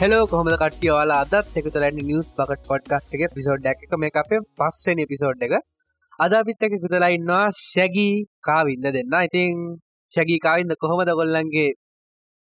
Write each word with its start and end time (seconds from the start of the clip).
Hello 0.00 0.26
කොහොමද 0.26 0.54
කටිය 0.60 0.90
වාලා 0.90 1.16
අදත් 1.24 1.56
එකතුරැන්න 1.60 1.98
නිියස් 2.00 2.28
පකට 2.36 2.62
පොඩ්කස්ට 2.68 3.16
එක 3.16 3.34
පිසෝඩ් 3.34 3.66
එක 3.72 3.82
මේ 4.02 4.12
අපේ 4.14 4.38
පස්වෙන 4.58 5.02
පිසෝඩ් 5.10 5.42
එක. 5.46 5.54
අද 6.18 6.32
අපිත් 6.32 6.64
එක 6.66 6.74
කුතලා 6.84 7.10
ඉන්නවා 7.16 7.42
ශැගී 7.56 8.14
කාවින්ද 8.40 8.86
දෙන්න. 8.88 9.18
ඉතින් 9.20 9.60
ශැගී 10.12 10.40
කාවින්ද 10.46 10.72
කොහොමද 10.82 11.12
ගොල්ලන්ගේ 11.12 11.68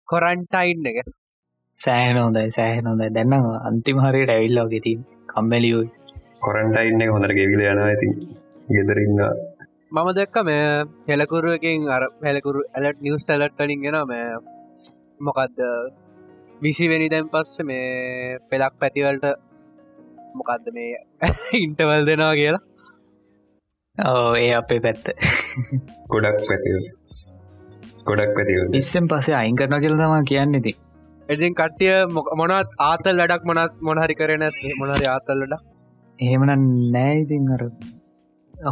කොරන්ටයින් 0.09 0.91
එක? 0.93 0.99
සෑහන 1.77 2.19
හොඳයි 2.19 2.47
සෑහන 2.51 2.91
හොඳයි. 2.91 3.11
දැන්න 3.13 3.33
අන්තිමහරයට 3.69 4.31
ඇවිල්ලාව 4.31 4.69
ගෙතින් 4.75 5.09
කම්බැලියෝ 5.31 5.87
කොරන්ටයින්න 6.41 7.09
හොඳට 7.09 7.39
ගෙවිල 7.39 7.61
යනවා. 7.63 7.89
ඇති 7.89 8.09
ගෙදරන්න 8.69 9.21
මම 9.93 10.09
දැක්ක 10.17 10.37
මේ 10.45 10.63
හෙලකුරුවකින් 11.09 11.91
අර 11.97 12.03
පැලකුරු 12.21 12.71
ඇලට 12.73 12.99
නිවස් 13.01 13.29
ඇලට් 13.31 13.55
කලින් 13.59 13.85
ගෙන 13.85 14.05
මේ 14.09 14.27
මොකක්ද 15.21 15.61
විසිවෙනි 16.63 17.09
දැන් 17.09 17.29
පස්ස 17.29 17.65
මේ 17.65 18.39
පෙලක් 18.51 18.75
පැතිවලට 18.81 19.27
මොකක්ද 20.35 20.71
මේ 20.73 20.93
ඉන්ටවල් 21.65 22.07
දෙනවා 22.07 22.35
කියලා. 22.35 22.63
ඕ 23.97 24.31
ඒ 24.37 24.53
අපේ 24.55 24.81
පැත්ත. 24.81 25.07
ගොඩක් 26.11 26.41
පැති 26.49 26.71
ගොඩක් 28.07 28.33
පැති 28.37 28.55
ඉස්සෙන් 28.77 29.07
පසේ 29.09 29.37
අයින් 29.37 29.57
කරන 29.57 29.81
කියල 29.81 29.97
තම 29.97 30.25
කියන්න 30.25 30.59
ඉති 30.61 30.73
එතින් 31.29 31.55
කට්ටිය 31.55 31.95
මොනත් 32.41 32.75
ආතල් 32.81 33.15
ලඩක් 33.15 33.45
මොනත් 33.51 33.79
මොනහරි 33.81 34.15
කරන 34.15 34.45
මොනහරි 34.81 35.07
ආතල්ලට 35.09 35.55
එහෙමන 36.21 36.53
නෑඉතින් 36.93 37.53
අර 37.55 37.63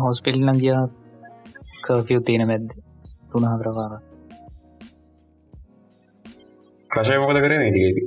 හොස්පිල්ලන් 0.03 0.59
ගිය 0.59 0.75
කර්ෆිය් 1.83 2.21
තියෙන 2.23 2.47
මැද්ද. 2.47 2.71
තුනහ 3.31 3.55
ප්‍රකාර 3.61 3.93
ප්‍රශය 6.93 7.17
මොකද 7.21 7.39
කරන 7.45 7.63
ඩියකි 7.67 8.03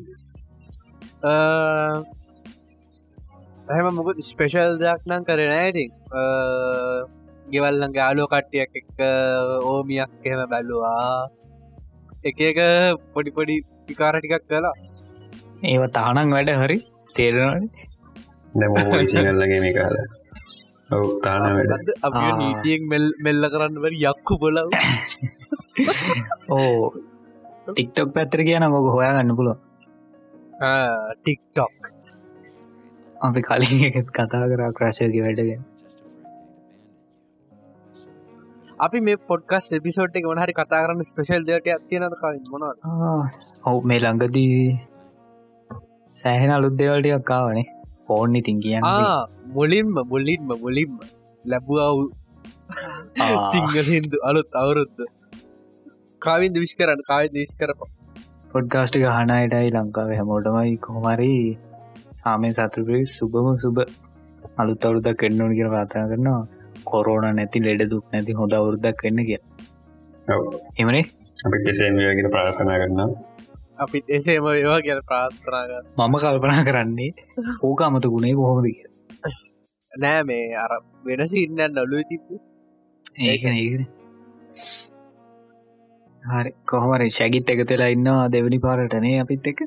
එහෙම 3.68 3.88
මොකද 4.00 4.20
ස්පේෂල් 4.28 4.76
දෙයක් 4.82 5.08
නම් 5.10 5.24
කරන 5.30 5.54
ඇති 5.54 5.86
ගෙවල්ලගේ 7.54 8.04
ආලෝ 8.08 8.28
කට්ටියක් 8.34 8.78
එක්ක 8.82 9.00
ඕමියක් 9.70 10.28
එහෙම 10.28 10.44
බැල්ලවා 10.52 11.30
එක 12.30 12.44
එක 12.50 12.60
පොඩිපොඩි 13.16 13.58
පිකාර 13.88 14.14
ටිකක් 14.18 14.46
කලා 14.50 14.76
ඒව 15.64 15.84
තානං 15.98 16.36
වැඩ 16.36 16.54
හරි? 16.62 16.78
තේරෙනට 17.16 17.74
නැම 18.54 18.78
සිගල්ලගේ 19.08 19.60
මේ 19.64 19.74
කාල 19.78 19.98
ඔව් 20.90 21.06
තාන 21.24 21.44
වැඩ. 21.58 21.92
අප 22.06 22.14
නීතියෙන් 22.40 22.88
මෙල් 22.92 23.06
මෙල්ල 23.26 23.50
කරන්න 23.52 23.84
වැරි 23.84 24.00
යක්කු 24.12 24.40
බොලව. 24.42 24.70
ඕ 26.56 26.94
ටික්ටොක් 27.68 28.10
පැත්තර 28.14 28.42
කියන 28.44 28.66
මොක 28.70 28.88
හොයා 28.90 29.14
ගන්න 29.16 29.38
පුළුව 29.38 29.58
ටික්ටොක් 31.14 31.76
අපි 33.18 33.40
කලින් 33.42 33.86
එකත් 33.90 34.10
කතා 34.12 34.46
කරා 34.52 34.72
ක්‍රශයක 34.72 35.16
වැඩගෙන 35.18 35.64
අපි 38.80 39.00
මේ 39.02 39.18
පොඩ්කස් 39.24 39.72
එපිසෝට් 39.72 40.18
එක 40.20 40.26
වනහරි 40.26 40.54
කතා 40.54 40.82
කරන්න 40.84 41.04
ස්පේෂල් 41.04 41.44
දට 41.44 41.68
ඇතියනද 41.70 42.16
කලින්? 42.16 42.44
මොන 42.52 42.64
ඔවු 43.66 43.80
මේ 43.84 44.00
ළඟදී 44.00 44.58
සෑහෙන 46.14 46.52
අලුත් 46.52 46.76
දෙවල්ටියක් 46.80 47.24
කාවනේ 47.24 47.68
ෆෝන් 47.98 48.36
ඉතින් 48.36 48.58
කියන්න. 48.60 48.84
මුලින්ම 49.56 49.90
මුල්ලින්ම 50.06 50.56
මුලින්ම 50.58 50.94
ලැබුවව් 51.46 52.00
සිංහල 53.52 53.88
හින්දු 53.90 54.18
අලුත් 54.24 54.50
අවුරුද්ද 54.56 54.98
කාවින්ද 56.26 56.58
විශ් 56.58 56.76
කරන්න 56.78 57.06
කාවිද 57.06 57.34
විශ් 57.36 57.56
කරප 57.60 57.88
පොඩ්ගාස්ටි 58.52 59.06
හනයටයි 59.10 59.70
ලංකාව 59.76 60.12
හැමෝටමයි 60.14 60.76
කොහමරි 60.80 61.32
සාමය 62.16 62.52
සතුරේ 62.54 63.06
සුබම 63.12 63.48
සුබ. 63.58 63.78
අලුත් 64.58 64.86
අවුරුදක් 64.86 65.18
කෙන්නුවන 65.20 65.54
කියර 65.54 65.70
ප්‍රාථන 65.70 66.12
කරනවා. 66.12 66.44
කොරෝන 66.86 67.26
නැති 67.32 67.60
ලෙඩ 67.60 67.84
දුක් 67.90 68.06
නැති 68.08 68.34
හොඳ 68.34 68.54
අවුරුද්දක් 68.54 69.04
වෙන්න 69.06 69.22
කිය 69.22 69.40
එමනේ 70.80 71.04
අපි 71.42 71.58
කෙසේමගෙන 71.60 72.30
ප්‍රාථනා 72.30 72.78
කරන්න 72.78 73.14
අපි 73.80 74.04
එසේම 74.10 74.50
ඒවා 74.52 74.80
ගැන 74.80 75.02
ප්‍රාත්තරාග 75.04 75.72
මම 76.00 76.16
කල්පනා 76.18 76.64
කරන්නේ 76.64 77.12
ඕක 77.64 77.80
අමතකුණේ 77.82 78.34
කොහොමද 78.34 78.68
කිය 78.70 78.92
නෑ 79.92 80.22
මේ 80.24 80.46
අර 80.58 80.74
වෙනස 81.06 81.34
ඉන්න 81.36 81.64
නොලු 81.74 82.04
තිප 82.10 82.26
ඒකන 83.26 83.56
ඒකන 83.56 83.84
හරි. 86.26 86.52
කොහමරි 86.66 87.08
ශැගිත් 87.18 87.52
එක 87.54 87.62
වෙලා 87.70 87.90
ඉන්නවා 87.96 88.28
දෙවනි 88.30 88.60
පාරටනේ 88.66 89.16
අපිත් 89.24 89.48
එක 89.52 89.60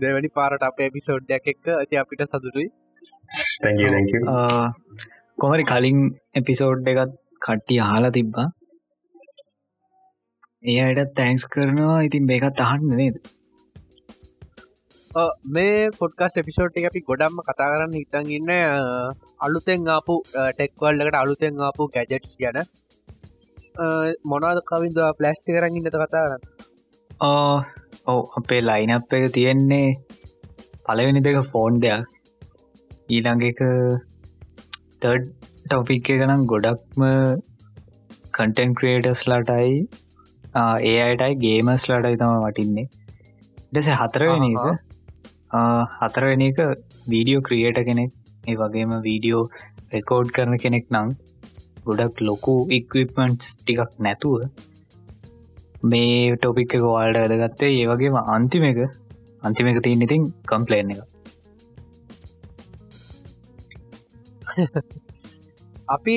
දෙවැනි 0.00 0.30
පාරට 0.38 0.66
අප 0.68 0.80
එපිසෝඩ්ඩයක් 0.80 1.46
එක්ක. 1.52 1.66
ඇති 1.74 2.00
අපිට 2.02 2.24
සතුරුයි 2.26 2.68
කොමරි 5.38 5.64
කලින් 5.64 6.02
එපිසෝඩ් 6.34 6.90
එකත් 6.92 7.16
කට්ටිය 7.42 7.80
අහලා 7.86 8.12
තිබ්බා. 8.18 8.48
ඒ 10.64 10.80
අයට 10.82 11.14
තැන්ක්ස් 11.16 11.46
කරනවා. 11.48 11.96
ඉතින් 12.02 12.28
මේකත් 12.30 12.62
අහන්න 12.66 12.94
නේද? 13.00 13.16
මේ 15.48 15.90
පොඩ්කස් 15.98 16.36
එපිසෝට් 16.36 16.78
එක 16.78 16.88
අපි 16.90 17.00
ගොඩම්ම 17.02 17.42
කතා 17.42 17.68
කරන්න 17.72 17.92
හිතන් 17.94 18.30
ඉන්න 18.38 18.54
අලුතෙන් 19.40 19.90
ආපු 19.90 20.14
ටෙක්වල්ලකට 20.32 21.16
අලුතෙන් 21.16 21.62
ආපු 21.62 21.90
ගැජෙට්ස් 21.94 22.32
ගැන 22.40 22.64
මොනාද 23.74 24.58
කවින්ද 24.70 24.98
ප්ලස්්ි 25.18 25.54
කරන්න 25.54 25.78
ඉන්නත 25.78 25.96
කතාරන්න 26.02 26.42
ඔව 28.06 28.20
අපේ 28.40 28.60
ලයිනප් 28.68 29.14
එක 29.18 29.32
තියෙන්නේ 29.36 29.88
පලවෙනි 30.86 31.22
දෙක 31.26 31.38
ෆෝන් 31.52 31.80
දෙයක්. 31.80 32.04
ඊළඟ 33.08 33.42
එක 33.50 33.60
තර්ඩ් 35.02 35.26
ටොපික් 35.66 36.10
එකනම් 36.14 36.46
ගොඩක්ම 36.52 37.02
කන්ටෙන් 38.36 38.76
ක්‍රේටස් 38.78 39.24
ලටයි 39.30 39.74
ඒ 40.90 40.96
අයටයි 41.06 41.34
ගේමස් 41.44 41.88
ලටයි 41.90 42.20
තම 42.22 42.46
වටින්නේ. 42.46 42.86
ඩෙස 43.70 43.88
හතරවෙනි 44.00 44.50
එක 44.54 44.68
හතරවෙනි 46.00 46.50
එක 46.52 46.58
වීඩියෝ 47.12 47.46
ක්‍රියේට 47.48 47.84
කෙනෙක් 47.90 48.10
ඒ 48.44 48.56
වගේම 48.62 48.96
වීඩියෝ 49.08 49.44
රෙකෝඩ් 49.94 50.34
කරන 50.36 50.58
කෙනෙක් 50.64 50.86
නං 50.94 51.16
ගොඩක් 51.86 52.20
ලොකු 52.20 52.54
ඉක්විපමන්ට්ස් 52.70 53.48
ටිකක් 53.56 53.92
නැතුව 53.98 54.36
මේ 55.84 56.36
ටොපික් 56.36 56.74
එක 56.76 56.84
වාල්ඩ 56.86 57.18
වැදගත්තේ 57.22 57.72
ඒ 57.72 57.88
වගේම 57.90 58.16
අන්තිම 58.34 58.64
එක. 58.64 58.78
අන්තිම 59.42 59.66
එක 59.66 59.78
තියන්න 59.84 60.04
ඉතින් 60.06 60.22
කම්පලේන් 60.50 60.92
එක. 60.94 61.00
අපි 65.88 66.14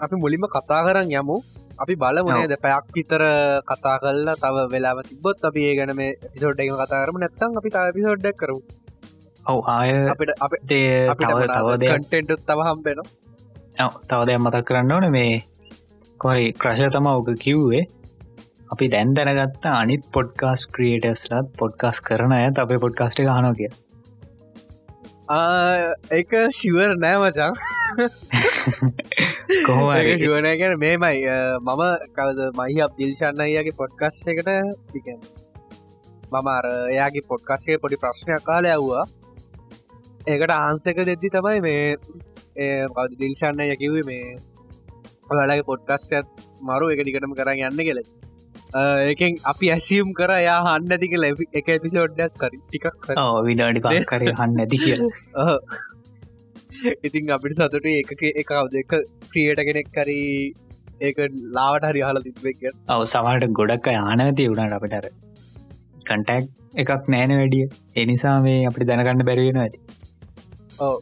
අපි 0.00 0.14
මුලින්ම 0.16 0.48
කතා 0.48 0.80
කරන්න 0.86 1.12
යමු. 1.14 1.36
අපි 1.76 1.94
බලමුණේද 1.96 2.56
පැයක් 2.62 2.86
විතර 2.94 3.22
කතා 3.70 3.96
කල්ලා 4.00 4.36
තව 4.38 4.56
වෙලාම 4.72 5.04
තිබොත් 5.04 5.44
අපි 5.44 5.68
ඒ 5.68 5.76
ගැන 5.78 5.92
මේ 5.96 6.16
පිසෝඩ්ඩ 6.24 6.74
කතා 6.74 7.02
කරම. 7.02 7.16
නැත්තම් 7.18 7.60
අපි 7.60 7.70
තා 7.70 7.86
පිසෝඩ්ඩක් 7.92 8.38
කරු 8.40 8.58
ඔව 9.46 9.58
ආය 9.68 9.90
අපිට 10.08 10.30
අප 10.40 10.52
තව 10.64 11.40
තව 11.48 11.68
කටෙන්ට් 11.94 12.32
තව 12.48 12.60
හම්බෙන 12.68 13.00
තව 13.76 14.20
දෙයක් 14.26 14.40
මතක් 14.40 14.64
කරන්න 14.64 14.92
ඕන 14.92 15.06
මේ 15.10 15.44
කොරි 16.18 16.52
ක්‍රශ 16.52 16.90
තම 16.90 17.06
ඕක 17.06 17.32
කිව්වේ. 17.38 17.84
අපි 18.72 18.88
දැන් 18.88 19.14
දැනගත්ත 19.14 19.66
අනිත් 19.72 20.06
පොඩ්කාස් 20.12 20.66
ක්‍රියටස්ලත් 20.66 21.50
පොඩ්කාස් 21.58 22.00
කරන 22.00 22.32
ඇ 22.32 22.46
අපේ 22.58 22.78
පොඩ්කාස්ට 22.78 23.20
හනෝ 23.20 23.54
කිය 23.54 23.72
එක 26.10 26.30
ශිවර් 26.52 26.94
නෑ 26.96 27.16
මචා. 27.18 27.52
කොහෝ 29.66 29.92
ශිවනය 30.18 30.52
ගැන 30.58 30.78
මේමයි. 30.78 31.18
මම 31.60 31.82
කවද? 32.14 32.40
මහි 32.58 32.80
අප 32.80 32.92
දිල්ශන්න 32.98 33.40
අයගේ 33.40 33.74
පොඩ්කස් 33.74 34.22
එකට 34.26 34.50
තිකෙන 34.92 35.20
මම 36.32 36.48
අර 36.48 36.66
එයාගේ 36.66 37.28
පොඩ්කාස්ගේ 37.28 37.78
පොඩි 37.78 37.96
ප්‍රශ්නයක් 37.96 38.44
කාල 38.44 38.64
ඇව්වා 38.66 39.04
ඒකට 40.26 40.52
ආන්සක 40.52 40.98
දෙද්දි 41.02 41.28
තමයි 41.30 41.60
මේ 41.60 41.96
දිල්ශන්න 43.16 43.64
යකිවේ 43.66 44.04
මේ 44.04 44.36
ඔයාලගේ 45.30 45.66
පොඩ්කස්ටත් 45.70 46.46
මරු 46.62 46.92
එක 46.92 47.02
ටිකටම 47.02 47.34
කරන්න 47.34 47.64
යන්න 47.70 47.84
කෙල 47.88 48.00
ඒකෙන් 48.74 49.40
අපි 49.46 49.72
ඇසියම් 49.72 50.12
කර 50.14 50.32
යා 50.40 50.60
හන්න 50.62 50.96
ඇතික 50.96 51.16
ලැබි 51.18 51.48
එක 51.54 51.68
එපිසෝඩ්ඩක් 51.74 52.38
කරි 52.42 52.62
ටිකක් 52.62 53.10
විනාඩි 53.44 53.84
පා 53.86 54.04
කරය 54.12 54.32
හන්න 54.32 54.64
ඇති 54.64 54.82
කිය 54.84 54.96
ඉතින් 57.04 57.32
අපිට 57.32 57.58
සතුට 57.58 57.90
එක 57.92 58.12
එකව 58.34 58.70
දෙක 58.72 58.94
ක්‍රියට 59.26 59.62
කෙනෙක් 59.68 59.92
කරී 59.92 60.30
ඒක 61.00 61.18
ලාවට 61.52 61.88
හරි 61.90 62.02
හල 62.02 62.22
තිබෙක් 62.26 62.62
ඔව 62.90 63.02
සමට 63.04 63.50
ගොඩක් 63.52 63.90
යානවති 63.92 64.48
වුණට 64.50 64.78
අපිටර 64.78 65.10
කන්ටැක් 66.06 66.48
එකක් 66.76 67.08
නෑන 67.08 67.34
වැඩිය 67.34 67.66
එනිසා 67.96 68.36
මේ 68.42 68.64
අපි 68.68 68.88
දැනගන්න 68.90 69.26
බැරිවෙන 69.28 69.62
ඇති 69.62 69.80
ඕ 70.80 70.94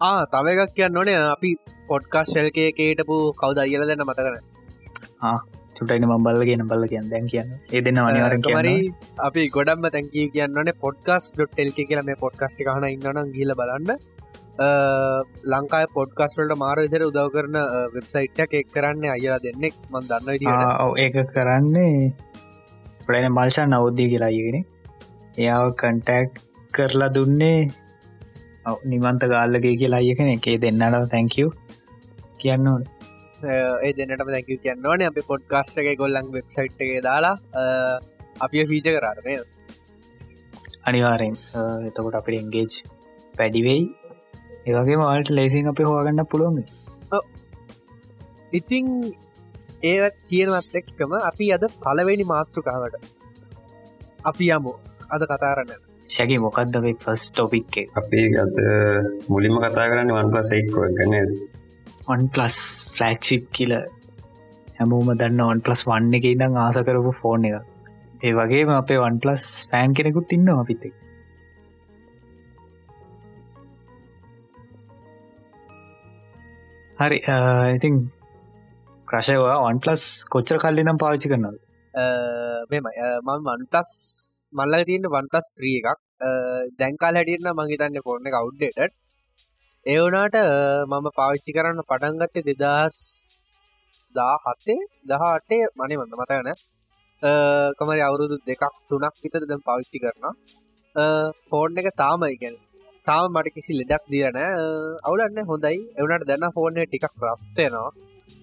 ආ 0.00 0.24
තව 0.32 0.46
එකක් 0.54 0.74
කියන්න 0.78 0.96
ඕනේ. 1.00 1.18
අපි 1.34 1.50
පොඩ්කාස් 1.90 2.32
ශෙල්කය 2.34 2.64
කේටපු 2.78 3.18
කවද 3.42 3.58
අයල 3.64 3.86
දෙන්න 3.90 4.04
මතකන 4.06 4.38
චුටයින 5.76 6.06
මබල්ල 6.08 6.42
කියන 6.48 6.66
බල්ල 6.70 6.86
කියන්න. 6.92 7.10
දැන් 7.12 7.26
කියන්න. 7.32 7.52
ඒ 7.74 7.80
දෙන්න 7.80 7.98
අනිවාරෙන් 7.98 8.42
මරි 8.56 8.74
අපි 9.28 9.42
ගොඩම්ම 9.56 9.86
තැන්කී 9.94 10.26
කියන්නන 10.34 10.72
පොඩ්කස් 10.84 11.30
ඩොට්ටෙල්ක 11.36 11.78
කියල 11.90 12.02
මේ 12.08 12.20
පොඩ්කස්ටි 12.24 12.68
කහන 12.68 12.88
ඉන්නන 12.90 13.32
ගිල 13.36 13.54
බලන්න. 13.60 13.90
ලංකායි 15.52 15.86
පොඩ්කස්වලට 15.96 16.58
මාර 16.58 16.76
විදිර 16.84 17.06
උදව 17.08 17.28
කරන 17.36 17.56
වෙබ්සයිට්යක් 17.94 18.54
එක් 18.60 18.68
කරන්න 18.74 19.04
අයිලා 19.16 19.40
දෙන්නෙක්. 19.46 19.74
මන් 19.92 20.04
දන්න 20.10 20.28
ඒක 21.04 21.16
කරන්නේ 21.34 22.12
ප්‍රන 23.06 23.30
මල්ෂා 23.32 23.66
නවද්දී 23.66 24.10
කියලාගෙන 24.12 24.58
එයාව 25.38 25.66
කන්ටැක්් 25.80 26.30
කරලා 26.74 27.10
දුන්නේ 27.16 27.58
නිමන්ත 28.84 29.24
ගාල්ලගේ 29.32 29.74
කියලා 29.76 30.02
අයකන 30.02 30.30
එකේ 30.30 30.56
දෙන්නට 30.58 31.08
තැංකව් 31.10 31.48
කියන්න 32.38 32.68
ඕන. 32.68 32.84
ඒ 33.46 33.92
දෙන්නටම 33.98 34.30
දැක 34.34 34.46
කියන්නවන 34.46 35.06
අපි 35.08 35.26
පොඩ්කාස්ටක 35.30 35.90
ගොල්ලන් 35.98 36.30
වෙබ්සයිට් 36.32 36.80
එක 36.80 36.94
දාලා 37.02 37.34
අපි 38.40 38.64
ෆීච 38.70 38.88
කරන්නේ 38.94 39.40
අනිවාරෙන් 40.84 41.36
එතකොට 41.88 42.16
අපට 42.20 42.38
එන්ගේජ් 42.38 42.78
පැඩිවෙයි 43.34 43.84
ඒවගේ 44.66 44.98
මල්ට 44.98 45.36
ලේසින් 45.38 45.70
අප 45.70 45.84
හවාගන්න 45.84 46.26
පුළුවන් 46.26 46.64
ඉතිං 48.52 48.88
ඒත් 49.84 50.16
කියනවත් 50.28 50.76
එක්කම 50.80 51.12
අපි 51.22 51.46
අද 51.52 51.64
පලවෙනි 51.78 52.24
මාතෘකාවට 52.24 52.94
අපි 54.24 54.46
යමු. 54.48 54.72
අද 55.10 55.22
කතාරන්න 55.22 55.72
ශැකි 56.06 56.36
මොකක්ද 56.38 56.76
අපේ 56.78 56.94
ෆස් 56.96 57.22
ටොපික් 57.28 57.76
අපි 57.96 58.22
ගත 58.30 58.56
මුලින්ම 59.28 59.54
කතා 59.58 59.84
කරන්න 59.90 60.10
වන් 60.12 60.32
පසයික් 60.32 60.66
ගන්න 60.96 61.30
වන් 62.06 62.24
පලස් 62.32 62.56
ෆලක්ෂිප් 62.90 63.46
කියල 63.56 63.72
හැමෝම 64.76 65.08
දන්න 65.14 65.40
වන් 65.42 65.62
පලස් 65.64 65.84
වන්න 65.88 66.18
එක 66.18 66.26
ඉදං 66.30 66.58
ආස 66.58 66.78
කරපු 66.88 67.12
ෆෝන් 67.20 67.46
එක 67.50 67.56
ඒ 68.22 68.34
වගේ 68.34 68.66
අපේ 68.74 69.00
වන් 69.00 69.16
පලස් 69.22 69.46
ෆෑන් 69.70 69.96
කෙනෙකුත් 69.96 70.36
ඉන්න 70.36 70.52
අපිතෙක් 70.54 70.94
හරි 76.98 77.18
ඉතින් 77.72 77.98
ක්‍රශයවා 79.08 79.56
වන් 79.62 79.80
පලස් 79.80 80.04
කොච්චර 80.28 80.60
කල්ලි 80.60 80.84
නම් 80.84 81.00
පාවිච්චි 81.00 81.32
කරනද 81.32 81.58
මෙම 82.70 82.92
මම 82.92 83.42
වන්ටස් 83.48 83.90
මල්ල 84.54 84.84
තියන්න 84.84 85.08
වන්ටස් 85.08 85.46
ත්‍රී 85.56 85.78
එකක්. 85.82 86.00
දැන්කාල් 86.78 87.18
හැටියන්න 87.18 87.50
මංහිතන්න 87.52 88.04
ෆෝර්න 88.04 88.28
එක 88.28 88.36
අවු්ඩට 88.36 88.92
ඒවනාට 89.86 90.36
මම 90.88 91.06
පාවිච්චි 91.12 91.52
කරන්න 91.52 91.82
පටන්ගත්තේ 91.84 92.56
දෙදස් 92.62 92.98
දා 94.14 94.34
හත්තේ 94.44 94.80
දහ 95.06 95.24
අටේ 95.28 95.64
මනේ 95.74 95.98
වන්න 96.00 96.14
මතගන 96.18 96.48
කමරි 97.78 98.00
අවුරුදු 98.00 98.38
දෙකක් 98.44 98.64
තුනක් 98.88 99.20
විතර 99.22 99.42
දැම් 99.44 99.62
පාවිච්චි 99.62 99.98
කරන 99.98 100.24
ෆෝර්න් 101.48 101.78
එක 101.80 101.90
තාම 101.96 102.26
ඉගැන 102.28 102.56
තාම 103.06 103.24
මට 103.30 103.54
කිසි 103.54 103.72
ලෙඩක් 103.74 104.04
දියන 104.08 104.40
අවුලන්න 105.02 105.44
හොඳයි. 105.44 105.78
එවනට 105.98 106.26
දැන්න 106.26 106.54
ෆෝර්න 106.56 106.82
ටිකක් 106.82 107.14
ප්‍රප්තයනවා 107.14 107.88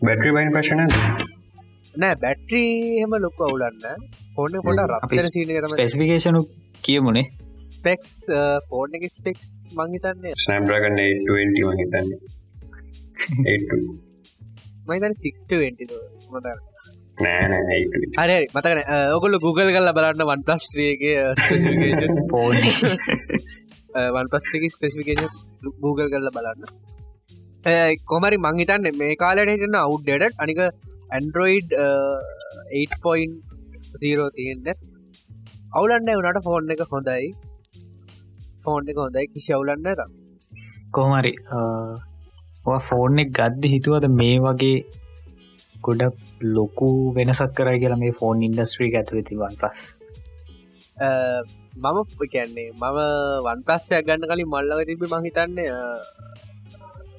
බැටරි 0.02 0.32
බයින් 0.32 0.52
ප්‍රශන 0.52 1.31
නෑ 1.96 2.16
බැට්‍රී 2.24 2.72
හෙම 3.02 3.14
ලොක්ක 3.26 3.40
අවුලන්න 3.48 4.08
ෆෝර්න 4.36 4.58
පොට 4.66 4.82
රප 4.86 5.12
ස්පෙසිෆිකේෂනු 5.20 6.42
කියමුණේ 6.82 7.26
ස්පෙක්ස් 7.62 8.14
ෆෝර්න 8.70 8.98
එක 8.98 9.06
ස්පෙක්ස් 9.12 9.50
මංහිතන්නේ 9.80 10.34
ස්නම්රගන්න 10.38 11.00
20 11.30 11.72
මහිතන්න 11.72 12.08
මයිතන් 14.90 15.16
6 15.16 15.62
මත 16.32 16.46
නෑ 17.18 17.82
හරි 18.20 18.38
මතකන 18.54 18.82
ඔගොල්ල 19.18 19.40
Google 19.46 19.74
කල්ල 19.76 19.92
බලන්න 19.98 20.28
වන් 20.30 20.46
පස්ට්‍රියගේ 20.48 21.18
ෆෝන් 22.32 22.56
වන් 24.16 24.32
පස්ක 24.32 24.72
ස්පෙසිිකේස් 24.76 25.36
Google 25.82 26.08
කරල 26.14 26.30
බලන්න. 26.38 26.62
කොමරි 28.06 28.38
මංහිතන්න 28.46 28.88
මේ 28.98 29.20
කාලට 29.24 29.52
හිටන්න 29.54 29.78
අවු්ඩඩ 29.82 30.40
අනික 30.46 30.62
ඇන්ඩරෝයිඩ් 31.12 31.76
8.0 32.76 34.28
තියෙන්ද 34.36 34.68
අවුලන්න 35.72 36.10
වනට 36.10 36.44
ෆෝන් 36.44 36.74
එක 36.76 36.84
හොඳයි. 36.88 37.30
ෆෝන් 38.60 38.90
එක 38.92 38.98
හොඳයි. 38.98 39.28
කිසි 39.34 39.54
අවුලන්න 39.54 39.92
ත 39.92 40.10
කොහමරි 40.92 41.34
ෆෝන් 42.88 43.24
එක 43.24 43.30
ගද්ද 43.34 43.72
හිතුවද 43.74 44.08
මේ 44.14 44.38
වගේ 44.42 44.78
ගොඩක් 45.82 46.16
ලොකු 46.50 46.90
වෙනසක් 47.14 47.52
කරයි 47.58 47.82
කියලා 47.82 48.00
මේ 48.00 48.14
ෆෝන් 48.14 48.44
ඉන්ඩස්ට්‍රී 48.44 48.92
ඇතුව 48.94 49.24
තිවන් 49.30 49.56
පස් 49.58 49.80
මම 51.78 52.00
කියන්නේ 52.28 52.70
මම 52.74 53.00
වන් 53.46 53.62
පස්සයක් 53.68 54.06
ගන්න 54.08 54.28
කලින් 54.28 54.50
මල්ලව 54.50 54.82
තිබි 54.86 55.12
මහිතන්නේ 55.14 55.70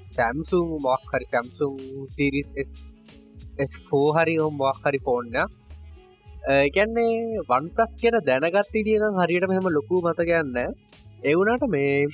සැම්සුම් 0.09 0.67
මොක් 0.81 1.05
හරි 1.11 1.27
සැම්සුම් 1.27 1.79
සිරිස් 2.11 2.51
ෆෝ 3.89 4.07
හරි 4.13 4.37
හොම් 4.37 4.57
මොක් 4.57 4.81
හරි 4.85 4.99
ෆෝන්න 4.99 5.33
ගැන්නේ 6.77 7.43
වන්පස් 7.49 7.99
කියන 7.99 8.19
දැනගත් 8.25 8.73
තියන 8.73 9.21
හරියට 9.21 9.49
මෙහම 9.49 9.69
ලොකු 9.69 10.03
මත 10.03 10.29
ගන්න 10.31 10.75
එවුනට 11.25 11.67
මේ 11.69 12.07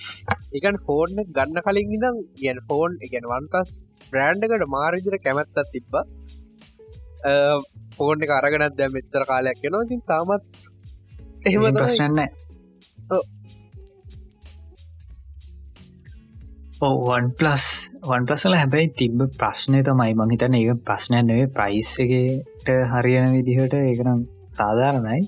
එකන් 0.53 0.79
ෆෝර්න 0.87 1.23
ගන්න 1.37 1.63
කලින් 1.63 1.95
ඉදම් 1.99 2.19
ගැන 2.43 2.59
ෆෝන් 2.69 2.99
එකන් 3.01 3.31
වන්පස් 3.33 3.71
බ්‍රෑන්්ඩකට 4.13 4.67
මාරජර 4.69 5.19
කැමැත්තත් 5.25 5.73
තිබ්බ. 5.73 5.95
ෆෝර්න 7.97 8.23
එක 8.23 8.31
අරගෙනත් 8.31 8.77
දැ 8.77 8.89
මෙච්චර 8.89 9.25
කාලයක් 9.25 9.65
නවා 9.65 9.85
ඉතින් 9.85 10.03
තාමත් 10.03 10.43
එහෙම 11.47 11.75
ප්‍රශ්නන්න 11.75 12.21
වන් 16.81 17.25
පලස් 17.31 17.63
වන් 18.03 18.27
පලසල 18.27 18.55
හැබැයි 18.55 18.89
තිබ්බ 18.99 19.23
ප්‍රශ්නය 19.39 19.79
තමයි 19.83 20.13
මහිතන 20.19 20.55
ඒ 20.55 20.75
ප්‍රශ්නයන්වේ 20.83 21.47
ප්‍රයිස් 21.57 21.89
එකට 21.99 22.69
හරියන 22.93 23.25
විදිහට 23.33 23.75
ඒකනම් 23.79 24.21
සාධාරණයි. 24.51 25.23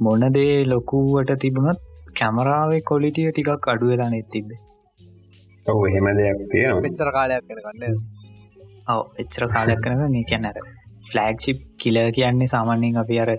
මොනදේ 0.00 0.66
ලොකුවට 0.66 1.32
තිබුණත් 1.40 1.80
කැමරාවේ 2.12 2.80
කොලිටිය 2.82 3.30
ටිකක් 3.30 3.68
අඩු 3.72 3.88
වෙලා 3.92 4.10
නෙත් 4.10 4.28
තිබේ 4.28 4.60
ඔව 5.66 5.86
එහෙම 5.86 6.08
දෙයක් 6.18 6.42
තියෙන 6.52 6.82
පෙච්චර 6.82 7.10
කාලයක් 7.12 7.48
කනගන්න 7.48 7.96
ඔව 8.88 9.02
එච්චර 9.24 9.46
කාලයක් 9.48 9.80
කනක 9.80 10.10
මේ 10.10 10.28
කියන්න 10.30 10.50
අර 10.50 10.58
ෆලෑග්ෂිප් 11.10 11.64
කිල 11.78 11.98
කියන්නේ 12.12 12.52
සාමාන්‍යෙන් 12.54 13.00
අපි 13.04 13.22
අර 13.24 13.32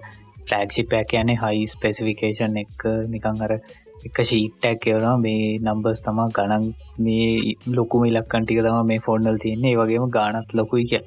ෆලෑග්ෂිප්යක් 0.48 1.06
කියන්නේ 1.08 1.38
හයි 1.38 1.68
ස්පෙසිෆිකේෂන් 1.68 2.60
එක. 2.64 2.90
නිකං 3.14 3.46
අර 3.46 3.54
එක 4.00 4.18
ශීට්ටැක් 4.24 4.78
කියවනවා 4.84 5.16
මේ 5.20 5.46
නම්බර්ස් 5.60 6.02
තමා 6.04 6.28
ගණන් 6.36 6.66
මේ 7.00 7.30
ලොකුම 7.78 8.04
ඉලක්කන්ටික 8.06 8.60
තම 8.60 8.78
මේ 8.86 9.00
ෆෝර්නල් 9.00 9.38
තියන්නේ. 9.44 9.78
වගේම 9.78 10.06
ගානත් 10.10 10.50
ලොකුයි 10.54 10.86
කිය 10.86 11.04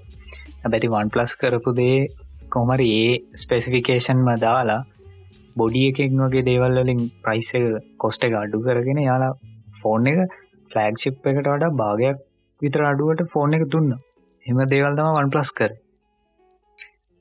බැති 0.65 0.89
වන් 0.89 1.09
පලස් 1.09 1.33
කරපු 1.41 1.71
දේ 1.75 1.97
කොමරි 2.49 2.89
ඒ 2.97 3.13
ස්පෙසිෆිකේෂන් 3.37 4.21
මදාලා 4.29 4.81
බොඩිය 5.57 5.87
එකෙක් 5.91 6.13
වගේ 6.21 6.47
දේවල්ලින් 6.49 7.01
ප්‍රයිස් 7.25 7.51
කොස්ට 7.99 8.27
එක 8.27 8.35
අඩු 8.35 8.63
කරගෙන 8.67 9.01
යාලා 9.01 9.33
ෆෝන් 9.81 10.07
එක 10.13 10.21
ෆලෑග් 10.71 11.03
ශිප් 11.03 11.27
එකට 11.27 11.47
වඩා 11.47 11.73
භාගයක් 11.75 12.19
විතර 12.63 12.83
අඩුවට 12.85 13.31
ෆෝන් 13.33 13.57
එක 13.57 13.65
දුන්න. 13.73 13.91
එම 14.47 14.59
දේවල් 14.73 14.95
තම 14.99 15.11
වන් 15.17 15.33
පලස් 15.33 15.51
කර. 15.59 15.73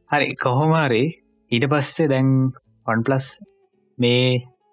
හරි 0.10 0.28
කොහොමරි 0.36 1.04
ඊට 1.52 1.66
පස්සේ 1.72 2.12
දැන් 2.14 2.30
වන් 2.88 3.02
පලස් 3.06 3.28
මේ 3.98 4.24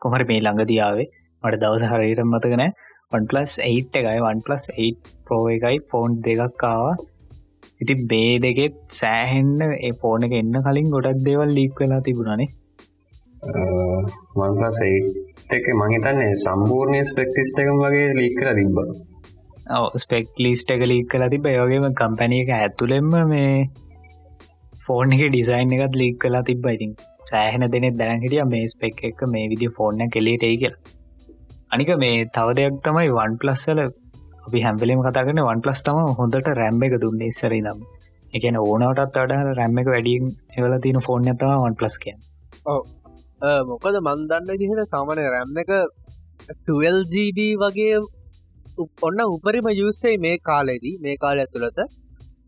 කොමර 0.02 0.22
මේ 0.30 0.40
ළඟදියාවේ 0.40 1.08
මට 1.42 1.60
දවස 1.62 1.84
හරයට 1.92 2.24
මතකන 2.24 2.64
වන් 3.12 3.28
පලස් 3.30 3.52
8 3.66 4.00
එකයි. 4.00 4.18
වන් 4.26 4.44
පලස් 4.46 4.64
8 4.78 5.14
පෝ 5.26 5.42
එකයි 5.56 5.76
ෆෝන් 5.90 6.20
දෙකක් 6.26 6.64
ආවා. 6.64 6.96
ඉති 7.80 7.94
බේ 8.10 8.32
දෙකෙත් 8.44 8.78
සෑහෙන්න 8.92 9.58
ඒ 9.66 9.92
ෆෝන 10.00 10.28
එක 10.28 10.38
එන්න 10.40 10.56
කලින් 10.66 10.94
ගොඩක් 10.94 11.26
දෙවල් 11.26 11.52
ලීක් 11.58 11.82
වෙලා 11.82 12.06
තිබුණනේ 12.06 12.50
වන්පලස් 14.38 14.78
එක 15.50 15.66
මහිතන්නේ 15.72 16.30
සම්පූර්ණය 16.36 17.02
ස්පෙක්ටිස්ට 17.04 17.60
එකම 17.62 17.78
වගේ 17.82 18.08
ලීක් 18.14 18.34
කලා 18.38 18.54
තිබ්බ. 18.54 18.78
ස්පෙක් 19.96 20.26
ලිස්ට 20.38 20.70
එක 20.70 20.82
ලීක් 20.84 21.06
කලා 21.08 21.30
තිබ 21.30 21.46
යෝගේම 21.48 21.86
කම්පැනිය 21.92 22.42
එක 22.44 22.50
ඇතුළෙම 22.52 23.10
මේ 23.30 23.52
ෆෝන් 24.84 25.14
එක 25.14 25.22
ඩිසයින් 25.24 25.74
එකත් 25.76 25.94
ලීක් 25.96 26.18
කලා 26.22 26.42
තිබ්බ 26.42 26.66
ඉතින් 26.66 26.92
සෑහෙන 27.30 27.66
දෙනෙ 27.74 27.90
දැන 28.00 28.24
හිටිය 28.24 28.44
මේ 28.52 28.70
ස්පෙක් 28.72 29.02
එක 29.08 29.22
මේ 29.34 29.46
විදි 29.52 29.68
ෆෝර්න 29.76 30.04
කෙලේට 30.14 30.46
ඒ 30.48 30.56
කියලා. 30.62 30.82
අනික 31.70 31.90
මේ 32.02 32.26
තව 32.36 32.56
දෙයක් 32.58 32.76
තමයි 32.84 33.08
වන් 33.16 33.32
පලස්සල 33.40 33.80
අපි 34.46 34.58
හැම්පලීම 34.66 35.00
කතා 35.06 35.24
කරන 35.26 35.40
වන් 35.46 35.62
පලස් 35.64 35.80
තම 35.86 35.98
හොඳට 36.18 36.50
රැම්බ 36.58 36.84
එක 36.86 36.94
දුන්න 37.02 37.24
ඉස්සරි 37.26 37.60
දම් 37.66 37.80
එකන 38.32 38.56
ඕනවටත් 38.60 39.18
අඩ 39.22 39.34
රැම්ම 39.58 39.80
එක 39.82 39.90
වැඩියෙන් 39.94 40.30
එවල 40.58 40.76
තින 40.84 41.00
ෆෝර්න 41.06 41.28
තම 41.34 41.64
වන් 41.64 41.76
පලස් 41.80 41.96
කිය 42.04 42.16
මොකද 43.66 43.98
මන්දන්න 44.00 44.48
දිහට 44.60 44.92
සාමනය 44.92 45.26
රැම් 45.28 45.58
එක 45.62 45.74
12GB 46.68 47.38
වගේ 47.62 47.98
ඔන්න 49.02 49.20
උපරිම 49.26 49.68
යුස්සේ 49.74 50.16
මේ 50.18 50.36
කාලෙදී 50.40 50.96
මේ 51.04 51.16
කාල 51.22 51.38
ඇතුළත. 51.38 51.78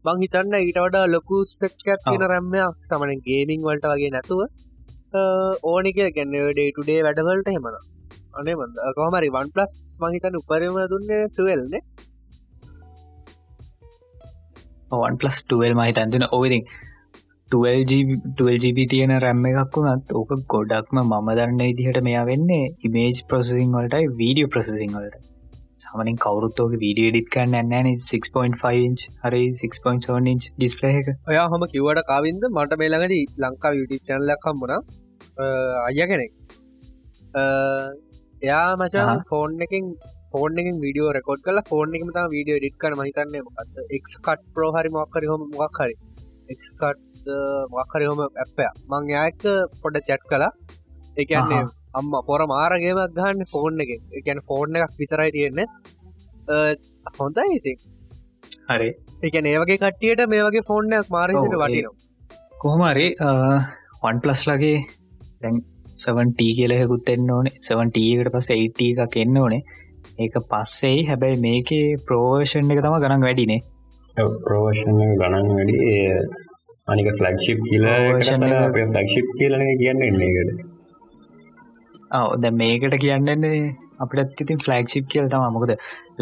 මං 0.04 0.22
හිතන්න 0.22 0.54
ඊට 0.58 0.78
වඩා 0.84 1.06
ලොකු 1.14 1.36
ස්පෙක්කත් 1.44 1.86
තියෙන 2.04 2.26
රැම්මයක් 2.32 2.76
සමන 2.88 3.22
ගේමිං 3.26 3.66
වලට 3.66 3.92
වගේ 3.92 4.12
නැතුව 4.14 4.40
ඕනික 5.12 5.98
ගැන්නඩේටුඩේ 6.10 7.00
වැඩවලට 7.02 7.48
හෙමන 7.48 7.78
අනේ 8.34 8.54
මන්ද 8.56 8.76
කොහමරි 8.96 9.30
වන් 9.30 9.50
පලස් 9.54 9.74
මහිතන්න 10.02 10.38
උපරම 10.40 10.76
දුන්න 10.90 11.10
ටවෙල්න 11.30 11.74
වන් 14.92 15.18
පලස් 15.18 15.40
ටල් 15.42 15.74
මහි 15.76 15.92
තැන්දෙන 15.92 16.26
ඕවිදි 16.28 16.60
12GB 17.50 18.86
තියෙන 18.90 19.14
රැම්ම 19.18 19.46
එකක් 19.46 19.78
වුණත් 19.78 20.14
ඕක 20.14 20.36
ගොඩක්ම 20.48 21.02
මම 21.02 21.32
දන්න 21.32 21.62
විදිහට 21.62 22.00
මෙයා 22.02 22.24
වෙන්නේ 22.26 22.70
ඉමේජ් 22.84 23.18
ප්‍රසසිං 23.28 23.76
වලටයි 23.76 24.14
වීඩියෝ 24.16 24.52
ප්‍රසසිං 24.54 24.96
වලට 24.96 25.29
සමනින් 25.82 26.18
කවරුත්තෝක 26.24 26.76
වීඩිය 26.82 27.10
ඩිත් 27.10 27.28
කන්න 27.34 27.56
න්නන 27.62 27.88
6.5 28.04 28.72
ඉච් 28.82 29.04
හරි 29.22 29.42
6.7 29.54 30.32
ඉච් 30.32 30.48
ඩිස්පලේ 30.54 30.92
එක. 31.00 31.10
ඔයා 31.28 31.46
හම 31.46 31.66
කිවට 31.72 32.02
කාවින්ද 32.04 32.46
මට 32.50 32.80
මේලඟද 32.82 33.16
ලංකා 33.42 33.72
චැනලක්කම් 34.06 34.62
වුණ 34.62 34.74
අය 35.86 36.00
කෙනෙක්. 36.06 36.32
එයා 38.42 38.64
මචා 38.76 39.10
ෆෝන් 39.30 39.60
එකින් 39.62 39.92
එකින් 40.58 40.80
විඩියෝ 40.80 41.12
රෙකෝඩ් 41.12 41.44
කල 41.44 41.60
ෆෝන් 41.68 41.96
එකම 41.96 42.10
තම 42.10 42.30
වීඩියෝ 42.30 42.60
ඩිට් 42.60 42.78
කන 42.78 42.98
මහිතන්නේ 43.00 43.44
මොකක්ද 43.46 43.84
එක් 43.90 44.04
කට් 44.18 44.40
ප්‍රෝහරි 44.54 44.96
මොක්කරි 44.96 45.32
හොම 45.32 45.46
මොක් 45.52 45.80
හරි 45.80 45.96
එක්කට් 46.48 47.06
වක්හරි 47.74 48.06
හොම 48.06 48.20
ඇප්පය 48.22 48.66
මං 48.90 49.10
යායක 49.10 49.42
පොඩ 49.82 50.00
චැට් 50.06 50.24
කලා 50.30 50.50
එකන්නේ 51.16 51.62
අම්ම 51.98 52.12
පොර 52.28 52.40
මාරගේමක් 52.52 53.14
ගහන්න 53.16 53.48
ෆෝන් 53.52 53.80
එක. 53.84 53.90
එකැන 54.18 54.40
ෆෝන් 54.48 54.76
එකක් 54.80 54.94
විතරයි 55.00 55.30
තියෙන්නේ. 55.36 55.66
හොඳයි 57.18 57.56
ඉති 57.58 57.72
හරි. 58.70 58.90
එක 59.26 59.34
ඒවගේ 59.40 59.78
කට්ටියට 59.82 60.22
මේ 60.32 60.46
වගේ 60.46 60.68
ෆෝර්නයක් 60.70 61.08
මාරසිට 61.16 61.56
වටිනවා. 61.62 61.92
කොහොමරි 62.62 63.08
වන් 64.04 64.16
ප්ලස් 64.24 64.42
ලගේ 64.50 64.78
දැන් 65.42 65.56
සවන්ට 66.02 66.40
කියලයකුත් 66.58 67.08
එන්න 67.14 67.30
ඕනේ. 67.36 67.54
සවන්ටකට 67.66 68.32
පස 68.34 68.50
ඒට 68.56 68.80
එකක් 69.04 69.16
එන්න 69.24 69.40
ඕනේ. 69.42 69.62
ඒක 70.22 70.34
පස්සෙයි. 70.50 71.06
හැබැයි 71.10 71.42
මේකේ 71.46 71.86
ප්‍රෝවේෂන් 72.06 72.72
එක 72.74 72.80
තම 72.84 72.96
ගණන් 73.04 73.26
වැඩිනේ. 73.26 73.60
ප්‍රෝවර්ෂණ 74.46 75.00
ගණන් 75.20 75.48
වැඩි. 75.56 75.76
අනික 76.90 77.08
ෆලක්ෂිප් 77.18 77.58
කියල 77.68 77.84
ෆලක්ෂිප් 78.92 79.26
කියලන 79.38 79.64
කියන්න 79.80 80.06
එන්නකට 80.08 80.79
ඔව 82.10 82.30
ද 82.42 82.50
මේකට 82.60 82.94
කියන්නන්නේ 83.02 83.58
අපට 84.04 84.40
ඉතින් 84.44 84.62
ෆලක්ෂිප් 84.64 85.04
කියල 85.12 85.26
තම 85.32 85.44
මොකද 85.56 85.72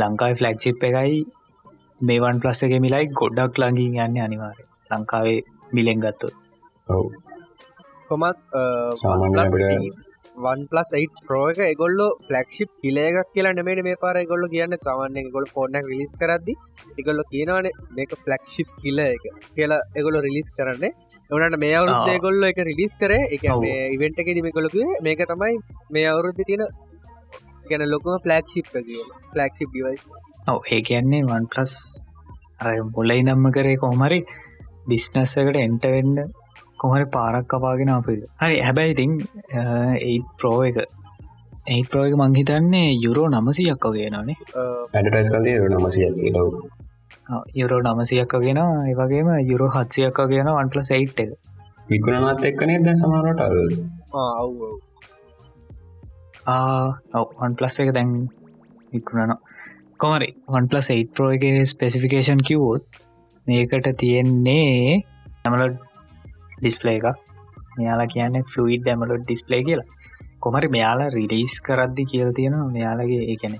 ලංකායි 0.00 0.38
ෆලක්ෂිප් 0.40 0.84
එකයි 0.88 1.20
මේවන් 2.00 2.40
ප්ලස් 2.42 2.60
එක 2.66 2.74
මිලයි 2.84 3.06
ගොඩක් 3.20 3.62
ලඟින් 3.62 3.96
යන්න 4.04 4.18
අනිවාරය 4.26 4.64
ලංකාවේ 4.90 5.38
මිලෙන් 5.76 6.04
ගත්තු 6.04 6.28
ඔව. 6.84 7.06
කොමත් 8.08 8.38
වන් 10.44 10.60
පලස් 10.70 10.90
ප්‍රෝ 11.26 11.46
එක 11.52 11.78
ගොල්ල 11.80 12.00
ෆලක්ෂිප් 12.26 12.70
කිලේක් 12.82 13.16
කියලා 13.34 13.56
නෙමට 13.58 13.82
මේ 13.86 14.00
පාර 14.02 14.16
ගොල්ල 14.32 14.44
කියන්න. 14.54 14.76
සමන්න 14.76 15.32
ගොල් 15.34 15.46
ෆෝර්න 15.54 15.80
රිලිස් 15.90 16.14
කරදදි 16.20 16.54
එකගොල්ල 16.98 17.22
කියනවන 17.32 17.68
මේක 17.96 18.12
ෆලක්ෂිප් 18.24 18.68
කියල 18.82 18.98
එක 19.06 19.24
කියලා 19.56 19.80
එගොල්ල 19.98 20.20
රිලිස් 20.26 20.48
කරන්නේ 20.56 20.92
එවනට 21.30 21.58
මේ 21.62 21.74
අවුරුත් 21.76 22.20
ගොල්ල 22.22 22.44
එක 22.48 22.60
රිලිස් 22.68 22.94
කරේ. 23.00 23.22
එක 23.28 23.42
ඉවෙන්ට 23.94 24.20
එක 24.22 24.28
දිමකොලක 24.36 24.76
මේක 25.02 25.20
තමයි 25.30 25.54
මේ 25.90 26.06
අවුරුද්ධ 26.12 26.42
තියෙන 26.42 26.64
ගැන 27.70 27.84
ලොකම 27.92 28.16
ෆලක්ෂිප් 28.24 28.66
ෆලක්ෂිප් 29.32 29.68
ඩිවයිස් 29.70 30.04
ඔව 30.48 30.60
ඒ 30.72 30.80
කියන්නේ 30.82 31.26
වන් 31.26 31.48
පලස් 31.52 31.74
මුලයි 32.90 33.26
දම්ම 33.28 33.50
කරේ 33.52 33.80
කොහමරි 33.84 34.20
බිස්නස්සකට 34.88 35.58
එන්ටවෙන්ඩ 35.58 36.22
කොහරි 36.78 37.06
පාරක් 37.16 37.46
කපාගෙන 37.52 37.92
අපිල් 37.96 38.22
හරි 38.42 38.56
හැබැයි 38.60 38.94
ඉතින් 38.94 39.12
ඒ 40.00 40.16
ප්‍රෝ 40.38 40.58
එක. 40.62 40.78
ඒ 41.68 41.82
ප්‍රෝ 41.90 42.04
එක 42.08 42.14
මංහිතන්නේ 42.16 42.88
යුරෝ 43.04 43.28
නමසියක් 43.28 43.86
වගේනනේ 43.86 44.36
ඇඩටයිස් 44.94 45.30
කලේ 45.30 45.56
නමසිය 45.70 46.06
යුරෝ 47.60 47.80
නමසියක් 47.84 48.32
වගෙන 48.40 48.60
ඒවගේම 48.64 49.28
යුරෝ 49.50 49.70
හත්සියක් 49.76 50.20
වගෙන 50.24 50.50
වන්පල 50.56 50.82
සයිට් 50.90 51.20
එක. 51.24 51.30
විකුණනත් 51.90 52.44
එක්කනේ 52.50 52.78
දැ 52.86 52.94
සමරට 53.00 53.40
වන් 57.40 57.52
පලස් 57.58 57.76
එක 57.84 57.92
දැන් 57.96 58.10
විකුණන 58.92 59.36
කොමරි 60.00 60.28
වන් 60.54 60.68
පලස් 60.70 60.90
8 60.96 61.14
ප්‍රෝ 61.14 61.30
එක 61.36 61.46
ස්පෙසිෆිකේෂන් 61.72 62.42
කිවෝත් 62.48 62.84
මේකට 63.46 63.88
තියෙන්නේ 64.02 65.00
ඇමලට 65.44 65.80
ඩිස්පලේ 66.60 66.98
එක 67.00 67.06
මෙයාලා 67.78 68.12
කියන්නේ 68.14 68.48
ෆලුයිඩ් 68.52 68.82
ඩැමලොඩ් 68.84 69.24
ඩිස්පලේ 69.24 69.62
කියලා. 69.66 69.88
කොමරි 70.42 70.68
මෙයාලා 70.76 71.10
රිලිස් 71.16 71.54
කරද්දි 71.66 72.04
කියල 72.10 72.30
තියෙනවා. 72.38 72.72
මෙයාලගේ 72.76 73.22
ඒකැන 73.32 73.54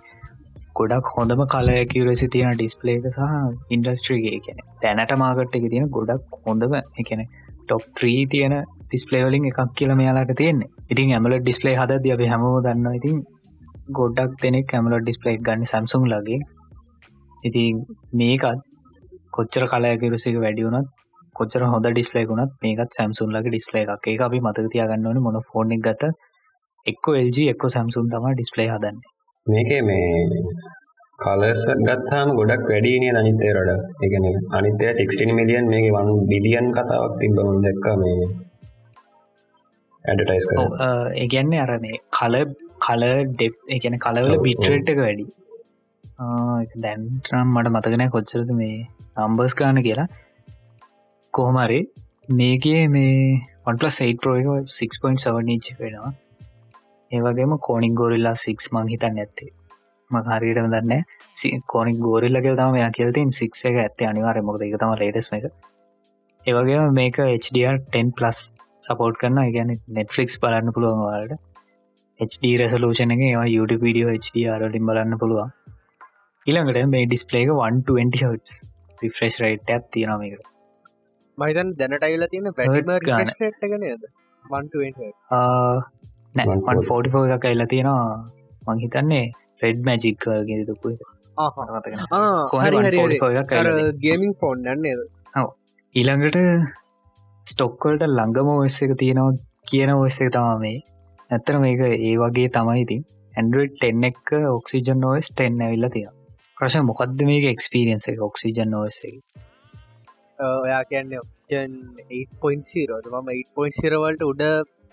ගොඩක් 0.79 1.13
හොඳම 1.13 1.41
කලයකිරසි 1.49 2.29
තියෙන 2.29 2.53
ඩිස්පලේ 2.55 2.97
එක 2.99 3.07
සහ 3.11 3.75
ඉන්ඩස්ට්‍රීගේ 3.75 4.41
කියන 4.41 4.59
තැනට 4.81 5.15
මාගට් 5.17 5.57
එක 5.57 5.67
තියෙන 5.69 5.89
ගොඩක් 5.91 6.37
හොඳම 6.45 6.77
එකන 6.77 7.23
ටොප් 7.63 7.83
ත්‍රී 7.97 8.21
තියෙන 8.27 8.55
ඩිස්පලේවලින් 8.83 9.45
එකක් 9.45 9.59
කියල 9.75 9.91
මෙයාලාට 9.95 10.33
තියෙන්නේ. 10.37 10.71
ඉතින් 10.91 11.11
ඇමල 11.13 11.35
ඩිස්පලේ 11.39 11.75
හද 11.77 11.99
දිය 12.05 12.29
හැමෝ 12.29 12.55
දන්න 12.63 12.95
ඉතින් 12.95 13.19
ගොඩක් 13.91 14.33
දෙනෙක් 14.43 14.67
කැමලොඩ් 14.67 15.05
ඩිස්පලේ 15.05 15.37
ගන්න 15.41 15.67
සැම්සුම් 15.67 16.07
ලගේ. 16.07 16.41
ඉතින් 17.45 17.77
මේකත් 18.15 18.65
කොච්චර 19.33 19.65
කලයකිරුසික 19.67 20.37
වැඩියුනත් 20.37 20.89
කොච්චර 21.37 21.63
හොඳ 21.67 21.87
ඩිස්පලේකුණත් 21.89 22.57
මේකත් 22.63 22.91
සැම්සුන් 22.93 23.31
ලගේ 23.31 23.51
ඩිස්පලේ 23.51 23.85
එකක්. 23.87 24.07
ඒ 24.07 24.19
අපි 24.21 24.41
මතක 24.41 24.73
තියාගන්නවන 24.73 25.21
මොන 25.21 25.39
ෆෝන් 25.49 25.73
එක 25.73 25.83
ගත 25.83 26.03
එක්ක 26.87 27.05
එල්ජ 27.17 27.39
එක්ක 27.47 27.63
සැම්සුන් 27.71 28.11
තම 28.11 28.27
ඩිස්පලේ 28.33 28.69
හදන්න. 28.69 28.99
මේක 29.47 29.71
මේ 29.89 30.09
කලස් 31.19 31.63
ගත්තාම 31.87 32.29
ගොඩක් 32.39 32.65
වැඩීනේ 32.71 33.13
අනිත්තේරට 33.21 34.03
එකන 34.07 34.27
අනිතය 34.59 34.91
16 34.91 35.37
මිලියන් 35.39 35.71
මේක 35.73 35.87
වන් 35.97 36.11
බිලියන් 36.31 36.67
කතාවක් 36.77 37.15
තිබවුන් 37.21 37.57
දැක්ක 37.65 37.87
මේ 38.03 38.27
ඇඩටයිස් 40.05 40.49
කර 40.51 40.61
ඒගැන්නේ 41.23 41.63
අර 41.65 41.73
මේ 41.85 42.03
කල 42.19 42.37
කල 42.87 43.05
ඩෙප් 43.31 43.55
එකන 43.77 43.99
කලවල 44.05 44.37
බිට්‍රේට් 44.47 44.93
එක 44.93 45.03
වැඩි. 45.05 45.27
දැන්ටනම් 46.85 47.49
මට 47.55 47.75
මතකනෑ 47.75 48.15
කොච්චරද 48.15 48.55
මේ 48.61 48.77
නම්බර්ස් 49.19 49.59
ගාන 49.61 49.83
කියලා. 49.89 50.09
කොහොමරි 51.35 51.81
මේකේ 52.39 52.81
මේ 52.95 53.19
ඔන්පලස් 53.71 54.01
8 54.05 54.23
ප්‍රෝ 54.23 54.39
එක 54.41 54.49
6.7 54.79 55.55
ඉච් 55.57 55.77
වෙනවා 55.83 56.13
ඒවගේම 57.11 57.57
කෝනික් 57.67 57.95
ගෝරිල්ලා 58.01 58.37
6 58.43 58.75
මං 58.75 58.93
හිතන්න 58.93 59.19
ඇත්තේ. 59.23 59.51
මං 60.11 60.29
හරියටම 60.33 60.69
දන්න 60.75 61.03
කෝනික් 61.73 61.99
ගෝරිල්ලගේ 62.07 62.55
තම 62.61 62.77
මෙයා 62.77 62.93
කියලතින් 62.99 63.35
6 63.39 63.67
එක 63.71 63.81
ඇත්තේ 63.85 64.09
අනිවාරය 64.11 64.45
මොකද 64.49 64.65
එක 64.67 64.79
තම 64.83 64.95
ලේටස් 65.01 65.29
එක 65.39 65.51
ඒවගේම 66.47 66.95
මේක 66.99 67.17
HDR10 67.25 68.15
පලස් 68.19 68.41
සපෝට් 68.83 69.21
කරන්න 69.21 69.53
ගැන 69.57 69.71
නෙට්ෆලික්ස් 69.97 70.37
බලන්න 70.43 70.75
පුළුවන් 70.75 71.05
වලට 71.05 71.39
HD 72.21 72.53
රෙසලූෂන 72.61 73.15
එක 73.15 73.25
ඒවා 73.27 73.49
YouTube 73.49 73.83
වීඩියෝ 73.87 74.15
HDRලින් 74.19 74.89
බලන්න 74.89 75.21
පුළුවන්. 75.23 75.51
ඉළඟට 76.47 76.93
මේ 76.93 77.07
ඩිස්පලේක 77.07 77.51
120 77.55 78.23
හස් 78.23 78.55
රිෆ්‍රෙශ් 79.03 79.39
රයිට් 79.43 79.75
ඇත් 79.75 79.91
තියෙනමකට 79.97 80.47
මහිතන් 81.39 81.69
දැනටයිල 81.81 82.25
තියෙන 82.33 82.49
වැඩිම 82.57 82.89
ගනද 86.35 86.89
ෆෝටිෆෝ 86.89 87.25
එක 87.27 87.43
කයිලා 87.43 87.67
තියෙනවා. 87.67 88.17
මං 88.67 88.83
හිතන්නේ 88.85 89.25
රෙඩ් 89.63 89.81
මැජික් 89.87 90.27
ගෙදපු 90.49 90.89
ගේමින් 94.03 94.35
ෆෝන් 94.41 94.59
නන්නේද 94.67 95.01
ඊළඟට 95.95 96.39
ස්ටොක්කොල්ට 97.47 98.03
ළඟම 98.07 98.49
ඔස්ස 98.55 98.79
එක 98.87 98.93
තියෙනවා 99.03 99.37
කියන 99.69 99.91
ඔස්ස 99.95 100.21
එක 100.23 100.33
තමා 100.35 100.59
මේ. 100.59 100.79
ඇත්තර 101.31 101.57
මේක 101.65 101.81
ඒ 101.87 102.15
වගේ 102.23 102.49
තමයි 102.57 102.83
ඉතින්. 102.85 103.03
ඇන්ඩුවඩ් 103.35 103.75
ටෙන් 103.75 104.07
එක 104.09 104.33
ඔක්සිජන් 104.51 105.01
නෝස් 105.01 105.27
ටෙන් 105.31 105.61
ඇවිල්ල 105.65 105.89
තියෙන 105.95 106.15
ප්‍රශ 106.57 106.79
මොකක්ද 106.87 107.21
මේක 107.29 107.45
එක්ස්පිරියන්ස 107.51 108.09
එක 108.13 108.23
ඔක්සිජන් 108.29 108.73
නෝස් 108.75 108.99
එක? 109.09 109.19
ඔයා 110.63 110.83
කියන්නේ 110.91 111.21
ඔක්ෂන් 111.23 111.73
8.0 112.11 113.13
මම 113.13 113.31
8.0වලට 113.35 114.29
උඩ 114.31 114.45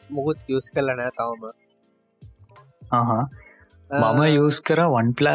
මුකුත් 0.10 0.38
යස් 0.58 0.68
කලන 0.76 1.02
තවම. 1.18 1.44
මම 3.90 4.22
යස් 4.44 4.58
කර 4.68 4.80
වන්පල 4.94 5.28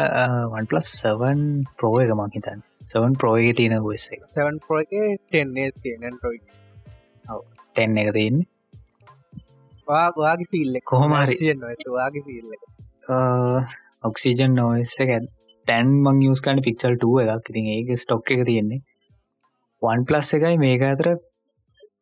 වන්පලස් 0.53 0.87
සවන් 1.01 1.41
ප්‍රෝ 1.77 1.95
එක 2.03 2.11
මහිතන් 2.19 2.59
සවන් 2.91 3.13
ප්‍රෝයක 3.21 3.55
තියෙන 3.57 3.75
ගොස්ස 3.85 4.07
සවන් 4.35 4.55
ප්‍රෝ 4.63 4.81
ටෙන්නේ 4.83 5.69
තියෙන 5.83 6.17
රොයි 6.23 6.39
ටෙන් 7.75 7.97
එක 8.03 8.09
තියන්නේ? 8.17 8.47
වාගේ 9.87 10.49
ෆිල්ල 10.51 10.73
කොහොමරි 10.91 11.35
වාගේ 11.97 12.23
ෆිල්ල 12.27 12.49
ඔක්සිජන් 14.09 14.55
නෝස් 14.59 14.95
එක. 15.03 15.11
තැන් 15.67 15.87
මං 16.05 16.21
යස් 16.29 16.41
කන 16.45 16.61
පික්සල් 16.67 16.95
ටුව 16.97 17.17
එකක්. 17.23 17.49
ඉතින් 17.51 17.67
ඒක 17.75 17.89
ස්ටොක් 18.03 18.31
එක 18.33 18.41
තියෙන්නේ. 18.49 18.81
වන් 19.81 20.05
ප්ලස් 20.07 20.29
එකයි. 20.37 20.55
මේක 20.63 20.81
අතර 20.91 21.07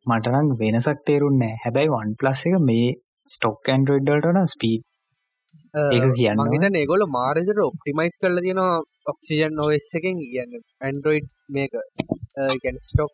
මටනම් 0.06 0.52
වෙනසක් 0.60 1.00
තේරුන්නේ 1.06 1.54
හැබැයි 1.64 1.94
වන් 1.94 2.14
ප්ලස් 2.20 2.46
එක 2.48 2.60
මේ 2.64 2.94
ස්ටොක් 3.30 3.70
ඇන්ඩරෝයිඩ්ඩටන 3.70 4.54
ස්පීඩ් 4.54 4.86
ඒක 5.90 6.06
කියන්න 6.18 6.40
මහිත 6.44 6.76
ඒගොල 6.76 7.04
මාරජර 7.10 7.60
ඔප්ටිමයිස් 7.62 8.16
කරල 8.22 8.40
තියෙන 8.42 8.62
ඔක්සිජන් 9.12 9.54
නොස් 9.54 9.90
එකෙන් 10.00 10.18
කියන්න 10.24 10.56
ඇන්ඩරෝයිඩ් 10.82 11.28
මේක. 11.50 11.74
ස්ටොක් 12.80 13.12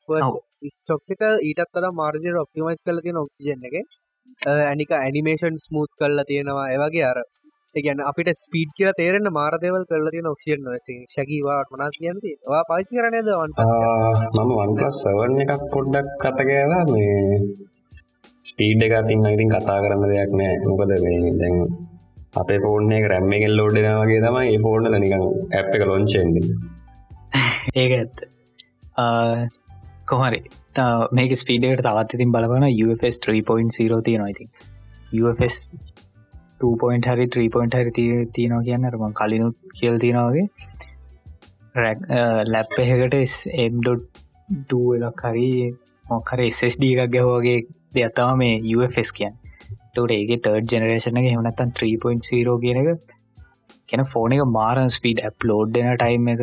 ස්ටොක් 0.72 1.04
එක 1.16 1.24
ඊටත් 1.42 1.72
කලා 1.74 1.92
මාර්ජර 1.94 2.40
ඔප්ටිමයිස් 2.44 2.84
කල 2.86 3.02
තියෙන 3.04 3.20
ඔක්සිජන් 3.24 3.66
එක. 3.70 3.76
ඇනික 4.48 4.92
ඇනිමේෂන් 4.94 5.58
ස්මූත් 5.66 5.92
කල්ලා 6.00 6.28
තියෙනවා. 6.30 6.68
ඒවගේ 6.70 7.06
අර 7.12 7.20
ගැන 7.82 8.02
අපිට 8.04 8.30
ස්පීඩ් 8.38 8.72
කියල 8.78 8.92
තේරෙන 8.98 9.28
මාරදවල් 9.34 9.86
කරල 9.86 10.10
තියෙන 10.10 10.28
ඔක්සිජන් 10.28 10.62
නොස 10.64 10.90
ශැකිවාට 11.14 11.72
මනා 11.74 11.92
කියන්ති 11.96 12.32
වා 12.48 12.64
පාචි 12.70 12.98
කරනයද 12.98 13.32
වන් 13.34 13.56
මම 14.38 14.52
වන්පස් 14.58 15.00
සවන්න 15.04 15.42
එකක් 15.46 15.64
පොඩ්ඩක් 15.74 16.12
කතගෑවා 16.22 16.84
මේ 16.90 17.16
ස්පීඩ් 18.44 18.86
එක 18.86 18.96
තින්න 19.08 19.26
ඉතින් 19.28 19.52
කතා 19.52 19.78
කරන්න 19.84 20.04
දෙයක් 20.06 20.34
නෑ. 20.34 20.56
මොකද 20.64 20.92
මේ 21.06 21.32
දැන් 21.40 21.56
අපේ 22.36 22.60
ෆෝර්න 22.64 22.92
රැම්ම 23.06 23.34
එකෙල් 23.38 23.56
ලෝඩ්ඩනවාගේ 23.60 24.22
තමයි 24.26 24.52
ඒ 24.52 24.62
ෆෝර්න 24.66 24.92
නිකං 24.96 25.26
ඇප් 25.54 25.72
එක 25.76 25.86
ලොංචෙන්ඩ 25.90 26.38
ඒක 27.82 27.92
ඇත්ත. 27.94 28.18
කොහරි 30.06 30.42
මේක 31.12 31.36
ස්පීඩට 31.36 31.84
තවත් 31.84 32.18
ඉතින් 32.18 32.34
බලවන 32.36 32.68
UFS 32.86 33.20
3.0 33.26 34.02
තියෙනවා 34.08 34.32
ඉතින්. 34.36 34.50
UFS 35.20 35.58
2පොයින්ට 36.62 37.08
හරි 37.12 37.26
3පොයින්ට 37.36 37.76
හරි 37.80 37.92
තියෙනවා 38.36 38.66
කියන්න 38.68 38.90
රම 38.92 39.16
කලිනුත් 39.20 39.56
කියල් 39.80 39.98
තියෙනවාගේ 40.04 40.46
ලැප් 42.54 42.78
එහෙකට 42.84 43.16
එම්.ඩ 43.64 43.88
එකක් 45.10 45.24
හරි 45.30 45.50
මොකර 46.06 46.40
SSD 46.52 46.84
එකක් 46.94 47.12
ගැහෝගේ 47.16 47.58
දෙයක්ත්තම 47.98 48.38
මේ 48.42 48.56
UFS 48.76 49.12
කියන්න. 49.18 49.36
තොට 49.96 50.12
ඒගේ 50.16 50.40
තර්ඩ 50.46 50.74
ජනරේෂන 50.74 51.20
එක 51.22 51.28
හෙමනත්තන් 51.34 51.70
3.0 51.82 52.56
කියන 52.64 52.80
එක 52.82 52.90
කෙන 53.90 54.02
ෆෝන 54.14 54.36
එක 54.36 54.42
මාරන් 54.58 54.90
ස්පීඩ් 54.98 55.20
ඇප් 55.28 55.48
ලෝඩ්ඩන 55.50 55.92
ටයිම් 56.02 56.32
එක 56.34 56.42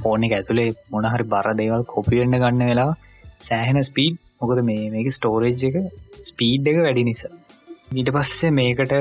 ෆෝන 0.00 0.26
එක 0.26 0.34
ඇතුළේ 0.38 0.70
මොනහරි 0.94 1.24
බර 1.34 1.48
දේවල් 1.60 1.84
කොපිවෙන්න 1.92 2.36
ගන්න 2.42 2.70
වෙලා 2.70 2.90
සෑහෙන 3.48 3.80
ස්පීඩ් 3.90 4.18
මොකද 4.40 4.60
මේ 4.70 4.90
මේක 4.94 5.08
ස්ටෝරේජ් 5.16 5.64
එක 5.68 5.76
ස්පීඩ් 6.30 6.72
එක 6.72 6.82
වැඩි 6.86 7.04
නිසා. 7.10 7.32
ඊට 7.98 8.10
පස්සේ 8.16 8.52
මේකට 8.58 8.92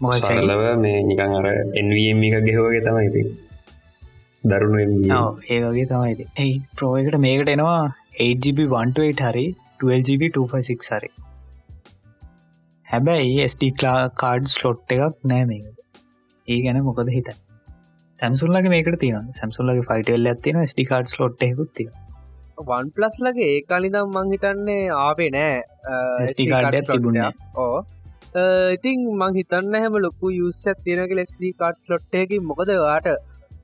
සරලව 0.00 0.62
මේ 0.78 1.00
නිකං 1.02 1.34
අර 1.36 1.46
එන්වම් 1.76 2.22
එක 2.28 2.36
ගෙහෝගේ 2.44 2.80
තමයි 2.80 3.08
ඉති 3.08 3.22
දරුණු 4.44 4.78
ඒ 5.48 5.58
වගේ 5.64 5.86
තමයි 5.86 6.28
ඒ 6.38 6.52
ප්‍රෝයකට 6.76 7.18
මේකට 7.18 7.48
එනවා 7.48 7.82
8GB1 8.20 9.20
හරි 9.22 9.44
12GB256 9.80 10.90
හරි. 10.92 11.10
හැබැයි 12.86 13.48
ස්ඩ 13.48 13.84
කාඩ් 14.16 14.48
ස්ලොට් 14.48 14.96
එකක් 14.96 15.20
නෑ 15.24 15.44
මේ 15.44 15.62
ඒ 16.48 16.60
ගැන 16.62 16.82
මොකද 16.82 17.10
හිත 17.10 17.32
සැම්සුල්ලගේ 18.14 18.68
මේකට 18.68 19.00
තියෙන 19.00 19.32
සැම්සුල්ලගේ 19.32 19.88
ෆයිටල් 19.90 20.32
ඇත්තින 20.32 20.62
ස්ඩි 20.66 20.84
කාඩ් 20.84 21.06
ස්ලොට් 21.06 21.48
එකකුත් 21.48 21.72
තිය 21.74 21.90
වන් 22.68 22.90
ප්ලස් 22.90 23.16
ලගේ 23.20 23.52
ඒ 23.52 23.62
කලිදම් 23.68 24.10
මං 24.14 24.32
හිතන්නේ 24.32 24.82
ආවේ 24.98 25.30
නෑ. 25.30 25.62
ස්ටිකාඩ 26.26 26.76
තිබුණ 26.86 27.24
ඕ 27.56 27.74
ඉතින් 28.34 28.98
මං 29.12 29.34
හිතන්න 29.34 29.74
හැම 29.74 29.94
ලොකු 30.06 30.30
යුස් 30.30 30.60
ඇතිනක 30.66 31.12
ලෙස්ලි 31.20 31.52
කාඩ් 31.58 31.76
ස්ලොට්ටයකි 31.76 32.38
මොකද 32.42 32.70
වාට 32.82 33.08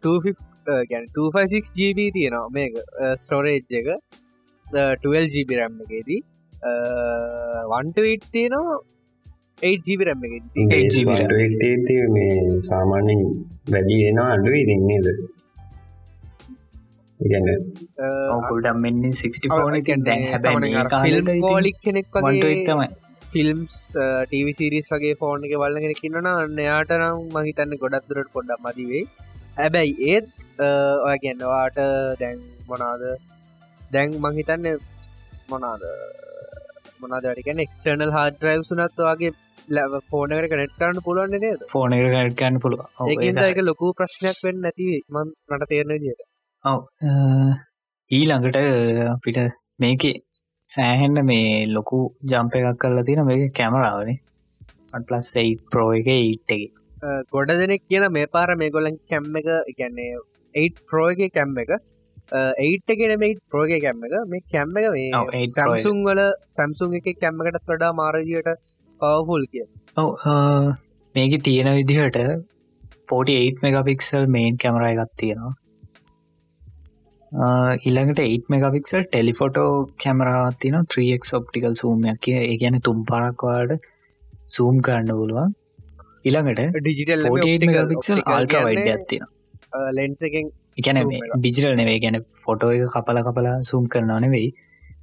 256 0.02 1.76
GB 1.76 2.10
තියෙනවා 2.12 2.48
මේක 2.50 2.74
ස්ටෝරේජ් 3.16 3.78
එක. 3.80 3.88
12 4.66 5.30
GB 5.34 5.50
රැම්ම 5.60 5.80
එකේදී. 5.86 6.20
වන්ට 7.72 7.98
තියෙනවා 8.32 8.76
8ජීබි 9.62 10.04
රැම් 10.04 10.24
එක 10.24 10.34
මේ 12.14 12.60
සාමාන්‍යෙන් 12.60 13.20
වැඩි 13.72 13.96
වෙන 14.02 14.18
අඩුවේ 14.24 14.64
දෙන්නේද 14.70 15.06
ඉගන්න 17.20 17.48
ඔකුල්ඩම් 18.34 18.78
මෙන්නේ 18.86 19.12
64 19.14 20.04
දැන් 20.08 20.26
හැබැ 20.32 21.40
ෝලික් 21.52 21.78
කෙනෙක් 21.84 22.06
වගේ 22.16 22.54
තමයි 22.68 22.88
ෆිල්ම්ස් 23.36 23.76
ටීවිසිරිස් 24.24 24.90
වගේ 24.92 25.16
ෆෝන් 25.22 25.46
එක 25.46 25.54
වල්ල 25.56 25.80
කෙන 25.84 25.94
කින්නන 25.94 26.28
අන්න 26.32 26.60
යාට 26.62 26.92
නම් 26.96 27.24
මහිතන්න 27.34 27.78
ගොඩක් 27.82 28.10
දුරට 28.10 28.30
පොඩ්ඩක් 28.32 28.62
මදිවේ 28.66 29.02
හැබැයි 29.56 29.96
ඒත් 30.10 30.46
ඔය 31.06 31.16
ගැන්නවාට 31.24 31.80
දැන් 32.20 32.38
මොනාද 32.68 33.02
දැන් 33.90 34.16
මංහිතන්න 34.22 34.70
මොනාද 35.48 35.84
මොනාදටිකන 37.02 37.64
එක්ස්ටර්නල් 37.64 38.12
හාඩ 38.12 38.40
්‍රයිව් 38.40 38.64
සුනත් 38.64 39.02
වගේ 39.02 39.32
ලැව 39.68 39.96
ෆෝනකට 40.10 40.48
කනෙට් 40.52 40.74
කරන්න 40.78 41.02
පුළුවන් 41.02 41.36
නේද? 41.36 41.62
ෆෝන 41.68 41.96
කරන්න 42.34 42.60
පුළුව 42.60 42.82
ඒක 43.44 43.62
ලොකු 43.62 43.92
ප්‍රශ්නයක් 43.92 44.40
වෙන්න 44.44 44.62
නැති 44.62 44.88
මන් 45.10 45.32
මට 45.50 45.70
තේරණ 45.72 46.02
දියට 46.04 46.22
ඔව 46.64 46.80
ඊළඟට 48.10 48.60
අපිට 49.08 49.42
මේක 49.78 50.04
සෑහෙන්ට 50.66 51.22
මේ 51.24 51.50
ලොකු 51.68 51.98
ජම්ප 52.30 52.60
එකක් 52.60 52.80
කරලා 52.82 53.04
තියෙන 53.04 53.26
මේ 53.26 53.50
කැමරාවනේ 53.50 54.18
අන්පලස් 54.92 55.34
එයි 55.36 55.52
ප්‍රෝ 55.72 55.90
එක 55.98 56.08
ඒට්ගේ 56.12 56.64
ගොඩ 57.30 57.52
දෙනෙක් 57.56 57.84
කියන 57.84 58.06
මේ 58.12 58.32
පාර 58.32 58.48
මේ 58.56 58.70
ගොලන් 58.70 58.96
කැම්ම 59.10 59.36
එක 59.36 59.52
ගැන්නේ 59.74 60.24
ඒට් 60.54 60.82
ප්‍රෝ 60.88 61.10
එක 61.10 61.32
කැම්ම 61.32 61.58
එක. 61.58 61.70
ඒට 62.58 62.96
ගෙන 62.98 63.18
මේ 63.18 63.36
ප්‍රෝග 63.50 63.72
කැම්ම 63.76 64.02
එක 64.04 64.14
මේ 64.26 64.42
කැම්ම 64.52 64.76
එක 64.76 64.86
මේ 64.92 65.46
සැම්සුන් 65.48 66.02
වල 66.04 66.22
සැම්සුන් 66.48 66.94
එක 66.94 67.08
කැම්මකටත් 67.20 67.66
වඩා 67.66 67.92
මාරජයට 67.92 68.50
පවහුල් 69.00 69.46
කිය 69.52 69.66
ඔව 69.96 70.26
මේක 71.14 71.36
තියෙන 71.42 71.70
විදිහට 71.72 72.18
48 73.08 73.62
මෙගපික්සල් 73.62 74.26
මේන් 74.28 74.58
කැමර 74.58 74.86
එකත් 74.86 75.14
තියෙනවා 75.16 75.54
ඉළඟට 77.36 78.20
8 78.20 78.52
මෙගපික්සල් 78.52 79.02
ටෙලිෆොටෝ 79.04 79.70
කැමරාවත් 80.02 80.58
තින 80.60 80.76
3ක් 80.86 81.32
ඔප්ටිකල් 81.38 81.74
සූමයක් 81.74 82.20
කිය 82.22 82.36
ඒ 82.42 82.56
ගැන 82.56 82.80
තුම් 82.80 83.04
පරක්වාට 83.04 83.72
සූම් 84.48 84.76
කරන්න 84.80 85.10
පුළුවන්. 85.12 85.50
ඉළඟට 86.24 86.78
ඩිජිටල් 86.78 87.26
මෙගපික්සල් 87.68 88.22
ආල්ට 88.26 88.56
වයිඩ 88.60 88.88
ඇත්තින 88.88 89.26
ලෙන්සකින් 89.92 90.48
එකැන 90.78 91.02
ඩිජිටල් 91.36 91.76
නෙවේ 91.76 91.98
ගැන 92.00 92.18
ෆොටෝ 92.44 92.70
එක 92.72 92.88
කපල 92.94 93.22
කපලා 93.22 93.56
සූම් 93.62 93.84
කරනවා 93.86 94.20
නෙවෙයි. 94.20 94.48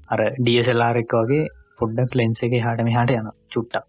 අර 0.10 0.22
ඩියසලාරෙක් 0.40 1.18
වගේ 1.20 1.50
පොඩ්ඩක් 1.80 2.16
ලෙන්ස 2.16 2.46
එක 2.46 2.56
හට 2.60 2.88
මෙහට 2.90 3.14
යන 3.14 3.34
චුට්ටක්. 3.52 3.86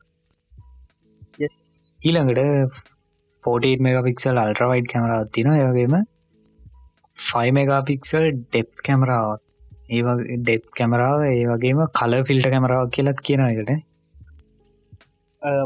ඊළඟට 2.05 2.83
48 3.45 3.87
මෙගපික්සල් 3.87 4.43
අල්ට්‍රවයිඩ් 4.43 4.91
කැමරාවත් 4.93 5.33
තින 5.33 5.57
යගේම 5.61 5.97
5 7.17 7.51
මෙගපික්සල් 7.53 8.25
ඩෙප් 8.35 8.69
කැමරාවක් 8.87 9.41
ඒ 9.89 10.39
ඩෙප් 10.39 10.65
කැමරාව 10.79 11.21
ඒ 11.25 11.43
වගේම 11.49 11.81
කල 11.99 12.15
ෆිල්ට 12.29 12.47
කැමරාවක් 12.47 12.95
කියලත් 12.95 13.21
කියන 13.21 13.43
එකට 13.45 13.71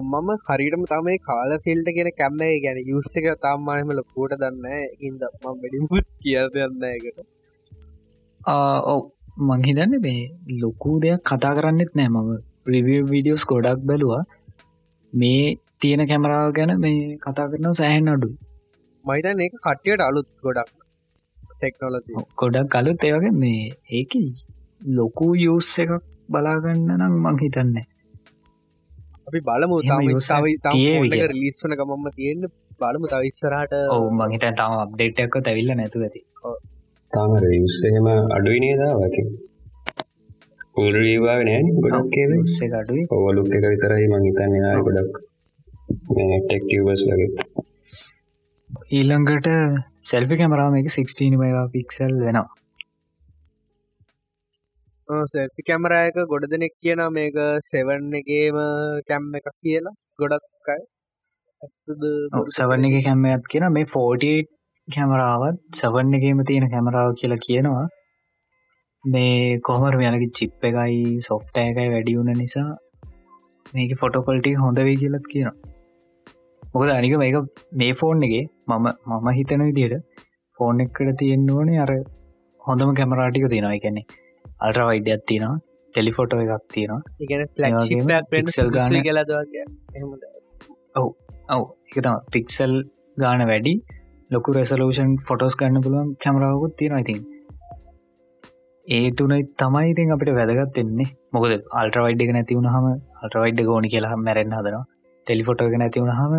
මම 0.06 0.28
හරිටම 0.44 0.82
තමයි 0.84 1.14
කාල 1.20 1.52
ෆිල්ට 1.58 1.88
කියෙන 1.90 2.11
කැම්ම 2.12 2.42
ගැන 2.64 2.80
යුස්ස 2.84 3.16
එක 3.18 3.28
තාම්මානම 3.44 3.92
ලොකෝට 3.92 4.34
දන්න 4.34 4.66
ඉද 5.00 5.22
ම 5.22 5.44
වැඩිමුත් 5.44 6.08
කිය 6.20 6.38
දන්න 6.54 6.84
එකට 6.90 7.18
ඔව. 8.87 9.00
මංහිදන්න 9.42 9.94
මේ 10.00 10.20
ලොකු 10.62 10.92
දෙයක් 11.00 11.24
කතා 11.24 11.54
කරන්නෙත් 11.56 11.92
නෑ 11.94 12.08
මම. 12.08 12.28
ප්‍රවිය 12.64 13.00
වීඩියෝස් 13.04 13.44
ගොඩක් 13.46 13.80
බැලවා. 13.88 14.22
මේ 15.12 15.56
තියෙන 15.80 16.04
කැමරාව 16.06 16.52
ගැන 16.52 16.74
මේ 16.78 17.00
කතා 17.18 17.48
කරනව 17.50 17.74
සෑහෙන් 17.74 18.12
අඩු 18.14 18.30
මයිතන් 19.04 19.40
ඒ 19.40 19.50
කට්ටියට 19.56 20.02
අලුත් 20.02 20.28
ගොඩක් 20.44 20.78
ටෙක්නෝලති 21.59 22.12
ගොඩක් 22.37 22.75
අලුත් 22.75 23.05
ඒවගේ 23.05 23.35
මේ 23.37 23.62
ඒක 23.92 24.12
ලොකු 24.92 25.29
යුස් 25.37 25.71
එකක් 25.79 25.92
බලාගන්න 26.29 26.88
නම් 26.97 27.14
මං 27.23 27.37
හිතන්නේ. 27.38 27.87
අපි 29.27 29.40
බලමු 29.42 29.77
තම 29.83 30.01
ලිස්සන 31.37 31.75
ගමම 31.75 32.05
තියෙන්න්න 32.12 32.51
බලමු 32.81 33.07
තවිස්සරට 33.09 33.73
ඔවු 33.90 34.09
මහිතන් 34.18 34.55
තම 34.55 34.75
අප්ඩේට්ක 34.79 35.38
තැවිල්ල 35.42 35.75
නැතු 35.75 35.99
ඇති. 36.01 36.21
තාම 37.12 37.35
රියස්සහෙම 37.44 38.09
අඩුවනේදා 38.31 38.92
වති 39.01 39.23
ෆුල්රීවා 40.73 41.38
නෑන් 41.42 41.68
ගොඩක් 41.85 42.16
අඩුව 42.75 43.14
ඔවලුක් 43.16 43.53
එක 43.53 43.64
විතරයි 43.66 44.09
මංහිතන්න 44.11 44.57
නා 44.61 44.77
ගොඩක් 44.81 45.14
ටෙක්ටවස් 46.42 47.03
ලගේ 47.09 47.31
ඊළඟට 48.90 49.49
සෙල්පි 50.09 50.37
කැමරාම 50.40 50.77
එක 50.79 50.88
16 50.92 51.40
මෙගා 51.40 51.64
පික්සල් 51.73 52.12
වෙනවා. 52.21 52.47
සෙල්පි 55.27 55.62
කැමරායක 55.62 56.18
ගොඩ 56.33 56.47
දෙනෙක් 56.53 56.75
කියන 56.83 57.03
මේක 57.12 57.37
සෙවන් 57.64 58.07
එකේම 58.21 58.59
කැම්ම 59.09 59.27
එකක් 59.38 59.49
කියලා 59.59 59.94
ගොඩක්කයි 60.21 60.81
සවන්න 62.57 62.88
එක 62.90 62.97
කැම්මයක් 63.05 63.49
කියන 63.53 63.68
මේ 63.71 63.87
48 63.88 64.51
කැමරාවත් 64.88 65.62
සවන් 65.75 66.18
එකේම 66.18 66.44
තියෙන 66.49 66.68
කැමරාව 66.75 67.16
කියලා 67.21 67.44
කියනවා. 67.47 67.87
මේ 69.05 69.59
කොහමර 69.61 69.94
මෙයාලගේ 69.97 70.35
චිප් 70.38 70.64
එකයි 70.64 71.01
සොෆ්ට 71.27 71.57
එකයි 71.62 71.88
වැඩි 71.88 72.18
වුණ 72.18 72.33
නිසා 72.37 72.71
මේක 73.75 73.92
ෆොටෝකොල්ටි 74.01 74.55
හොඳ 74.57 74.79
වේ 74.87 74.97
කියලත් 75.03 75.27
කියනවා 75.33 75.67
මොකද 76.74 76.90
අනික 76.90 77.14
මේක 77.18 77.37
මේ 77.74 77.92
ෆෝන් 77.94 78.22
එක 78.22 78.35
මම 78.68 78.87
මම 79.11 79.28
හිතන 79.38 79.64
විදියට 79.68 79.96
ෆෝන් 80.54 80.81
එකට 80.81 81.14
තියෙන්න්න 81.18 81.50
ඕනේ 81.50 81.78
අර 81.78 81.92
හොඳම 82.62 82.90
කැමරාටික 82.94 83.46
තියෙනවා. 83.48 83.76
එකන්නේ 83.78 84.04
අල්ට්‍ර 84.61 84.85
වයිඩයක් 84.88 85.22
තියෙනවා 85.26 85.57
ටෙලිෆොටෝ 85.94 86.40
එකක් 86.46 86.64
තියෙනවා. 86.74 87.00
pixel 88.33 88.68
ගාන- 88.70 89.04
කලදවාගේ 89.07 89.64
ඔව් 90.96 91.09
ඔව්. 91.50 91.62
එක 91.88 91.98
තම 91.98 92.16
පික්සල් 92.33 92.72
ගාන 93.16 93.42
වැඩි 93.48 93.74
ලොකු 94.31 94.52
රෙසලූෂන් 94.52 95.11
ෆොටෝස් 95.26 95.54
ගන්න 95.57 95.83
පුළුවන් 95.85 96.09
කැමරාවකුත් 96.22 96.72
තියෙනවා 96.76 97.00
ඉතින් 97.00 97.20
ඒ 98.87 99.09
තුනයි 99.12 99.38
තමයි 99.61 99.88
ඉතින් 99.92 100.12
අපිට 100.14 100.31
වැදගත් 100.38 100.78
එන්නේ 100.83 101.09
මොකද 101.33 101.52
අල්ට්‍රවයිඩ් 101.81 102.24
එක 102.24 102.31
නැතිවුණ 102.37 102.68
හම 102.74 102.87
අල්ට්‍රවයිඩ් 103.22 103.62
ගෝනි 103.62 103.88
කියලා 103.88 104.18
මැරෙන් 104.18 104.52
හදනවා 104.52 104.85
ටෙලිෆොටෝ 105.29 105.69
එක 105.71 105.75
නැතිවුණ 105.81 106.12
හම 106.19 106.35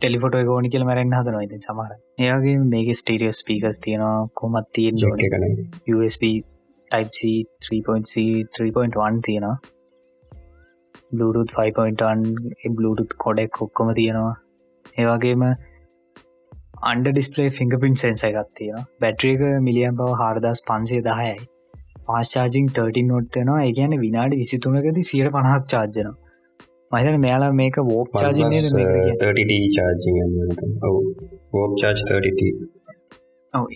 ටෙලිෆොටෝ 0.00 0.42
ගෝනි 0.48 0.68
කියල 0.72 0.84
මැරෙන් 0.88 1.14
හදනවා 1.16 1.40
ඉතින් 1.46 1.62
සමහර. 1.64 1.92
එයාගේ 2.24 2.52
මේක 2.72 2.90
ස්ටීරියස් 2.98 3.40
පීකස් 3.48 3.78
තියෙනවා 3.86 4.18
කොමත් 4.40 4.68
තියෙන් 4.76 5.00
එකන 5.26 5.46
USB 5.94 6.22
Type-C 6.92 7.32
3.C 7.66 8.24
3.1 8.60 9.20
තියෙනවා. 9.28 9.56
Bluetooth 11.12 11.52
5.1 11.58 12.78
Bluetooth 12.78 13.18
කොඩෙක් 13.26 13.60
ඔක්කොම 13.66 13.92
තියෙනවා. 14.00 14.32
ඒවගේම 14.98 15.44
අන්ඩ 16.90 17.06
ඩිස්පලේ 17.10 17.50
ෆිංගපින් 17.58 18.00
සෙන්ස 18.00 18.26
එකක් 18.28 18.40
තියෙන 18.58 18.88
බැට්‍රියක 19.02 19.46
මිලියම් 19.68 20.00
බව 20.00 20.16
හාරදස් 20.22 20.64
පන්සේ 20.70 21.04
දහයයි 21.08 21.36
පාස්චාජිං 22.08 22.74
13 22.80 23.06
නොට්ටනවා 23.12 23.62
ඒගැන 23.68 24.00
විනාඩි 24.00 24.42
විසිතුනකද 24.42 25.06
සියට 25.10 25.32
පණහක් 25.36 25.70
චාර්ජන 26.92 27.10
මහිතන 27.10 27.20
මෙයාලා 27.20 27.52
මේක 27.52 27.76
වෝප් 27.82 28.16
චාජිනය 28.16 28.56
uh, 28.56 29.12
30 29.20 29.60
චාර්ජිං 29.76 30.16
ඔව 30.82 30.96
වෝප් 31.52 31.76
චාර්ජ් 31.82 32.02
30 32.08 32.50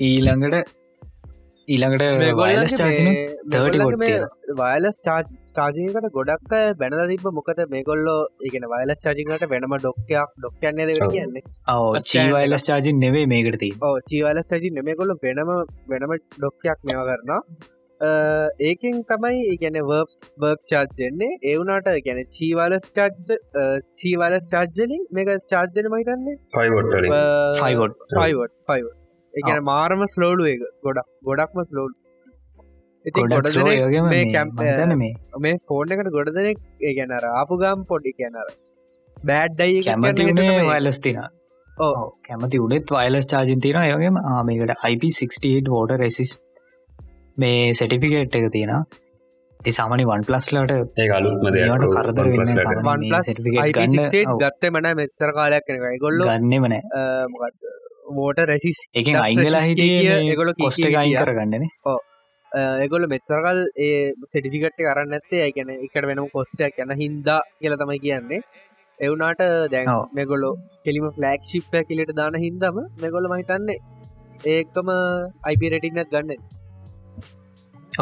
ඊළඟට 0.02 0.74
ඊළඟට 1.68 2.02
වයිලස් 2.40 2.74
චාජන 2.74 3.08
30 3.52 3.78
ගොඩ් 3.78 4.02
තියෙන 4.02 4.26
වයලස් 4.56 4.98
චාජයකට 5.56 6.08
ගොඩක් 6.12 6.52
බැනල 6.78 7.00
තිබ 7.06 7.24
මොකද 7.30 7.62
මේගොල්ලෝ 7.70 8.18
ඉගෙන 8.40 8.66
වයලස් 8.74 9.00
චාජිකට 9.02 9.46
වෙනම 9.46 9.76
ඩොක්කයක් 9.76 10.34
ඩොක්කයන්නේ 10.36 10.86
දෙවට 10.86 11.06
ඔව්. 11.06 11.12
කියන්නේ? 11.12 11.42
ඔව 11.68 11.96
චීවයිලස් 12.10 12.62
චාජින් 12.62 13.00
නෙවේ 13.00 13.26
මේකට 13.26 13.58
තිී 13.58 13.78
ඕ 13.80 13.96
චීවලස් 14.10 14.52
චජි 14.52 14.70
නෙමකොල්ල 14.70 15.16
වෙනම 15.22 15.50
වෙනම 15.88 16.14
ඩොක්කයක් 16.36 16.78
මෙව 16.84 17.02
කරනවා 17.02 17.40
ඒකෙන් 18.00 19.02
තමයි 19.10 19.42
ඉගැන 19.54 19.78
වර්ප් 19.90 20.30
බර්ක් 20.38 20.62
චාර්ජෙන්නේ 20.72 21.38
ඒවුනාට 21.50 21.90
ගැන 22.06 22.22
චීවලස් 22.38 22.88
චාර්ජ 22.96 23.34
චීවලස් 24.00 24.48
චාර්ජලින් 24.50 25.04
මේක 25.18 25.30
චාර්ජන 25.52 25.90
මහිතන්නේ 25.94 26.36
5 26.56 26.74
වොට්ටලින් 26.76 27.14
ෆයිගොඩ් 27.60 27.94
ෆයිවට් 28.12 28.56
ෆයිව 28.70 28.90
එකන 29.34 29.62
මාරම 29.70 30.04
ස්ලෝඩු 30.14 30.50
එක 30.54 30.66
ගොඩක් 30.88 31.08
ගොඩක්ම 31.30 31.62
ස්ලෝඩ් 31.70 31.96
ඉති 33.04 33.16
ගොඩක් 33.18 33.34
ගොඩ 33.36 33.50
ස්ලෝ 33.54 33.74
යගම 33.78 34.08
මේ 34.12 34.28
කැම්ප 34.36 34.60
තන 34.60 34.94
මේ 35.02 35.14
මේ. 35.44 35.56
ෆෝන් 35.68 35.96
එකට 35.96 36.12
ගොඩ 36.16 36.32
දෙනෙක් 36.38 36.62
ඒ 36.86 36.94
ගැනර 37.00 37.26
ආපු 37.32 37.60
ගම් 37.64 37.84
පොඩි 37.90 38.14
කියනර 38.20 38.54
බෑඩ්ඩයි 39.16 39.82
කැමති 39.88 40.28
වනේ 40.30 40.56
වයිලස් 40.70 41.00
තින. 41.06 41.22
ඕ 41.68 42.06
කැමති 42.28 42.62
උනෙත් 42.66 42.92
වයිලස් 42.96 43.30
චාජින් 43.32 43.62
තින 43.66 43.78
යගේම 43.84 44.18
ආමකට 44.32 44.74
IP68 44.90 45.72
වෝඩ 45.76 45.96
රෙසිස් 46.04 46.34
මේ 47.36 47.74
සෙටිෆිකේට් 47.74 48.36
එක 48.38 48.46
තියෙන 48.54 48.72
ති 49.60 49.70
සාමනි 49.70 50.04
වන් 50.10 50.24
ප්ලස්ලට 50.28 50.72
ඔව්. 54.26 54.40
ගත්තේ 54.44 54.70
මන 54.74 54.88
මෙච්චර 55.00 55.30
කාලයක් 55.38 55.70
ගොල්ලො 56.04 56.24
ගන්නෙමන 56.32 56.76
මෝට 58.18 58.38
රැසිස් 58.50 58.78
resist 58.96 59.06
කිය 59.06 59.62
හිටිය 59.68 60.12
ඒගොල්ලෝ 60.12 60.56
කී 60.58 60.66
කොස්ට 60.66 60.86
එක 60.88 60.94
කියා. 60.96 61.24
කරගන්නන 61.24 61.64
එගොල්ල 62.84 63.08
මෙච්චරකල් 63.14 63.60
ඒ 63.86 63.96
සෙටිෆිකට් 64.32 64.78
කරන්න 64.80 65.16
ඇත්තේ 65.18 65.42
ඇගැන 65.46 65.74
එකට 65.78 66.06
වෙනම 66.10 66.28
කොස්ටයක් 66.36 66.78
යන 66.84 66.94
හින්දා 67.02 67.40
කියල 67.60 67.74
තමයි 67.82 67.98
කියන්නේ. 68.04 68.40
එවුනාට 68.98 69.42
දැන්. 69.72 69.88
මෙගොලො 70.18 70.50
කෙලිම 70.84 71.06
ෆලක්් 71.16 71.42
ශිප්ය 71.52 71.80
කිලට 71.90 72.12
දාන 72.20 72.36
හින්දම 72.44 72.76
මෙගොල්ල 73.02 73.26
මහිතන්නේ 73.32 73.78
ඒකම 74.52 74.88
අයිපිරටින්නත් 75.48 76.08
ගන්න 76.14 76.30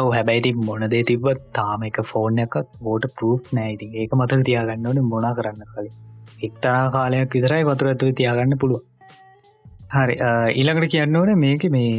ඔව 0.01 0.07
හැබැයිති 0.15 0.49
මොනදේ 0.67 1.03
තිබත් 1.09 1.43
තාම 1.57 1.83
එක 1.89 1.97
ෆෝන් 2.09 2.39
එකත් 2.43 2.71
බෝට 2.85 3.05
පරූ් 3.17 3.35
නෑයිති 3.57 3.85
ඒක 4.01 4.15
මතක 4.17 4.41
තියාගන්න 4.49 4.87
ඕන 4.89 4.99
මොනා 5.11 5.33
කරන්න 5.37 5.69
කලින්. 5.71 5.93
එක්තරා 6.47 6.81
කාලයක් 6.95 7.35
විතරයි 7.35 7.63
වතුර 7.69 7.89
ඇතුව 7.91 8.11
තියාගන්න 8.19 8.57
පුළුව 8.63 8.81
හරි 9.95 10.15
ඊළඟට 10.59 10.91
කියන්න 10.95 11.19
ඕන 11.19 11.31
මේක 11.45 11.63
මේ 11.77 11.93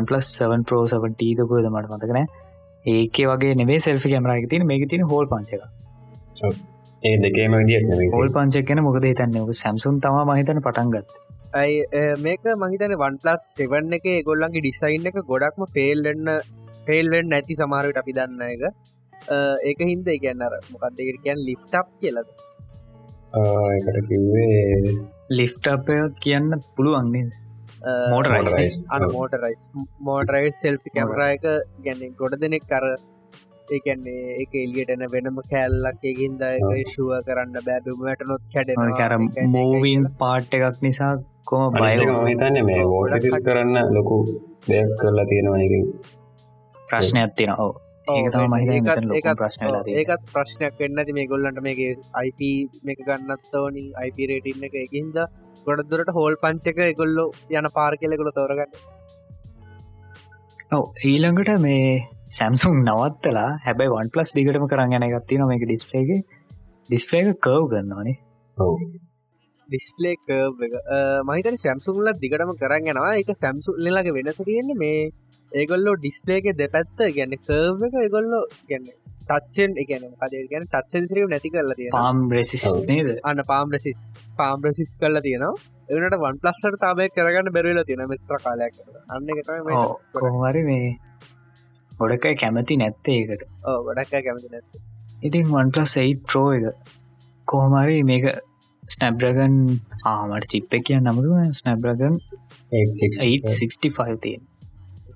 1+7 0.00 0.66
පෝ 0.70 0.82
7ටීදකුවද 0.94 1.70
මට 1.72 1.94
මතකන 1.94 2.20
ඒක 2.86 3.22
වගේ 3.32 3.54
නෙේ 3.62 3.80
සෙල්ි 3.86 4.12
කමරක 4.14 4.50
තින 4.52 4.66
මේක 4.72 4.84
තින 4.92 5.06
හෝල් 5.14 5.30
පංචක 5.32 6.52
ඒ 7.02 7.16
දෙකේම 7.24 7.58
හෝල් 8.16 8.30
පංචක්න 8.36 8.84
මොකද 8.88 9.08
හිතන්න? 9.10 9.40
සැම්සුන් 9.62 10.04
තම 10.04 10.20
මහිතන 10.32 10.62
පටන්ගත් 10.68 11.18
ඇයි 11.56 12.14
මේක 12.28 12.52
මහිතන 12.62 12.94
වන් 13.02 13.20
පලස් 13.24 13.50
සෙවන්න 13.56 14.00
එක 14.00 14.06
ගොල්ලන්ගේ 14.30 14.64
ඩිසයින් 14.64 15.12
එක 15.12 15.20
ගොඩක්ම 15.32 15.68
ෆෙල්ලන්න 15.76 16.34
ෆෙල්වෙන් 16.88 17.26
නැති 17.32 17.54
සමාරයට 17.60 18.00
අපි 18.02 18.12
දන්න 18.18 18.42
එක. 18.48 18.62
අ, 19.28 19.36
ඒක 19.68 19.80
හින්ද 19.90 20.08
කියන්නර 20.24 20.54
මොකක්දකට 20.72 21.20
කියන් 21.24 21.44
ලිෆ්ටප් 21.48 21.88
කියලද 22.00 22.28
එකට 23.72 23.98
කිව්වේ 24.08 24.94
ලිෆ්ටප් 25.32 25.88
කියන්න 26.20 26.48
පුළුවන්න්නේ 26.76 27.26
මෝටරයිස් 28.12 28.52
Motorized. 28.52 28.80
අන. 28.90 29.02
මෝටරයිස් 29.12 29.60
මෝටරයි 30.06 30.50
සෙල්ෆි 30.54 30.90
කැමරයක 30.94 31.44
ගැන 31.84 32.00
ගොඩ 32.20 32.34
දෙනෙක් 32.40 32.64
කර 32.66 32.86
ඒකන්නේ 33.68 34.36
එක 34.42 34.52
එලියටන 34.56 35.04
වෙනම 35.14 35.38
කැල්ලක් 35.50 36.04
එකින්ද. 36.04 36.42
ශුව 36.92 37.10
කරන්න 37.26 37.58
බෑබමට 37.66 38.22
නොත් 38.30 38.42
කර 38.46 38.64
කැඩෙන 38.94 39.50
මූවන් 39.52 40.06
පාට් 40.22 40.54
එකක් 40.58 40.80
නිසා 40.82 41.12
කොම 41.46 41.66
බය 41.74 41.92
හිතන්න 42.28 42.58
මේ 42.70 42.84
වෝටතිස් 42.92 43.38
කරන්න 43.46 43.92
ලොකු 43.96 44.18
දෙයක් 44.68 44.94
කරලා 45.00 45.26
තියෙනවා 45.30 45.60
එක 45.66 45.74
ප්‍රශ්නයක් 46.88 47.36
තින 47.36 47.52
ඕ 47.56 47.70
ඒක 48.08 48.28
තම 48.32 48.52
මහිත 48.52 49.02
ලොක 49.06 49.28
ප්‍රශ්නලා 49.40 49.82
ඒකත් 49.94 50.30
ප්‍රශ්නයක් 50.30 50.78
වෙන්න 50.78 51.00
ඇති 51.00 51.14
මේ 51.14 51.26
ගොල්ලන්ට 51.26 51.60
මේගේ 51.62 51.96
අයිප 52.14 52.40
මේක 52.82 53.02
ගන්නත් 53.08 53.58
ඕනි 53.60 53.84
අයිප 54.02 54.20
රේටින්න 54.30 54.68
එක 54.68 54.78
එකහින්ද 54.82 55.18
ගොඩදුරට 55.66 56.12
හෝල් 56.12 56.38
පංචක 56.42 56.86
එකොල්ලො 56.86 57.26
යන 57.52 57.68
පාර 57.74 57.92
කෙලෙකුල 57.96 58.30
තෝරගන්න. 58.32 58.78
ඔව 60.70 60.84
ඊළඟට 61.04 61.52
මේ 61.58 61.90
සැම්සුම් 62.30 62.78
නවත්තලා 62.84 63.50
හැබැයි 63.66 63.94
වන් 63.94 64.14
පලස් 64.14 64.34
දිගටම 64.36 64.70
කරන්න 64.72 64.96
යන 64.98 65.10
ගත්තින 65.10 65.44
මේක 65.46 65.66
ඩිස්පලේගේ 65.66 66.24
ඩිස්පලේක 66.88 67.34
කව් 67.40 67.68
ගන්නවානේ 67.72 68.16
ඩිස්පලේ 69.68 70.14
මහිතන 71.28 71.56
සැම්සුම්ල 71.64 72.10
දිගටම 72.22 72.52
කරන්න 72.62 72.90
යනවා. 72.92 73.14
එක 73.22 73.30
සැම්සු 73.42 73.70
ලගේ 73.86 74.16
වෙනස 74.18 74.40
තියෙන්නේ 74.48 74.80
මේ 74.82 75.00
ඒගොල්ලෝ 75.52 75.94
ඩිස්පලේක 76.02 76.46
දෙපැත්ත 76.60 76.98
ගැන්න 77.16 77.34
කර්ව 77.46 77.80
එක 77.88 77.96
ඒගොල්ලෝ 78.04 78.42
ගැන්න 78.70 78.86
ටච්චෙන් 79.30 79.72
එකන 79.82 80.04
කදේ 80.20 80.44
ගැන 80.52 80.64
ටච්චන්සිරව 80.66 81.26
නැති 81.32 81.50
කරලා 81.54 81.76
තියෙන 81.78 81.92
පාම් 81.98 82.20
රෙසිස්. 82.36 82.64
නේද? 82.90 83.08
අන්න 83.28 83.42
පාම්රසිස් 83.50 83.98
පාම්රසිස් 84.38 84.90
කල්ලා 85.02 85.24
තියෙනවා. 85.26 85.54
එවනට 85.90 86.16
වන් 86.24 86.40
පලස්සට 86.42 86.80
තාබය 86.84 87.08
කරගන්න 87.16 87.54
බැරවෙල 87.56 87.84
තියෙන 87.88 88.04
මෙත්‍ර 88.12 88.40
කාලයක් 88.46 88.74
අන්න 89.14 89.30
එක 89.34 89.40
තමයි 89.46 89.78
ඕ 89.78 89.94
කොහමරි 90.16 90.62
මේ 90.70 90.88
ගොඩකයි 91.92 92.34
කැමති 92.42 92.80
නැත්තේ 92.82 93.18
ඒකට. 93.20 93.48
ඕ 93.70 93.78
ගොඩක් 93.86 94.14
කැමති 94.26 94.48
නැත 94.54 94.66
ඉතින් 95.22 95.48
වන් 95.54 95.72
පලස් 95.74 95.96
8 96.02 96.28
ප්‍රෝ 96.28 96.48
එක 96.56 96.64
කොහොමරි 97.48 97.98
මේක 98.10 98.26
ස්නැබ්‍රගන් 98.88 99.56
ආමට 100.06 100.46
චිප්ප 100.52 100.72
කිය 100.82 100.98
නමුදුව 101.00 101.36
ස්නැබ්‍රගන් 101.54 102.14
865 102.72 104.16
තියෙන් 104.22 104.42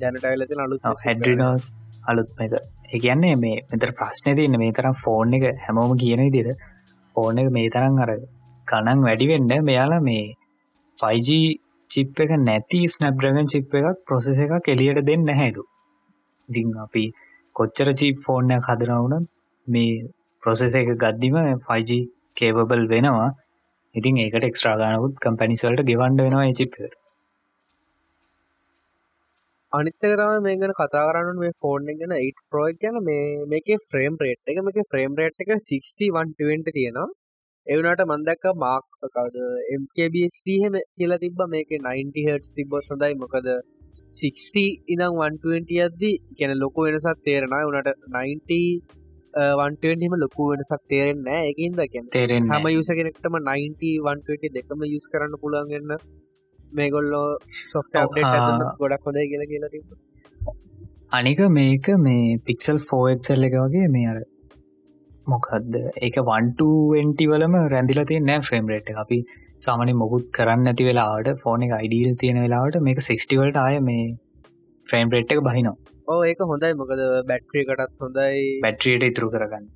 ජනටයිලති 0.02 0.60
අලු 0.64 0.78
හැඩරිනෝස් 0.84 1.64
අලුත්ම 2.04 2.44
එක 2.44 2.54
ඒගන්නේ 2.90 3.34
මේ 3.36 3.56
මෙතර 3.70 3.90
ප්‍රශ්නය 3.98 4.36
තියන්න 4.38 4.58
මේ 4.58 4.72
තරම් 4.72 4.96
ෆෝන් 4.98 5.34
එක 5.38 5.44
හැමෝම 5.64 5.92
කියන 5.96 6.22
විදිර 6.26 6.48
ෆෝන් 7.10 7.42
එක 7.42 7.50
මේ 7.50 7.72
තරම් 7.74 8.00
අර 8.04 8.12
ගණන් 8.68 9.04
වැඩිවෙන්න 9.06 9.52
මෙයාලා 9.62 10.00
මේ 10.02 10.24
5G 10.98 11.28
චිප් 11.90 12.24
එක 12.24 12.32
නැති 12.40 12.80
ස්නැබ්‍රගන් 12.88 13.46
චිප් 13.48 13.76
එකක් 13.78 14.02
ප්‍රොසෙස 14.06 14.40
එක 14.40 14.56
කෙලියට 14.66 15.04
දෙන්න 15.04 15.28
හැඩු 15.34 15.64
ඉතිං 16.48 16.74
අපි 16.84 17.04
කොච්චර 17.56 17.88
චිප් 17.94 18.16
ෆෝර්නයක් 18.24 18.68
හදනවුන 18.68 19.28
මේ 19.68 20.02
ප්‍රොසෙස 20.42 20.74
එක 20.76 20.92
ගද්දිම 20.96 21.38
5G 21.66 21.90
කේබබල් 22.36 22.84
වෙනවා 22.92 23.30
ඉතින් 23.94 24.18
ඒකට 24.20 24.48
එක්ස්ට්‍රාගානකුත් 24.48 25.22
කම්පැනිස්වලට 25.24 25.88
ගෙවන්ඩ 25.88 26.24
වෙනවා 26.24 26.58
චිප් 26.58 26.76
එකට 26.78 27.00
අනිත්තකරම 29.72 30.44
මේ 30.44 30.56
ගැන 30.60 30.72
කතා 30.78 31.02
කරන්න 31.08 31.38
මේ 31.42 31.52
ෆෝන් 31.60 31.90
ගැන 31.90 32.14
8 32.14 32.46
ප්‍රෝක් 32.50 32.78
ගැන. 32.80 32.96
මේ 33.08 33.26
මේක 33.52 33.68
ෆ්‍රේම් 33.90 34.16
රේට් 34.22 34.50
එක 34.52 34.58
මේක 34.66 34.78
ෆ්‍රේම් 34.90 35.18
රේට් 35.20 35.44
එක 35.44 35.52
61 35.58 36.72
තියෙනවා. 36.76 37.06
එවනට 37.66 38.02
මන්දක්ක 38.06 38.44
මාක් 38.56 38.84
කවද? 39.08 39.36
MKBSD 39.78 40.58
හෙම 40.64 40.80
කියලා 40.96 41.22
තිබ 41.24 41.40
මේක 41.54 41.70
90 41.78 42.26
හටස් 42.26 42.56
තිබොත් 42.56 42.90
හොඳයි. 42.92 43.14
මොකද 43.22 43.48
60 44.14 44.66
ඉනම් 44.94 45.20
120 45.20 45.80
අද්දි 45.86 46.12
ගැන 46.38 46.52
ලොකු 46.58 46.88
වෙනසත් 46.88 47.24
තේරෙන 47.26 47.56
වනට 47.62 47.96
90 48.16 49.01
වන්ටම 49.34 50.14
ලොකු 50.16 50.48
වෙනසක් 50.48 50.82
තේරෙන් 50.88 51.22
නෑ 51.22 51.44
එකින්ද 51.48 51.78
කියැන 51.84 52.08
තේරෙන් 52.10 52.50
හම 52.50 52.68
යුස 52.70 52.90
කෙනෙක්ටම 52.92 53.38
90 53.42 54.52
දෙකම 54.52 54.84
යුස් 54.86 55.06
කරන්න 55.08 55.38
පුළන්ගන්න 55.38 55.94
මේගොල්ලෝ 56.72 57.26
සොෆ්ට. 57.64 57.96
ගොඩක් 58.78 59.06
හොදයි 59.06 59.28
කියලා 59.28 59.48
කියලා 59.48 59.70
තිබ 59.70 59.84
අනික 61.12 61.40
මේක 61.50 61.88
මේ 62.00 62.36
පික්සල් 62.42 62.82
ෆෝක්සල් 62.82 63.48
එක 63.48 63.56
වගේ 63.58 63.88
මේ 63.88 64.08
අර 64.08 64.18
මොකක්ද 65.26 65.78
ඒක 66.00 66.18
වන්ටවෙන්ටි 66.24 67.26
වලම 67.26 67.56
රැඳිල 67.68 68.02
තිය 68.04 68.20
නෑ 68.22 68.40
ෆ්‍රේම් 68.40 68.68
රේට් 68.68 68.92
අපි 68.96 69.18
සාමනි 69.60 69.94
මොකුත් 69.94 70.28
කරන්න 70.32 70.68
ඇති 70.68 70.88
වෙලාට 70.88 71.32
ෆෝන 71.38 71.64
එක 71.66 71.72
අයිඩීල් 71.72 72.16
තියෙන 72.16 72.42
වෙලාවට 72.42 72.80
මේක 72.80 73.00
සික්ස්ටිවලට 73.02 73.58
ආය 73.58 73.80
මේ 73.82 74.04
ෆ්‍රේම් 74.86 75.10
රේට් 75.10 75.34
එක 75.36 75.42
බහිනවා 75.42 75.91
ඕ 76.08 76.20
ඒක 76.24 76.40
හොඳයි. 76.44 76.74
මොකද 76.74 77.00
බැට්‍රියකටත් 77.28 77.96
හොඳයි. 78.00 78.42
බැට්‍රියට 78.60 79.04
ඉතුරු 79.04 79.30
කරගන්න. 79.30 79.66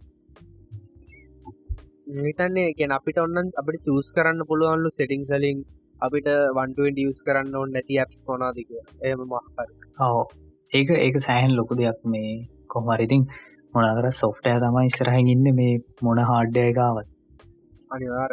හිතන්නේ 2.19 2.69
කියෙන 2.73 2.93
අපිට 2.93 3.19
ඔන්න 3.19 3.51
අපිට 3.57 3.83
චස් 3.87 4.09
කරන්න 4.13 4.47
පුළුවන්ලු 4.47 4.91
සෙටිං 4.91 5.23
සලින් 5.27 5.59
අපිට 6.01 6.29
වන්ටුවෙන් 6.55 7.01
ියස් 7.03 7.21
කරන්න 7.27 7.57
ඔන්න 7.57 7.73
නැති 7.73 7.99
ඇප්ස් 7.99 8.19
කොනාදික 8.23 8.71
එම 9.03 9.23
මහර 9.25 9.69
ඕ 10.01 10.23
ඒක 10.73 10.91
ඒක 10.97 11.17
සෑහන් 11.21 11.57
ලොකු 11.57 11.75
දෙයක් 11.75 12.01
මේ 12.07 12.33
කොහමරිතින් 12.69 13.23
මොනකර 13.75 14.09
සොෆ්ටය 14.15 14.57
තමයි 14.61 14.87
ඉස්සරහින් 14.87 15.33
ඉන්න 15.35 15.49
මේ 15.55 15.73
මොන 16.03 16.23
හාඩ්ඩය 16.25 16.67
ගාවත් 16.73 17.09
අනිවාර 17.91 18.33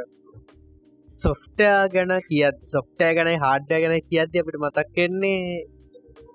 සොෆ්ටයා 1.16 1.80
ගැන 1.90 2.14
කියත් 2.24 2.58
සොෆ්ටය 2.68 3.10
ගැන 3.18 3.32
හාඩ්ඩය 3.40 3.82
ගැන 3.84 3.96
කියද්ද 4.04 4.40
අපිට 4.42 4.60
මතක් 4.62 4.88
කෙන්නේ 4.96 5.42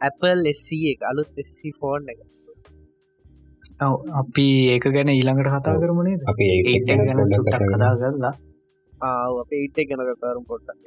Apple 0.01 0.43
SC 0.51 0.69
එක 0.93 1.01
අලුත් 1.11 1.31
SC 1.45 1.73
ෆෝන් 1.81 2.03
එක. 2.13 2.21
අපි 4.21 4.47
ඒක 4.75 4.85
ගැන 4.95 5.11
ඊළඟට 5.11 5.51
කතා 5.51 5.81
කරමුණේ 5.83 6.19
අපි 6.33 6.45
ඒක 6.53 6.67
ඒට 6.73 6.87
ගැන 7.07 7.21
චුට්ටක් 7.35 7.67
කතා 7.73 7.93
කරලා. 8.01 8.35
ආව 9.03 9.35
අප 9.43 9.51
ඒට 9.55 9.79
ගැන 9.89 10.03
කතාරුම් 10.11 10.45
පොට්ටක් 10.47 10.87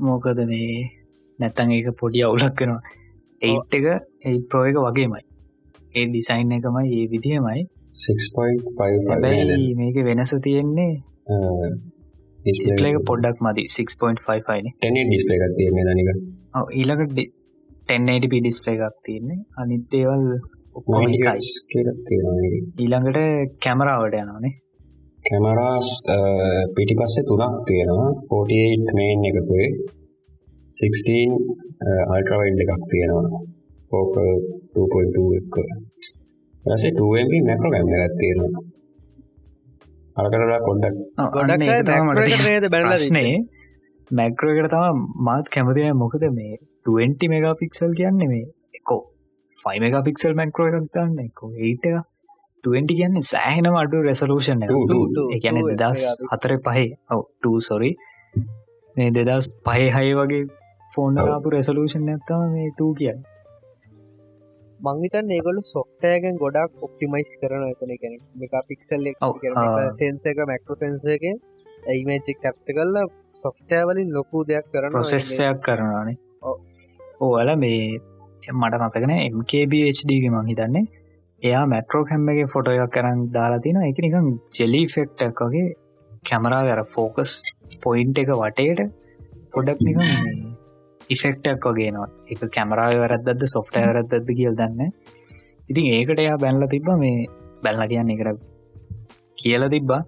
මොකද 0.00 0.38
මේ 0.50 0.74
නැත්තන් 1.38 1.72
ඒක 1.72 1.88
පොඩි 2.00 2.26
අවුලක් 2.26 2.60
වෙනවා. 2.60 2.82
ඒට් 3.42 3.72
එක 3.78 3.86
ඒ 4.24 4.36
ප්‍රෝ 4.50 4.64
එක 4.68 4.76
වගේමයි. 4.86 5.24
ඒ 5.94 6.04
ඩිසයින් 6.06 6.52
එකමයි 6.52 6.94
ඒ 6.96 7.06
විදිහමයි. 7.12 7.62
6.55 7.96 9.10
හැබැයි 9.10 9.74
මේක 9.74 9.96
වෙනස 10.08 10.32
තියෙන්නේ 10.44 10.92
ඩිස්පලේක 12.40 12.98
පොඩ්ඩක් 13.08 13.38
මදි 13.46 13.62
6.55න 13.74 14.66
ටැන 14.72 14.98
ඩිස්පේ 15.02 15.38
එකක් 15.38 15.54
තියෙන 15.58 15.90
නික 15.98 16.10
ඊළඟට 16.72 17.20
1080p 17.88 18.34
ඩිස්පලේ 18.42 18.76
එකක් 18.76 18.96
තියෙන්නේ. 19.06 19.40
අනිත්තේවල් 19.60 20.24
ඔක්කොම 20.78 21.02
එකයි. 21.08 21.50
කියලක් 21.70 21.98
තියෙනවා 22.08 22.38
ඊළඟට 22.82 23.18
කැමරාවට 23.64 24.16
යනනේ 24.22 24.54
කැමරාස් 25.24 25.88
පිටි 26.74 26.94
පස්සේ 26.98 27.26
තුනක් 27.28 27.56
තියෙනවා. 27.68 28.10
48 28.30 28.96
මේන් 28.98 29.24
එකකුේ 29.30 29.68
16 30.76 31.16
අල්ට්‍රවයිඩ් 32.14 32.60
එකක් 32.64 32.82
තියෙනවා. 32.92 33.40
ෆෝකල් 33.88 34.28
2.2 34.74 35.26
එක 35.40 35.54
රසේ 36.70 36.92
2MP 36.98 37.32
මැක්‍රෝ 37.48 37.72
කැම 37.74 37.88
එකක් 37.96 38.16
තියෙනවා. 38.22 38.62
අරකරලා 40.20 40.60
පොඩ්ඩක් 40.68 40.96
ගොඩක් 41.34 41.60
නේද? 41.62 42.64
බැලලා 42.72 42.92
ප්‍රශ්නේ 42.92 43.32
මැක්‍රෝ 44.10 44.52
එකට 44.54 44.70
තම 44.70 44.98
මාත් 45.26 45.48
කැමතින 45.48 45.96
මොකද 45.98 46.24
මේ 46.32 46.56
20 46.86 47.28
මෙගා 47.28 47.54
පික්සල් 47.60 47.94
කියන්නේ 48.00 48.28
මේ 48.28 48.44
එකෝ 48.78 49.00
5 49.56 49.80
මෙගා 49.80 50.02
පික්සල් 50.08 50.34
මැක්‍රෝ 50.34 50.66
එකක් 50.68 50.92
දන්න 50.94 51.18
එකෝ 51.24 51.50
ඒට 51.58 51.86
එක. 51.86 51.96
20 52.64 52.98
කියන්නේ 52.98 53.22
සෑහෙනම 53.24 53.78
අඩු 53.82 54.02
රෙසලූෂන් 54.02 54.62
එකන 55.36 55.58
දෙදස් 55.72 56.04
හතර 56.30 56.52
පහේ. 56.66 56.88
ඔව 57.12 57.56
සොරි 57.60 57.90
මේ 58.96 59.10
දෙදස් 59.10 59.48
පහේ 59.66 59.88
හය 59.96 60.06
වගේ 60.20 60.44
ෆෝන් 60.90 61.18
ඔව්. 61.18 61.26
ලාපු 61.28 61.54
රෙසලූෂන් 61.56 62.06
ඇත්තම 62.14 62.46
මේ 62.54 62.70
ටූ 62.70 62.92
කියන්න. 63.00 63.20
මංහිතන් 64.80 65.34
ඒගොලු 65.36 65.60
සොෆ්ටයගෙන් 65.64 66.40
ගොඩක් 66.42 66.86
ඔප්ටිමයිස් 66.86 67.30
කරන 67.40 67.68
එතන 67.72 67.92
කෙන 68.02 68.16
එක 68.46 68.56
පික්සල් 68.70 69.12
ඔව්, 69.20 69.34
ආ. 69.56 69.90
සෙන්සක 70.00 70.38
මැක්ටෝ 70.50 70.80
සෙන්සක 70.82 71.24
ඇයිමචික් 71.86 72.38
කැප්ච 72.42 72.68
කල්ල 72.70 72.96
සොෆ්ටය 73.34 73.80
වලින් 73.84 74.10
ලොකු 74.10 74.44
දෙයක් 74.44 74.68
කරන 74.72 74.92
ප්‍රොසෙස්සයක් 74.92 75.58
කරනවානේ. 75.62 76.16
ඕල 77.20 77.50
මේ 77.56 77.80
මට 78.54 78.74
මතකන 78.80 79.14
MKBHDගේ 79.32 80.30
මං 80.30 80.52
හිතන්නේ. 80.52 80.84
එයා 81.42 81.64
මැට්‍රෝ 81.66 82.04
හැම්මගේ 82.04 82.46
ෆොටෝ 82.48 82.74
එකක් 82.76 82.92
කරන්න 82.92 83.20
දාලා 83.32 83.60
තින 83.60 83.78
එක 83.82 83.98
නිකම් 83.98 84.28
ජෙලි 84.58 84.82
ෆෙක්ටක් 84.88 85.40
වගේ 85.44 85.66
කැමරාව 86.24 86.68
අර 86.68 86.82
ෆෝකස් 86.94 87.32
පොයින්් 87.82 88.14
එක 88.16 88.30
වටේට 88.34 88.80
පොඩක් 89.52 89.80
නිකම් 89.80 90.02
ඉෆෙක්ටක් 91.10 91.66
වගේනවා 91.68 92.08
එක 92.26 92.40
කැමරාව 92.50 92.94
වැරද්ද 93.02 93.46
සොෆ්ට 93.46 93.76
වැරද්ද 93.78 94.30
කියල් 94.30 94.56
දන්න 94.60 94.92
ඉතින් 95.68 95.86
ඒකට 95.92 96.22
එයා 96.24 96.36
බැල්ල 96.38 96.68
තිබ්බ 96.68 96.88
මේ 96.96 97.26
බැල්ල 97.62 97.82
කියන්න 97.92 98.12
එකට 98.14 98.42
කියල 99.38 99.68
තිබ්බා 99.68 100.02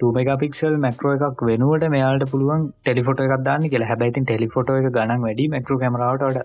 ටමගපික්සල් 0.00 0.76
මැක්‍රෝ 0.78 1.12
එකක් 1.18 1.44
වෙනුවට 1.46 1.84
මෙයාට 1.88 2.24
පුළුවන් 2.30 2.64
ටෙලිෆොට 2.78 3.22
එකක් 3.24 3.36
දාන්න 3.42 3.68
කියලා. 3.68 3.88
හැබැයිතින් 3.88 4.26
ටෙලිෆොට 4.26 4.72
එක 4.72 4.88
ගණන් 4.90 5.26
වැඩි 5.26 5.46
මැක්‍රෝ 5.48 5.78
කමරට 5.78 6.42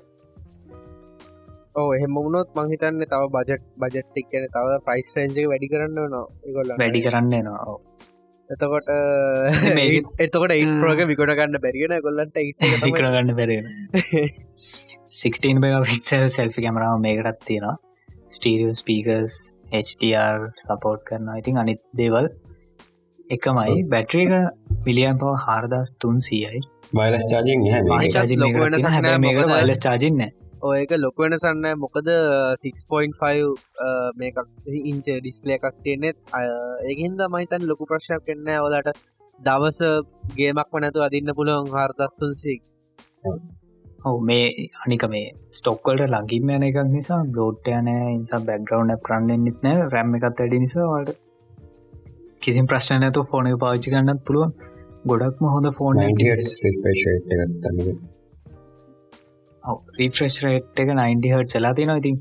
ඕ 1.75 1.87
එහෙම 1.93 2.17
වුණොත් 2.17 2.49
මංහිතන්න 2.57 3.05
තව 3.05 3.21
බජට් 3.31 3.63
බජට්ටික් 3.77 4.27
කියන 4.31 4.47
තව 4.49 4.79
ප්‍රයිස් 4.85 5.15
රේන්ජක 5.15 5.47
වැඩි 5.51 5.71
කරන්න 5.71 5.97
නවා 6.05 6.25
ඒගොල්ල 6.45 6.75
වැඩි 6.77 7.01
කරන්න 7.05 7.33
නවා 7.39 7.77
එතකොට 8.49 8.89
එතකොට 10.25 10.53
ඉන්ප්‍රෝග 10.57 11.01
විකොට 11.05 11.33
ගන්න 11.33 11.61
බැරිගෙන 11.61 11.95
ගොල්ලන්ට 12.01 12.37
කරගන්න 12.93 13.33
බැරෙන 13.35 13.67
16 15.15 15.61
පික්සල් 15.63 16.29
සෙල්ෆි 16.31 16.61
කැමරාව 16.61 17.01
මේකටත් 17.01 17.43
තියෙනවා. 17.45 17.75
ස්ටීරිය 18.29 18.73
ස්පීකර්ස් 18.75 19.35
HDR 19.73 20.49
සපෝට් 20.57 21.03
කරන 21.07 21.29
ඉතින් 21.35 21.57
අනිත් 21.57 21.81
දේවල් 21.93 22.29
එකමයි. 23.29 23.83
බැට්‍රියක 23.91 24.33
මිලියම් 24.85 25.19
පව 25.21 25.35
හාරදස් 25.45 25.89
තුන් 26.01 26.17
සියයි 26.27 26.61
වයිලස් 26.93 27.25
චාජිං 27.31 27.59
ආයිෂත් 27.67 28.35
ලොකු 28.43 28.59
වෙනසක් 28.63 28.89
නෑ 29.05 29.17
මේක 29.23 29.37
මොකද? 29.37 29.53
වලස් 29.53 29.81
චාජින්න 29.85 30.21
ඒක 30.73 30.91
ලොක 30.97 31.17
වෙනසන්න 31.23 31.65
මොකද 31.83 32.07
6.5 32.61 33.49
මේකක් 34.19 34.37
ඉංච 34.91 35.07
ඩිස්පලේ 35.09 35.57
එකක් 35.57 35.75
තියෙනෙත් 35.83 36.17
ඒහින්ද 36.89 37.19
මහිතන් 37.33 37.67
ලොකු 37.71 37.89
ප්‍රශ්යක් 37.91 38.25
කෙන්න 38.29 38.55
ඔලට 38.61 38.89
දවස 39.39 39.79
ගේමක් 40.37 40.71
වනැතු 40.73 41.05
අදින්න 41.07 41.35
පුළුවන් 41.37 41.69
හාර්දස්තුන්සික් 41.75 42.61
ඔව. 44.07 44.17
මේ 44.29 44.47
අනික 44.85 45.03
මේ 45.13 45.27
ස්ටොක්කල්ට 45.57 46.07
ලඟින් 46.07 46.55
යන 46.55 46.65
එකක් 46.69 46.81
නිසා 46.95 47.21
බ්ලෝඩ් 47.33 47.69
යන 47.75 47.87
ඉනිසා 48.15 48.41
බැක්ග්‍රවන්් 48.49 48.91
කරන්නෙන්න්නෙත් 49.05 49.59
නෑ. 49.65 49.87
රැම්ම 49.93 50.17
එකත් 50.17 50.41
වැඩි 50.41 50.63
නිසාවාට 50.65 51.24
කිසිම් 52.45 52.65
ප්‍රශ්න 52.67 52.99
නැතු 52.99 53.23
ෆෝන 53.29 53.51
පාච්චි 53.63 53.93
ගන්නත් 53.93 54.21
පුළුවන්. 54.27 54.51
ගොඩක්ම 55.05 55.45
හොඳ 55.47 55.67
ෆෝන් 55.77 55.95
රිෆ්‍රෙස්් 59.99 60.35
රේට් 60.43 60.79
එක 60.81 60.89
90 60.93 61.33
හට 61.33 61.53
සලා 61.53 61.73
තිනවා 61.73 61.99
ඉතින් 62.01 62.15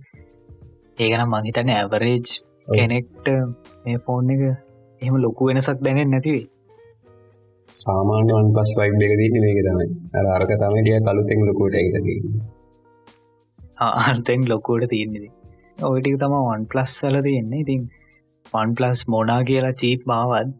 ඒකනම් 0.98 1.30
මංහිතන්න 1.32 1.70
ඇවරේජ් 1.74 2.34
කෙනෙක්ට 2.70 3.26
මේ 3.84 3.98
ෆෝන් 4.06 4.34
එක 4.34 4.42
එහෙම 5.02 5.16
ලොකු 5.18 5.48
වෙනසක් 5.48 5.78
දැනෙන් 5.86 6.10
නැතිවේ 6.10 6.46
සාමාන්‍ය 7.74 8.32
වන් 8.32 8.50
පස් 8.56 8.72
වයිබ් 8.78 9.00
එක 9.04 9.14
තින්න 9.20 9.36
මේක 9.44 9.60
තමයි. 9.60 9.86
අර 10.14 10.26
අරක 10.34 10.52
තමටිය 10.54 10.98
කලුතෙන් 11.02 11.40
ලොකෝට 11.48 11.74
එකති 11.76 12.16
අන්තෙන් 14.04 14.40
ලොකෝට 14.48 14.84
තියෙන්නේෙද 14.88 15.84
ඔයිටික 15.84 16.16
තම 16.18 16.34
වන් 16.42 16.66
ප්ලස් 16.72 16.90
සල 16.98 17.16
තියෙන්නේ. 17.22 17.60
ඉතින් 17.60 17.80
වන් 18.52 18.74
ප්ලස් 18.78 19.00
මොනා 19.08 19.40
කියලා 19.48 19.78
චීප් 19.80 20.02
මාවත් 20.10 20.50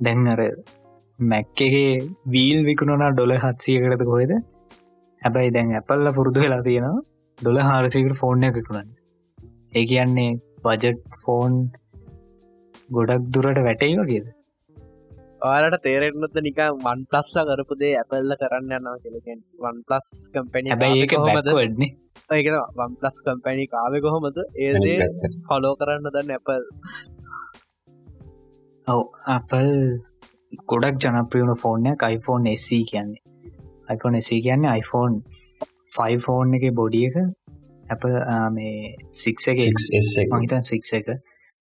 දැන් 0.00 0.28
අර 0.32 0.40
මැක්කගේ 1.18 1.90
වීල් 2.34 2.58
විකුණනා 2.68 3.10
ඩොල 3.12 3.34
හත්සියකටද 3.44 4.04
කොහෙද? 4.10 4.32
හැබැයි 5.22 5.54
දැන් 5.56 5.74
ඇපල්ල 5.78 6.12
පුරුදු 6.18 6.44
වෙලා 6.44 6.62
තියෙනවා 6.68 7.02
ඩොල 7.38 7.58
හාරසිකට 7.68 8.14
ෆෝර්න 8.20 8.48
එකකුණන්න 8.48 8.90
ඒ 9.72 9.84
කියන්නේ 9.90 10.30
බජට් 10.64 11.02
ෆෝන් 11.22 11.58
ගොඩක් 12.90 13.28
දුරට 13.34 13.60
වැටයි 13.66 13.98
වගේද? 14.00 14.26
ඔයාලට 15.42 15.82
තේරෙන්න්නද 15.84 16.36
නික 16.46 16.58
වන් 16.80 17.00
පලස්ලා 17.10 17.44
කරපුදේ 17.48 17.92
ඇපල්ල 17.96 18.34
කරන්න 18.40 18.74
යන්නවා 18.76 18.98
කෙලකෙන් 19.04 19.38
වන් 19.62 19.78
පලස් 19.86 20.08
කම්පැනි 20.34 20.72
හැබැයි 20.72 21.00
ඒක 21.02 21.14
බැක්වඩ්න 21.20 21.86
ඒකෙන 22.30 22.56
වන් 22.76 22.92
පලස් 22.98 23.16
කම්පැනි 23.26 23.64
කාව 23.72 23.96
කොහොමද? 24.04 24.38
ඒදේ 24.58 25.08
හොලෝ 25.48 25.72
කරන්න 25.80 26.06
දන්න 26.08 26.34
ඇපල් 26.36 26.62
ඔව 28.86 29.00
අපල් 29.34 29.70
ගොඩක් 30.72 31.00
ජනප්‍රියුණු 31.04 31.56
ෆෝර්නය 31.62 31.94
iPhone 32.08 32.46
SC 32.52 32.78
කියන්නේ. 32.90 33.22
iPhone 33.88 34.18
SC 34.20 34.38
කියන්නේ 34.44 34.76
iPhone 34.82 35.16
5 35.94 36.20
ෆෝන් 36.26 36.54
එක 36.58 36.66
බොඩිය 36.74 37.08
එක. 37.08 37.16
ඇප 37.86 38.06
මේ 38.52 38.76
සික් 39.22 39.42
එක. 39.48 39.64
මහිතන් 40.34 40.70
සික් 40.70 40.92
එක. 41.00 41.10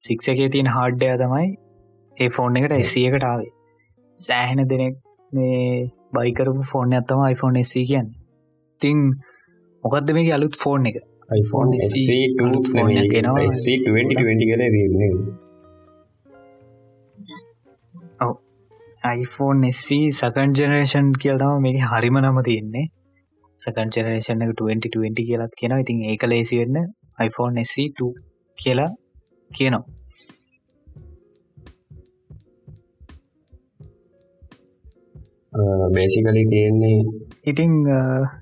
සික් 0.02 0.28
එකේ. 0.28 0.50
තියෙන 0.50 0.72
හාඩ්ඩය 0.76 1.12
තමයි 1.24 1.50
ඒ 2.18 2.30
ෆෝන් 2.38 2.62
එකට 2.62 2.78
එසි 2.78 3.08
එකට 3.10 3.28
ආවේ 3.32 3.52
සෑහෙන 4.26 4.62
දෙනෙක් 4.72 4.96
මේ 5.32 5.60
බයිකරපු 6.16 6.64
ෆෝන් 6.72 6.96
ඇත්තම 6.98 7.22
iPhone 7.34 7.64
SC 7.64 7.84
කියන්න. 7.90 8.10
තිං 8.82 8.98
මොකක්ද 9.84 10.14
මේ 10.18 10.34
අලුත් 10.38 10.56
ෆෝන් 10.64 10.90
එක? 10.90 10.98
iPhone 11.40 11.78
iPhone 19.16 19.62
SC 19.72 20.00
second 20.20 20.58
generation 20.58 21.08
කියල්තම 21.22 21.54
මේක 21.66 21.80
හරිම 21.92 22.18
නම 22.22 22.42
තියෙන්නේ. 22.50 22.86
සකන් 23.58 23.96
ජනරේෂන් 23.96 24.44
එක 24.44 24.54
2020 24.60 25.26
කියලත් 25.30 25.58
කියෙන 25.60 25.80
ඉතින් 25.80 26.06
ඒක 26.12 26.28
ලේසි 26.32 26.62
වෙන්න 26.62 26.78
iPhone 27.28 27.64
SC2 27.64 28.12
කියලා 28.58 28.92
කියනවා 29.52 30.01
බේසිකලි 35.94 36.44
තියෙන්නේ 36.48 37.00
ඉතිං 37.46 37.72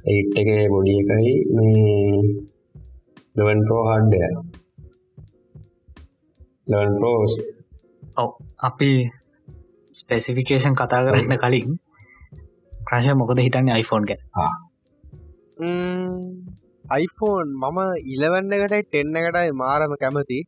ඒට් 0.07 0.35
එක 0.37 0.49
බොඩි 0.69 0.93
එකයි 1.01 1.33
මේ 1.55 2.21
ලවන් 3.35 3.59
පෝ 3.67 3.81
හඩ්ඩය 3.87 4.19
ලවන් 6.69 6.93
පෝස් 7.01 7.31
ඔව 8.15 8.29
අපි 8.59 8.91
ස්පෙසිෆිකේෂන් 9.91 10.75
කතා 10.75 11.01
කරන්න 11.01 11.35
කලින් 11.35 11.69
ප්‍රශය 12.85 13.13
මොකද 13.13 13.41
හිතන්නේ 13.41 13.79
iPhoneෆෝන් 13.79 14.05
ගැ 14.09 14.19
iPhone 16.99 17.49
මම 17.61 17.79
ඉලවන්න 18.13 18.55
එකටයි 18.55 18.83
ටෙන්න 18.83 19.19
එකටයි 19.19 19.57
මාරම 19.57 19.93
කැමති 19.99 20.39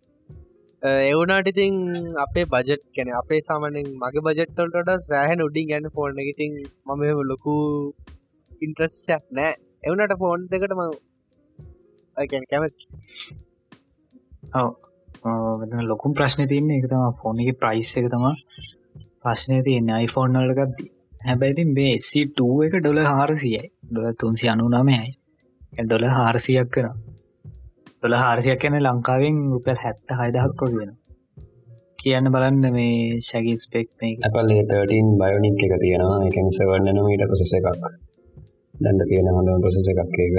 එවුනාට 0.81 1.47
ඉතින් 1.47 1.75
අපේ 2.17 2.45
බජට් 2.45 2.83
කැන 2.95 3.09
අපේ 3.13 3.41
සාමනෙන් 3.41 3.87
මගේ 3.97 4.23
බජෙට්ටල්ට 4.27 4.89
සෑහන 5.03 5.43
උඩින් 5.45 5.67
ගැන්න 5.67 5.87
ෆෝන් 5.95 6.17
එකඉතින් 6.17 6.53
මම 6.87 7.03
ලොකු 7.23 7.53
ඉන්ට්‍රස්ටක් 8.61 9.23
නෑ. 9.31 9.51
එවුනට 9.83 10.15
ෆෝන් 10.17 10.47
දෙකට 10.49 10.73
ම 10.73 10.81
කැමත්. 12.47 12.87
ඔව. 14.55 14.71
ලොකුම් 15.83 16.11
ප්‍රශ්න 16.13 16.47
තියන්නේ. 16.47 16.79
එක 16.79 16.89
තම 16.89 17.05
ෆෝන 17.21 17.39
එක 17.39 17.59
ප්‍රයිස් 17.59 17.93
එක 17.97 18.09
තම 18.09 18.25
ප්‍රශ්නය 19.21 19.61
තියන්න. 19.63 19.93
iPhone 19.99 20.33
නලකක්දී 20.35 20.91
හැබැයිති 21.21 21.63
මේ 21.69 21.95
සි2 22.01 22.49
එක 22.65 22.73
ඩොල 22.79 22.99
හාරසියයි 23.03 23.63
ඩොල 23.85 24.13
තුන්සි 24.15 24.49
අනු 24.49 24.65
නමයයි 24.69 25.11
ඩොල 25.79 26.05
හාරසියක් 26.09 26.69
කරා. 26.73 26.95
දොළ 28.03 28.15
හාරසියක් 28.15 28.59
කැන 28.59 28.75
ලංකාවෙන් 28.79 29.35
රුපල් 29.51 29.77
හැත්ත 29.77 30.07
හයිදහක් 30.19 30.61
වෙන 30.71 30.91
කියන්න 31.99 32.27
බලන්න 32.33 32.65
මේ 32.73 32.93
ශැගි 33.21 33.53
ස්පෙක් 33.63 33.89
මේ 33.99 34.13
ඇපල්ලේ 34.19 34.63
13 34.65 35.19
බයෝනික් 35.19 35.61
එක 35.65 35.73
තියෙනවා. 35.81 36.19
එකන් 36.27 36.47
සවන්නන 36.49 36.99
මීට 37.05 37.23
පොසෙස 37.31 37.53
එකක්. 37.57 37.67
දන්න 38.75 38.99
තියෙන 39.09 39.29
හොඳ 39.35 39.49
පොසෙස 39.65 39.87
එකක් 39.91 40.17
ඒක. 40.17 40.35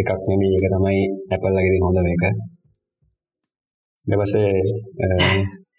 එකක් 0.00 0.10
නෙමී 0.28 0.56
එක 0.58 0.66
තමයි 0.72 1.02
ඇපල්ලගෙති 1.32 1.78
හොඳ 1.84 1.98
එක. 2.06 2.24
දෙවසේ 4.06 4.52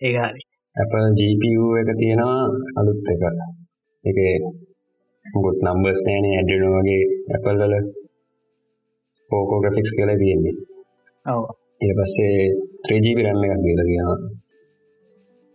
ඒහරි 0.01 0.41
Apple 0.75 1.07
GPU 1.17 1.65
එක 1.81 1.89
තියෙනවා 1.99 2.41
අලුත් 2.79 2.99
එක. 3.13 3.23
එක 4.05 4.17
ගොත් 5.25 5.57
නම්බර්ස් 5.65 6.01
නෑන. 6.05 6.25
ඇඩනු 6.31 6.67
වගේ 6.75 7.03
Apple 7.35 7.59
වල 7.63 7.75
ෆෝකෝ 9.27 9.59
ග්‍රෆික්ස් 9.63 9.91
කල 9.97 10.11
තියෙන්නේ 10.21 10.55
ඒ 11.81 11.93
පස්සේ 11.97 12.37
3GB 12.87 13.17
රැම් 13.25 13.39
එකක් 13.45 13.61
දීලා 13.65 13.87
තියෙනවා 13.89 14.19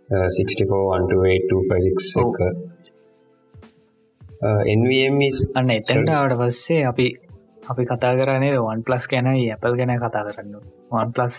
64 0.09 2.54
NVMe 4.74 5.28
අන්න 5.54 5.70
එතැන්ට 5.76 6.11
ආවට 6.11 6.35
පස්සේ 6.40 6.83
අපි 6.90 7.06
අපි 7.70 7.83
කතා 7.90 8.12
කරනේ 8.20 8.54
වන් 8.59 8.80
ප්ලස් 8.87 9.04
ගැනයි 9.12 9.44
ඇපල් 9.54 9.74
ගැන 9.80 9.92
කතා 10.04 10.24
කරන්න 10.28 10.54
වන් 10.92 11.11
ප්ලස් 11.16 11.35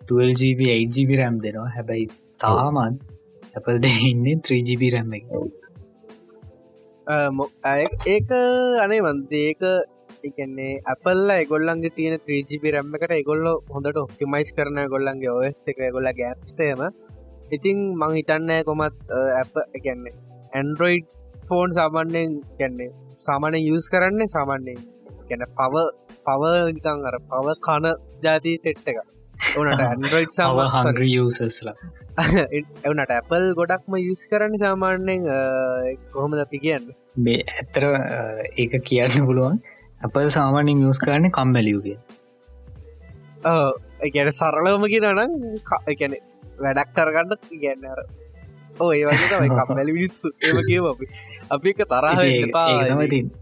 12GB 0.00 0.60
8GB 0.74 1.10
රැම් 1.20 1.36
දෙනවා 1.44 1.70
හැබැයි 1.76 2.06
තාමත් 2.40 2.98
ඇපල් 3.54 3.76
දෙ 3.84 3.90
ඉන්නේ 4.10 4.36
3GB 4.48 4.82
රැම් 4.94 5.10
එක 5.18 5.24
ඒක 8.14 8.28
අනේ 8.84 9.00
වන්දේක 9.06 9.60
එකන්නේ 10.28 10.72
ඇපල්ල 10.92 11.30
ගොල්ලන්ගේ 11.50 11.94
තියෙන 11.96 12.16
3ජිපි 12.20 12.72
රැම්ම 12.74 12.96
එකට 12.96 13.14
එගොල්ල 13.16 13.46
හොඳට 13.74 14.00
ඔක්ටිමයිස් 14.02 14.50
කරන 14.56 14.80
ගොල්ලන්ගේ 14.94 15.32
ඔස් 15.34 15.62
එක 15.72 15.80
ගොල්ල 15.96 16.10
ගැප්සේම 16.20 16.82
ඉතිං 17.50 17.78
මං 18.00 18.16
හිතන්න 18.18 18.52
කොමත් 18.68 18.98
ඇප 19.40 19.54
එකන්නේ 19.78 20.14
ඇන්ඩරෝයිඩ් 20.52 21.06
ෆෝන් 21.48 21.70
සාමාන්‍යයෙන් 21.72 22.34
ගැන්නේ 22.58 22.90
සාමානය 23.20 23.62
යස් 23.68 23.88
කරන්නේ 23.92 24.32
සාමාන්‍යයෙන් 24.34 24.82
ගැන 25.30 25.46
පව 25.58 25.86
පව 26.26 26.52
නිකං 26.68 27.08
අර 27.10 27.16
පව 27.30 27.56
කන 27.66 27.88
ජාති 28.24 28.54
සෙට් 28.64 28.92
එක 28.92 29.00
ඕනට 29.56 29.82
ඇන්ඩරෝයිඩ් 29.82 30.36
සාම 30.36 31.02
යසස්ලා 31.08 31.76
එවනට 32.84 33.12
ඇපල් 33.14 33.44
ගොඩක්ම 33.58 33.96
යස් 34.00 34.22
කරන්න 34.30 34.56
සාමාන්‍යයෙන් 34.62 35.26
කොහොමද 36.12 36.40
අපි 36.44 36.58
කියන්න? 36.64 36.88
මේ 37.18 37.44
ඇත්තර 37.52 37.86
ඒක 38.56 38.74
කියන්න 38.88 39.26
පුළුවන් 39.28 39.60
අපල් 40.00 40.28
සාමානින් 40.30 40.78
යස් 40.84 40.98
කරන 41.00 41.26
කම්බැලියුගේ 41.30 41.98
ගැන 44.10 44.30
සරලවම 44.32 44.84
කියනනම් 44.86 45.34
එකැන 45.86 46.14
වැඩක් 46.58 46.90
කරගන්න 46.96 47.32
ගැන්න 47.56 47.84
ඔය 48.80 48.98
වගේ 49.02 49.48
කම්බැලි 49.50 49.92
විනිස්සු 49.92 50.30
ඒම 50.40 50.60
කියව 50.68 50.88
අපි 51.50 51.72
එක 51.72 51.82
තරහ 51.84 52.22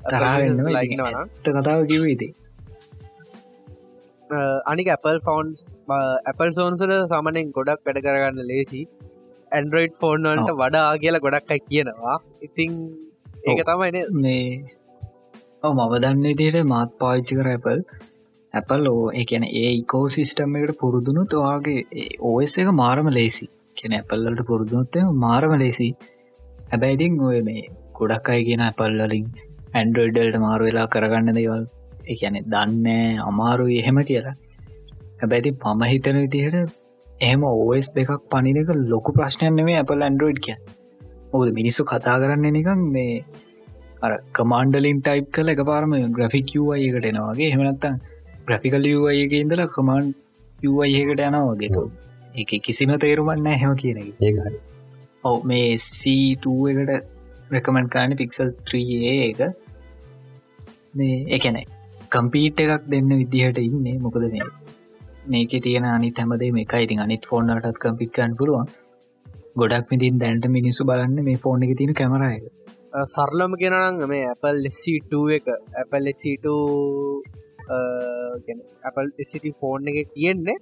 තරහන්න 0.09 0.71
ලයිනවන 0.77 1.31
කතාව 1.44 1.85
කිව 1.90 2.07
ඉති 2.09 2.29
අනික 4.66 4.90
ඇපල් 4.94 5.21
ෆෝන්ස් 5.21 5.68
ඇපල් 6.27 6.51
සෝන්සල 6.53 6.94
සාමනෙන් 7.12 7.55
ගොඩක් 7.57 7.87
වැඩ 7.87 8.03
කරගන්න 8.05 8.51
ලේසි 8.51 8.83
ඇන්ඩරෝයිඩ් 9.53 9.94
ෆෝන්වන්ට 10.03 10.51
වඩා 10.57 10.90
කියලා 10.97 11.25
ගොඩක්යි 11.27 11.61
කියනවා 11.68 12.18
ඉතිං 12.42 12.75
ඒක 13.44 13.64
තමයි 13.64 14.05
මේ 14.18 14.42
මම 15.62 15.94
දන්න 15.94 16.37
දිට 16.37 16.57
මාත් 16.64 16.90
පාවිච්චි 17.01 17.35
කර 17.35 17.49
ඇපල් 17.49 17.81
ඇපල් 18.55 18.85
ඕ 18.87 19.07
එකන 19.12 19.44
ඒ 19.44 19.71
ඉකෝ 19.73 20.05
සිිස්ටම් 20.09 20.53
එකට 20.59 20.79
පුරුදුණු 20.79 21.23
තුවාගේ 21.27 22.05
ඕස් 22.23 22.55
එක 22.59 22.68
මාරම 22.73 23.09
ලේසි. 23.11 23.47
කෙන 23.77 23.92
ඇපල්ලට 23.92 24.42
පුරුදුනොත්තය 24.47 25.03
මාරම 25.16 25.53
ලේසි. 25.59 25.88
හැබැයිතින් 26.64 27.18
ඔය 27.21 27.40
මේ 27.42 27.64
ගොඩක් 27.92 28.31
අයි 28.31 28.44
කියෙන 28.44 28.62
ඇපල්ලලින් 28.62 29.27
ඇන්ඩරෝයිඩල්ට 29.75 30.38
මාරු 30.38 30.68
වෙලා 30.68 30.87
කරගන්න 30.87 31.38
දේවල්. 31.38 31.64
එකන 32.07 32.38
දන්න 32.47 32.87
අමාරු 33.24 33.66
එහෙම 33.80 33.99
කියලා. 34.05 34.37
හැබැති 35.20 35.55
පම 35.57 35.83
හිතන 35.93 36.20
විදිහට 36.24 36.72
එහෙම 37.20 37.43
ඕස් 37.45 37.91
දෙකක් 37.91 38.14
පනිනක 38.30 38.72
ලොකු 38.87 39.16
ප්‍රශ්නයන්නේ 39.18 39.76
ඇපල් 39.76 40.07
ඇන්ඩරෝයිඩ් 40.07 40.41
කිය 40.41 40.59
ඕද 41.33 41.49
මිනිස්සු 41.53 41.83
කතා 41.85 42.16
කරන්න 42.22 42.49
නිකම් 42.53 42.89
මේ 42.93 43.12
අර 44.03 44.12
කමාන්ඩලින් 44.32 45.03
ටයිප් 45.03 45.28
කල 45.32 45.49
එක 45.49 45.62
පාරම 45.64 45.94
ග්‍රෆික් 46.16 46.55
යුවයකට 46.55 47.11
එනවාගේ 47.12 47.51
හෙමනත්තන් 47.55 48.01
ග්‍රෆිකල් 48.46 48.88
යුවයක 48.92 49.34
ඉඳල 49.34 49.62
කමාන්් 49.68 50.14
යුවයකට 50.59 51.22
යනවාගේ 51.28 51.70
තු 51.76 51.84
එක 52.36 52.51
කිසිම 52.62 52.90
තේරුමන්න 52.99 53.55
හෙම 53.57 53.76
කියන 53.76 54.03
ඔව 55.24 55.38
මේ 55.44 55.70
C2 55.76 56.46
එකට 56.72 57.16
රැකමෙන්ට් 57.51 57.90
කාන 57.90 58.14
පික්සල් 58.16 58.51
3 58.64 58.99
එක. 59.22 59.40
මේ 60.94 61.16
එකනැ 61.28 61.64
කම්පීට 62.11 62.61
එකක් 62.64 62.84
දෙන්න 62.86 63.11
විදිහට 63.12 63.59
ඉන්නේ. 63.61 63.96
මොකද 63.99 64.24
මේ 64.26 64.51
මේක 65.26 65.57
තියෙන 65.62 65.86
අනි 65.86 66.12
හැමදේ 66.12 66.53
මේ 66.53 66.66
එකයි. 66.66 66.82
ඉතින් 66.84 67.01
අනිත් 67.01 67.26
ෆෝන්නටත් 67.30 67.82
කම්පික්කන් 67.84 68.36
පුළුවන්. 68.38 68.68
ගොඩක් 69.57 69.90
මිතින් 69.92 70.18
දැන්ට 70.18 70.46
මිනිස්සු 70.49 70.88
බලන්න 70.90 71.18
මේ 71.24 71.42
ෆෝන් 71.44 71.62
එක 71.62 71.74
තියෙන 71.76 71.94
කැමරයක 71.94 72.44
සරලම 72.93 73.55
ගෙනනම් 73.62 74.09
මේ 74.09 74.26
Apple 74.30 74.61
ලෙසිට 74.64 75.12
එක 75.36 75.49
Apple 75.82 76.01
ලෙසිට 76.01 76.47
Apple 78.84 79.11
සිටි 79.24 79.53
ෆෝන් 79.61 79.89
එක 79.89 80.12
තියෙන්නේ 80.14 80.57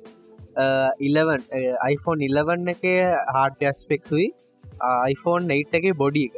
ඉලවන් 1.00 1.42
iPhone 1.88 2.20
11 2.20 2.74
එක 2.74 2.84
හාඩ 3.36 3.62
ස්පෙක්සුයි 3.74 4.28
iPhone 5.10 5.46
8 5.48 5.74
එක 5.74 5.96
බොඩි 5.96 6.24
එක. 6.28 6.34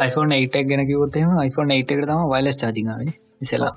iPhone 0.00 0.32
8 0.34 0.64
ගැන 0.64 0.86
කිවොත්තම 0.86 1.36
iPhone 1.44 1.74
8 1.74 1.98
එක 1.98 2.06
තම 2.06 2.24
වයිලස් 2.34 2.56
චාතිකාව 2.56 3.12
ඉසලා 3.40 3.74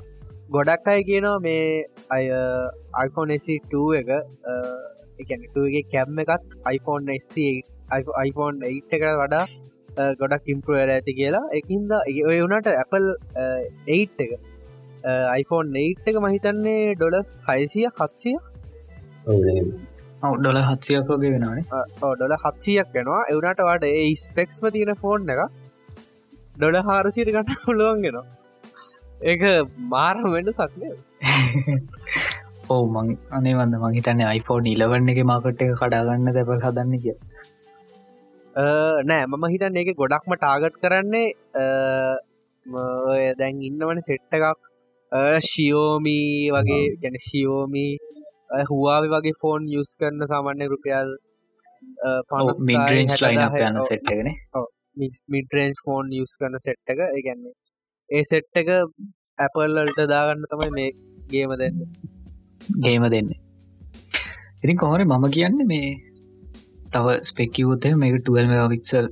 ගොඩක් 0.49 0.87
අයි 0.87 1.03
කියනවා 1.09 1.39
මේ 1.39 1.65
අය 2.09 2.23
iPhone 3.05 3.35
SE2 3.37 3.83
එක 3.99 4.09
එකනටගේ 5.21 5.83
කැම් 5.91 6.23
එකත් 6.23 6.57
iPhone 6.75 7.05
iPhone 8.25 8.57
8 8.69 8.97
එකට 8.97 9.19
වඩා 9.21 9.45
ගොඩක් 10.21 10.49
ඉම්පරුවල 10.53 10.91
ඇති 10.95 11.13
කියලා. 11.19 11.43
එකින්ද 11.59 11.91
ඔය 12.29 12.37
වුණට 12.43 12.71
Apple 12.73 13.07
8 13.91 14.25
එක. 14.25 14.33
iPhone 15.37 15.71
8 15.77 16.11
එක 16.11 16.19
මහිතන්නේ 16.25 16.95
ඩොලස් 16.95 17.31
හයිසිය 17.47 17.87
හත්සිය? 17.99 18.35
ඩොල 20.35 20.61
හත්සියකෝගේ 20.69 21.33
වෙනවානේ 21.35 21.65
ඩොල 22.15 22.37
හත්සියක් 22.43 22.93
වෙනවා. 22.97 23.23
එවනට 23.33 23.65
වාට 23.69 23.89
ඒ 23.89 24.05
ස්පෙක්ස්ම 24.25 24.69
තියෙන 24.75 24.95
ෆෝන් 25.01 25.33
එක 25.35 25.41
ඩොඩ 26.57 26.77
හාරසිට 26.87 27.33
ගන්න 27.33 27.59
පුළුවන්ගෙන 27.65 28.21
ඒක 29.31 29.43
මාරම 29.93 30.25
වෙන්ඩ 30.35 30.51
සක්නය 30.57 30.89
ඔවු 32.73 32.85
මං 32.93 33.07
අනේ 33.37 33.53
වන්න 33.57 33.75
මහිතන්නේ 33.83 34.27
iPhone 34.37 34.67
ඉලවන්න 34.73 35.11
එක 35.13 35.21
මාකට 35.31 35.63
එක 35.65 35.71
කඩාගන්න 35.81 36.33
දැපල් 36.37 36.61
හදන්න 36.65 37.01
කිය 37.05 37.15
නෑ 39.09 39.23
මම 39.29 39.45
හිතන්න 39.53 39.79
එක 39.81 39.89
ගොඩක්ම 40.01 40.31
ටාගට් 40.35 40.75
කරන්නේ 40.83 41.27
දැන් 43.39 43.55
ඉන්නවන 43.69 43.99
සෙට්ට 44.09 44.33
එකක්. 44.37 44.59
ශියෝමී 45.49 46.51
වගේ 46.55 46.83
ගැන 47.01 47.15
ශියෝමී 47.27 47.91
හවාවි 48.69 49.07
වගේ 49.13 49.39
ෆෝන් 49.41 49.63
යුස් 49.75 49.89
කරන 49.99 50.21
සාමාන්‍ය 50.31 50.67
රුපියල් 50.73 51.09
මින්ටරන්ස් 52.69 53.15
ලයින 53.23 53.41
යන 53.67 53.81
සෙට්ගෙන 53.89 54.29
මිටරන්ස් 55.33 55.77
ෆෝන් 55.85 56.05
යුස් 56.19 56.33
කරන 56.39 56.55
සෙට් 56.65 56.93
එක. 56.93 56.99
ඒගැන්නේ 57.17 57.53
ඒ 58.09 58.23
සෙට් 58.31 58.53
එක 58.61 58.69
ඇපල්ලට 59.45 59.99
දාගන්න 60.13 60.45
තමයි 60.51 60.69
මේ 60.77 60.91
ගේම 61.33 61.51
දෙන්න. 61.61 61.77
ගේම 62.85 63.03
දෙන්න. 63.15 63.29
ඉතින් 64.63 64.77
කොහොර 64.83 65.01
මම 65.03 65.25
කියන්න 65.37 65.59
මේ 65.73 65.89
තව 66.93 67.17
ස්පෙක්කිවත 67.29 67.85
මේක 68.01 68.19
ටුවල් 68.19 68.47
මෙවික්සල් 68.51 69.07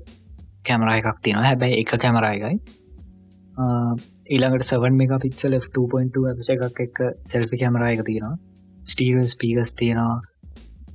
කැමරා 0.67 0.99
එකක් 0.99 1.17
තියෙනවා. 1.23 1.47
හැබැයි 1.49 1.81
එක 1.81 1.91
කැමරායකයි 2.03 2.57
ඊළඟට 4.29 4.65
සවන් 4.65 4.97
මේ 4.97 5.17
පික්සල් 5.23 5.53
F2.2 5.57 6.25
ඇපස 6.29 6.49
එකක් 6.53 6.79
එක 6.85 6.99
සෙල්ෆි 7.31 7.57
කැමරා 7.61 7.89
එක 7.95 8.03
තියෙනවා. 8.09 8.35
ස්ටීව 8.85 9.17
ස්පීගස් 9.33 9.73
තියෙනවා. 9.79 10.19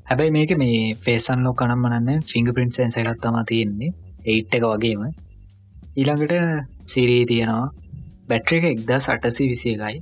හැබැයි 0.09 0.35
මේක 0.37 0.53
මේ 0.63 0.79
පේසන් 1.05 1.43
ලෝ 1.47 1.55
කනම් 1.55 1.81
මනන්න 1.85 2.23
ෆිංග 2.31 2.49
පින්ට 2.57 2.79
සන්ස 2.79 2.97
එකත්තම 3.03 3.39
තියෙන්නේ. 3.51 3.91
ඒට් 4.27 4.55
එක 4.59 4.65
වගේම. 4.65 5.03
ඊළඟට 5.97 6.35
සිරී 6.93 7.25
තියෙනවා. 7.31 7.69
බැට්‍ර 8.29 8.57
එක 8.59 8.67
එක්දා 8.71 9.01
සටසි 9.01 9.49
විසිය 9.53 9.75
එකයි. 9.77 9.97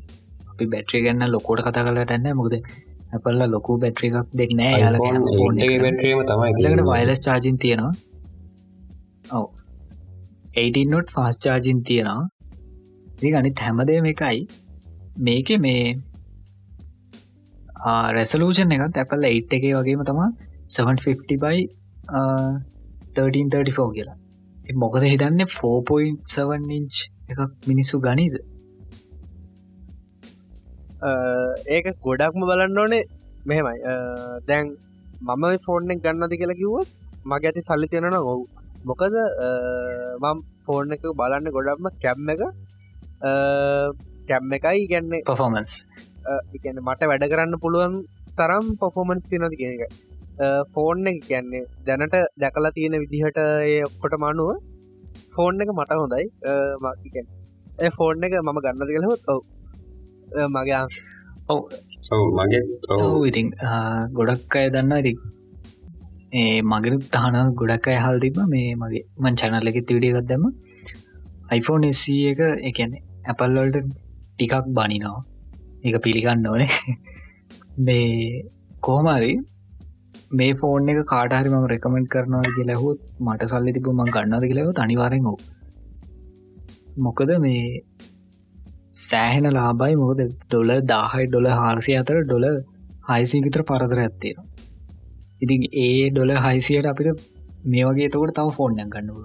අපි 0.53 0.65
බැට්‍රි 0.73 1.03
ගන්න 1.05 1.33
ලොකෝට 1.35 1.65
කතා 1.67 1.87
කලටන්න 1.87 2.39
මුකද 2.39 2.55
ඇපල්ල 3.17 3.43
ලොකු 3.55 3.73
බැට්‍රි 3.83 4.09
එකක් 4.11 4.31
දෙක් 4.41 4.51
නෑ 4.59 4.77
යාල 4.83 4.97
බැටරීම 5.03 6.21
තමයි 6.31 6.85
වයිලස් 6.91 7.21
චාජින් 7.27 7.57
තියෙනවා. 7.65 7.95
ඔව. 9.39 9.47
18නොට් 10.63 11.09
ෆාස් 11.17 11.37
චාජින් 11.45 11.83
තියෙනවා. 11.91 12.23
ඒ 13.25 13.35
අනිත් 13.41 13.63
හැමදේම 13.67 14.09
එකයි. 14.13 14.39
මේක 15.27 15.49
මේ 15.67 15.85
රැසලූෂන් 18.17 18.75
එකත් 18.77 18.97
ඇපල්ල 19.03 19.29
8 19.31 19.59
එක 19.59 19.65
වගේම 19.79 20.03
තමා 20.11 20.31
750 20.77 21.39
බයි 21.45 21.61
1334 23.21 23.91
කියලා. 23.97 24.17
මොකද 24.83 25.03
හිතන්න? 25.13 25.41
4.7 25.59 26.79
ඉංච් 26.79 26.95
එකක් 27.33 27.69
මිනිස්සු 27.71 27.97
ගනීද 28.07 28.35
ඒක 31.77 31.87
ගොඩක්ම 32.07 32.43
බලන්න 32.51 32.81
ඕනේ. 32.85 33.05
මෙහෙමයි. 33.51 33.79
දැන් 34.49 34.67
මම 35.29 35.45
ෆෝර්නෙක් 35.67 36.03
ගන්නද 36.05 36.35
කියලා 36.41 36.61
කිව්වත් 36.61 36.89
මගේ 37.31 37.51
ඇති 37.51 37.63
සල්ලි 37.69 37.87
තියෙනන 37.93 38.19
ඔවු. 38.21 38.45
මොකද 38.91 39.15
මම් 40.23 40.39
ෆෝර්න 40.67 40.95
එක 40.95 41.05
බලන්න 41.21 41.47
ගොඩක්ම 41.57 41.87
කැම් 42.05 42.31
එක 42.35 42.41
කැම් 44.29 44.55
එකයි 44.57 44.87
ගැන්නේ 44.93 45.23
පොෆෝමන්ස් 45.29 45.75
ඉගැන 46.57 46.81
මට 46.87 47.09
වැඩ 47.11 47.27
කරන්න 47.33 47.61
පුළුවන් 47.65 47.95
තරම් 48.39 48.67
පොෆෝමන්ස් 48.81 49.25
තියනති 49.31 49.61
කිය 49.61 49.71
එක 49.87 49.93
ෆෝර්න 50.75 51.07
එක 51.11 51.19
කියන්නේ 51.29 51.63
දැනට 51.89 52.17
දැකලා 52.45 52.75
තියෙන 52.79 52.99
විදිහට 53.05 53.39
ඔක්කොට 53.89 54.15
මනුව 54.25 54.51
ෆෝර්න් 55.35 55.63
එක 55.63 55.71
මට 55.79 55.93
හොඳයි. 56.03 56.25
ෆෝර්න් 57.99 58.27
එක 58.27 58.35
මම 58.41 58.59
ගන්නද 58.65 58.91
කියලහොත් 58.95 59.23
ඔව 59.35 59.41
මගේ 60.49 60.81
ඔව. 61.49 61.61
මගේ? 62.39 62.63
ඔව. 62.91 63.27
ඉතින් 63.27 63.47
ගොඩක් 64.13 64.57
අය 64.57 64.67
දන්න 64.71 64.93
ඉති 65.01 65.13
ඒ 66.33 66.61
මගෙන 66.65 67.01
තහන 67.15 67.55
ගොඩක් 67.55 67.89
අය 67.89 67.99
හල් 68.05 68.19
තිබ 68.19 68.39
මේ 68.47 68.75
මගේ 68.75 69.05
මං 69.19 69.35
චැනල්ල 69.35 69.71
එකෙත් 69.71 69.95
විඩියගත් 69.97 70.29
දැම 70.29 70.45
iPhone 71.51 71.87
S 71.91 72.05
එක 72.33 72.41
එකන 72.71 72.93
ඇපල්ලල්ට 73.25 73.79
ටිකක් 74.33 74.55
බනිනවා. 74.77 75.21
එක 75.85 75.97
පිළිගන්න 76.05 76.47
ඕනේ. 76.47 76.71
මේ 77.87 78.45
කෝමරි 78.81 79.33
මේ 80.33 80.53
ෆෝන් 80.55 80.89
එක 80.89 81.01
කාටහරි 81.07 81.51
ම 81.51 81.67
රෙකමෙන්ට් 81.67 82.13
කරනවා 82.13 82.53
කියලහුත් 82.57 83.01
මට 83.21 83.51
සල්ලි 83.53 83.75
තිබ 83.77 83.89
ම 83.91 84.03
ගන්නද 84.15 84.45
කියලව 84.51 84.81
අනිවාරෙන් 84.85 85.29
හෝ 85.29 85.39
මොකද 86.99 87.31
මේ 87.39 87.63
සෑහෙන 88.93 89.49
ලාබයි 89.51 89.95
මොකද 89.95 90.23
ඩොල 90.23 90.71
දාහයි 90.87 91.27
ඩොල 91.27 91.49
හාරසි 91.53 91.93
අතර 91.97 92.17
ඩොල 92.25 92.47
හයිසි 93.09 93.39
විතර 93.41 93.63
පරදර 93.63 94.01
ඇත්තේනවා 94.01 94.49
ඉතින් 95.41 95.63
ඒ 95.83 96.11
ඩොල 96.11 96.33
හයිසියට 96.39 96.87
අපිට 96.87 97.23
මේ 97.65 97.85
වගේ 97.85 98.09
තකට 98.09 98.35
තව 98.35 98.49
ෆෝන්යක් 98.51 98.91
ගන්නපුල 98.91 99.25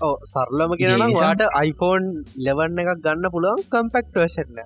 ඕ 0.00 0.16
සරලම 0.24 0.72
ඒ 0.72 0.76
නිසා- 0.76 1.36
කියනවාට 1.36 1.42
iPhone 1.62 2.06
ලෙවන්න 2.38 2.78
එකක් 2.78 3.00
ගන්න 3.02 3.30
පුළුවන් 3.30 3.62
කම්පෙක්ට 3.70 4.16
වශන්න 4.16 4.58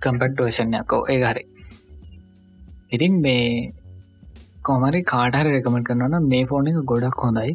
කම්පෙක්ට 0.00 0.40
වශනයක්කෝ 0.40 1.02
ඒ 1.08 1.18
හරි. 1.22 1.44
ඉතින් 2.92 3.14
මේ 3.20 3.72
කොමරි 4.62 5.00
කාටහර 5.04 5.46
රෙකමට 5.46 5.86
කරන්න 5.88 6.28
මේ 6.28 6.44
ෆෝන 6.44 6.68
එක 6.68 6.78
ගොඩක් 6.84 7.20
හොඳයි. 7.22 7.52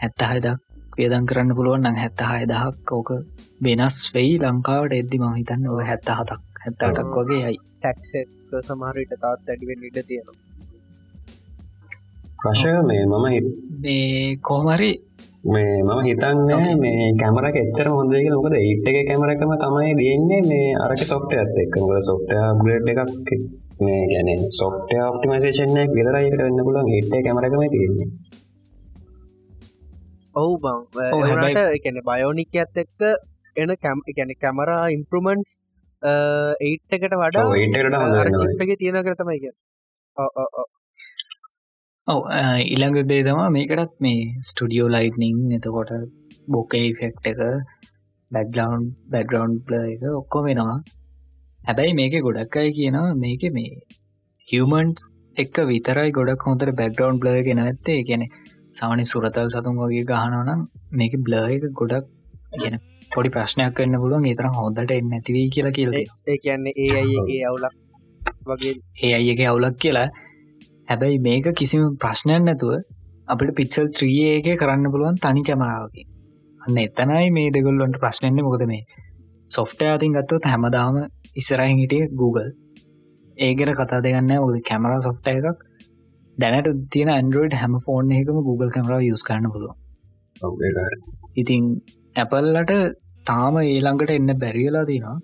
හැත්ත 0.00 0.22
හයදක් 0.24 0.60
වේදන් 0.98 1.26
කරන්න 1.26 1.56
පුළුවන් 1.56 1.82
නම් 1.82 1.96
හැත්ත 1.96 2.20
හයදහක් 2.30 2.92
ඕක 2.92 3.10
වෙනස් 3.64 3.98
වෙයි 4.14 4.34
ලංකාවට 4.40 4.94
එද්දි 4.94 5.20
ම 5.20 5.34
හිතන්න 5.34 5.70
ඔය 5.70 5.84
හැත්ත 5.84 6.10
හතක් 6.12 6.54
හැත්තටක් 6.62 7.16
වගේ 7.16 7.40
යයි. 7.44 7.58
ටැක්සෙක් 7.74 8.28
සමහරට 8.62 9.14
තාත් 9.20 9.40
ඇඩිවෙන් 9.46 9.86
ඉඩ 9.88 9.98
තියෙනවා. 10.02 10.38
ප්‍රශය 12.38 12.72
මේ 12.82 13.04
මම 13.04 13.26
මේ 13.82 14.36
කොහමරි 14.42 14.92
මේ 15.46 15.76
මම 15.80 16.00
හිතන්න 16.02 16.38
මේ 16.78 17.10
කැමර 17.14 17.46
එච්චර 17.52 17.88
හොඳක 17.88 18.28
නොකද 18.28 18.56
ඒට් 18.56 18.88
එක 18.90 18.98
කැමරකම 19.08 19.52
තමයි 19.56 19.92
දන්නේ 19.98 20.40
මේ 20.44 20.70
අරක 20.78 21.02
සොෆ්ට 21.04 21.34
ඇත් 21.34 21.58
එක් 21.58 21.76
සොෆ්ට 22.02 22.32
ග්‍රඩ් 22.60 22.88
එකක් 22.92 23.30
මේ 23.80 24.00
ගැන 24.10 24.46
සොෆ්ට 24.52 24.96
ඔප්ටිමසේෂනයක් 25.02 25.90
විතරයිට 25.90 26.40
වෙන්න 26.40 26.64
පුලන් 26.66 26.90
ඒට් 26.90 27.12
කැමරකම 27.20 27.62
තියෙන්නේ. 27.68 28.08
ඔවු 30.34 30.54
බං. 30.58 30.78
ඒට 31.42 31.62
එකන 31.76 32.02
බයෝනික 32.02 32.52
ඇත් 32.56 32.76
එක්ක 32.78 33.00
එන 33.56 33.70
කැම් 33.78 33.98
එකැන 34.06 34.34
කැමරා 34.38 34.82
ඉම්පරමන්ස් 34.90 35.50
ඒට් 36.02 36.94
එකට 36.96 37.14
වඩා 37.14 37.44
ඔව්, 37.44 37.52
8 37.54 37.78
එකට 37.78 37.96
හොඳ 37.96 38.16
වෙනවා. 38.16 38.40
චිප් 38.40 38.62
එක 38.64 38.72
තියෙන 38.78 39.00
කරතමයි 39.06 39.38
කිය 39.40 39.54
ඔව 42.08 42.20
ඉළඟ 42.68 42.98
දේ 43.08 43.22
තමා 43.22 43.48
මේකටත් 43.50 43.94
මේ 44.00 44.20
ස්ටඩියෝ 44.42 44.88
ලයිට්නිං 44.90 45.38
එතකොට 45.52 45.92
බොකේ 46.48 46.86
ෆෙක්් 46.98 47.14
එක 47.24 47.40
බැක්ලවන්් 48.30 48.84
බැක්ග්‍රවන්් 49.10 49.52
ප්ල 49.66 49.74
එක 49.86 50.02
ඔක්කො 50.12 50.42
වෙනවා 50.46 50.78
හැබැයි 51.60 51.94
මේක 51.94 52.14
ගොඩක් 52.22 52.56
අය 52.56 52.70
කියනවා 52.72 53.14
මේක 53.16 53.42
මේ 53.52 53.72
හියමන්ස් 54.48 55.06
එක්ක 55.36 55.56
විතරයි 55.70 56.10
ගොඩක් 56.12 56.44
හොඳර 56.48 56.72
බැක්ග්‍රවන්් 56.80 57.20
බ්ල 57.20 57.30
ගෙන 57.42 57.62
ඇත්තේ 57.62 58.00
ගැන 58.04 58.24
සාමනි 58.72 59.04
සුරතල් 59.06 59.48
සතුන් 59.50 59.80
වගේ 59.80 60.04
ගහනවනම් 60.04 60.60
මේක 60.92 61.14
බ්ල 61.24 61.34
එක 61.48 61.64
ගොඩක් 61.80 62.06
ගෙන 62.56 62.76
පොඩි 63.10 63.30
ප්‍රශ්නයක් 63.30 63.78
වෙන්න 63.78 64.00
පුළුවන්. 64.02 64.26
ඒතර 64.26 64.46
හොඳට 64.52 64.92
එන්න 64.92 65.12
ඇතිවී 65.12 65.46
කියලා 65.48 65.76
කියලද 65.78 65.96
ඒ 65.96 66.38
කියන්නේ 66.38 66.74
ඒ 66.76 66.90
අයගේ 67.00 67.42
අවුලක් 67.44 67.74
වගේ. 68.48 68.74
ඒ 69.02 69.12
අයගේ 69.14 69.46
අවුලක් 69.46 69.76
කියලා. 69.78 70.08
හැබැයි 70.88 71.18
මේක 71.20 71.46
කිසිම 71.54 71.82
ප්‍රශ්නයක් 71.96 72.42
නැතුව 72.42 72.74
අපිට 73.28 73.56
පික්සල් 73.56 73.86
ත්‍රිය 73.90 74.20
එක 74.30 74.48
කරන්න 74.60 74.92
පුළුවන් 74.92 75.16
තනි 75.18 75.42
කැමරාවකි 75.42 76.02
අන්න 76.60 76.78
එතනයි 76.78 77.26
මේ 77.30 77.48
දෙගොල්ලොන්ට 77.50 77.96
ප්‍රශ්නයන්න 77.98 78.42
මොකද 78.42 78.64
මේ 78.66 78.82
සොෆ්ට 79.50 79.80
අතින් 79.86 80.12
ගත්තොත් 80.12 80.44
හැමදාම 80.44 80.96
ඉස්සරහින් 81.36 81.78
හිටිය 81.78 82.04
Google. 82.12 82.50
ඒගෙන 83.38 83.72
කතා 83.72 84.00
දෙගන්න 84.00 84.32
ඔද 84.38 84.56
කැමරා 84.62 85.00
සොෆ්ට 85.00 85.26
එකක්. 85.28 85.58
දැනට 86.36 86.68
තියෙන 86.92 87.10
ඇන්ඩරෝඩ් 87.10 87.54
හැම 87.54 87.74
ෆෝන් 87.86 88.12
එකම 88.12 88.38
Google 88.48 88.70
කමරාව 88.70 89.02
යස් 89.08 89.22
කරන්න 89.22 89.52
පුළුව. 89.54 89.74
ඉතින් 91.36 91.62
ඇපල්ලට 92.16 92.72
තාම 93.26 93.54
ඒළඟට 93.60 94.10
එන්න 94.10 94.30
බැරිවෙලා 94.38 94.84
තිනවා 94.84 95.18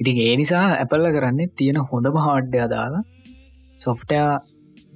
ඉතින් 0.00 0.18
ඒ 0.20 0.34
නිසා 0.36 0.66
ඇපල්ල 0.74 1.06
කරන්නේ 1.10 1.52
තියෙන 1.56 1.78
හොඳම 1.88 2.16
හාඩ්‍ය 2.18 2.64
දාලා 2.68 3.04
සොෆ්ටයා 3.78 4.30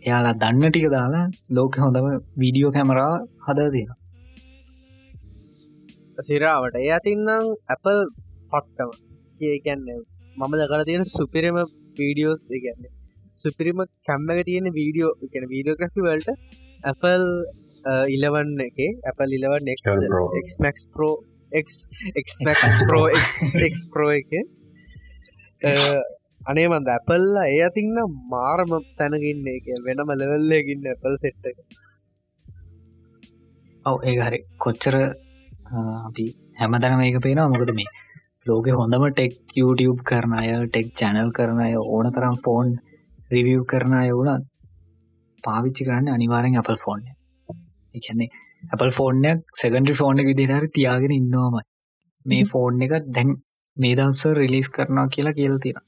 එයාලා 0.03 0.34
දන්න 0.34 0.70
ටික 0.70 0.88
දාලා 0.90 1.24
ලෝක 1.51 1.76
හොඳම 1.76 2.07
වීඩියෝ 2.40 2.72
කැමරා 2.72 3.14
හදා 3.47 3.70
තියෙන 3.70 3.94
සිරාවට. 6.22 6.76
ඒ 6.76 6.90
අතින්නම් 6.90 7.47
ඇපල් 7.68 7.99
පට්ටම 8.51 8.90
ඒකැන්න 9.47 9.84
මම 10.36 10.53
දකල 10.55 10.84
තියෙන 10.84 11.05
සුපිරම 11.07 11.57
වීඩියෝස් 11.99 12.44
එකන්නේ 12.51 12.92
සුපිරිම 13.38 13.78
කැම්මක 14.07 14.40
තියෙන 14.44 14.66
වීඩියෝ 14.72 15.12
එකන 15.24 15.44
වීඩියෝග්‍රෆි 15.53 16.01
වලට 16.01 16.30
ඇපල් 16.84 17.24
ඉලවන් 18.16 18.53
එක 18.66 18.78
ඇපල් 19.11 19.30
ඉලවන් 19.39 19.68
Pro. 20.11 20.22
එක්මක් 20.41 20.78
පෝ 20.95 21.14
ප්‍රෝ 22.89 23.07
ප්‍රෝ 23.93 24.11
එක. 24.20 24.32
අනේ 26.51 26.66
මන්ද 26.70 26.89
ඇපල්ල 26.95 27.37
ඒ 27.43 27.61
අතින්න 27.68 27.99
මාරම 28.32 28.72
තැනගන්න 28.99 29.47
එක 29.57 29.68
වෙනම 29.87 30.11
ලෙවල්ලකින්න 30.22 30.91
ඇපල් 30.93 31.14
සෙට්ට 31.24 31.47
එක. 31.51 31.59
ඔව 33.87 33.97
ඒ 34.09 34.16
හරි. 34.26 34.41
කොච්චර 34.64 34.97
අපි 36.09 36.26
හැමතැන 36.61 36.99
මේක 37.03 37.18
පේනවා. 37.26 37.49
මොකද 37.55 37.72
මේ 37.78 37.91
ලෝක 38.47 38.66
හොඳම 38.80 39.05
ටෙක් 39.11 39.32
YouTube 39.61 40.01
කරන 40.09 40.32
අය 40.41 40.51
ටෙක් 40.66 40.89
චැනල් 41.01 41.30
කරන 41.37 41.61
අය 41.66 41.74
ඕන 41.95 42.07
තරම් 42.16 42.37
ෆෝන් 42.45 42.68
රිවියව් 43.34 43.62
කරන 43.72 43.95
අය 44.01 44.11
වුණ 44.18 44.45
පාවිච්චි 45.45 45.87
කරන්න 45.89 46.14
අනිවාරෙන් 46.16 46.59
Apple 46.62 46.78
ෆෝන් 46.84 47.01
එකන්නේ 47.97 48.28
Apple 48.72 48.90
ෆෝර්නයක් 48.90 49.40
සෙකන්ඩි 49.61 49.92
ෆෝන් 49.92 50.18
එක 50.18 50.26
විදිහට 50.26 50.72
තියාගෙන 50.74 51.12
ඉන්නවාමයි. 51.12 51.64
මේ 52.26 52.44
ෆෝන් 52.44 52.82
එක 52.82 52.92
දැන් 53.07 53.28
මේ 53.76 53.94
දවස 53.94 54.26
රිලිස් 54.26 54.68
කරනවා 54.68 55.07
කියලා 55.07 55.32
කියල 55.32 55.59
තියෙන 55.59 55.82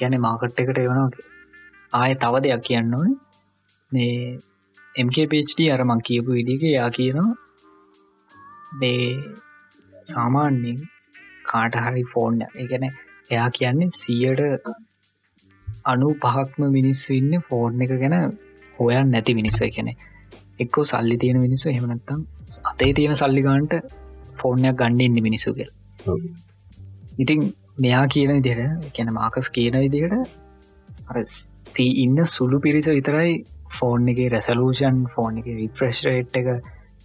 ගැන 0.00 0.20
මාකට් 0.20 0.60
එකට 0.60 0.78
එවනවා 0.78 1.08
කිය- 1.08 1.30
ආය 1.92 2.14
තව 2.14 2.34
දෙයක් 2.38 2.60
කියන්න 2.60 2.94
ඕන. 2.94 3.10
මේ 3.92 4.38
MKPHD 4.98 5.60
අරමං 5.70 5.98
කියපු 5.98 6.30
විදික 6.32 6.62
යා 6.62 6.88
කියනවා 6.88 7.34
මේ 8.72 9.06
සාමාන්‍යෙන් 10.04 10.78
කාට 11.44 11.74
හරි 11.76 12.02
ෆෝන් 12.14 12.40
එකන 12.54 12.84
එයා 13.30 13.48
කියන්නේ 13.50 13.88
සියට 13.88 14.68
අනු 15.84 16.08
පහක්ම 16.22 16.62
මිනිස්සු 16.70 17.14
ඉන්න 17.14 17.32
ෆෝන් 17.40 17.82
එක 17.82 17.92
ගැන 18.00 18.14
හොයන් 18.80 19.10
නැති 19.10 19.34
මිනිස්ස. 19.34 19.62
එකන 19.62 19.88
එක්කෝ 20.60 20.84
සල්ලි 20.84 21.16
තියෙන 21.16 21.38
මිනිස්සු 21.40 21.68
හෙමනත්තම් 21.70 22.20
අතේ 22.64 22.92
තියෙන 22.92 23.16
සල්ලිගන්ට 23.16 23.74
ෆෝර්නයක් 24.34 24.82
මිනිස්සු 25.20 25.54
කියල 25.54 25.70
ඔව්. 26.06 26.20
ඉතින් 27.18 27.40
මෙයා 27.78 28.06
කියන 28.08 28.32
විදියට 28.36 28.92
කැන 28.94 29.12
මාකස් 29.12 29.50
කියන 29.50 29.76
විදියට 29.80 30.14
අර 31.08 31.16
තී 31.74 31.90
ඉන්න 32.04 32.18
සුළු 32.26 32.60
පිරිස 32.60 32.88
විතරයි 32.88 33.32
ෆෝන් 33.70 34.08
එක 34.08 34.18
රැසලූෂන් 34.32 34.98
ෆෝන් 35.14 35.38
එක 35.38 35.46
රිෆ්‍රෙස්්රේට් 35.54 36.36
එක 36.36 36.48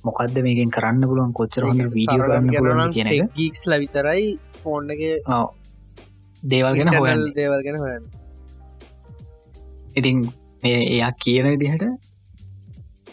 මොකක්ද 0.03 0.37
මේකින් 0.41 0.71
කරන්න 0.71 1.07
පුළුවන් 1.09 1.33
කොච්චර 1.33 1.67
වීඩියෝ 1.67 2.27
කරන්න 2.27 2.51
පුළුවන් 2.51 2.93
කියන 2.93 3.09
එක 3.09 3.35
ගීක්ස්ල 3.35 3.77
විතරයි 3.83 4.27
ෆෝන් 4.61 4.93
එක 4.95 5.01
ඔව්. 5.29 5.49
දේවල් 6.43 6.77
ගැන 6.77 6.93
හොයන්න 6.95 7.25
දේවල් 7.35 7.63
ගැන 7.65 7.79
හොයන්න 7.79 8.05
ඉතින් 9.95 10.23
එයා 10.63 11.11
කියන 11.23 11.51
විදිහට 11.51 12.10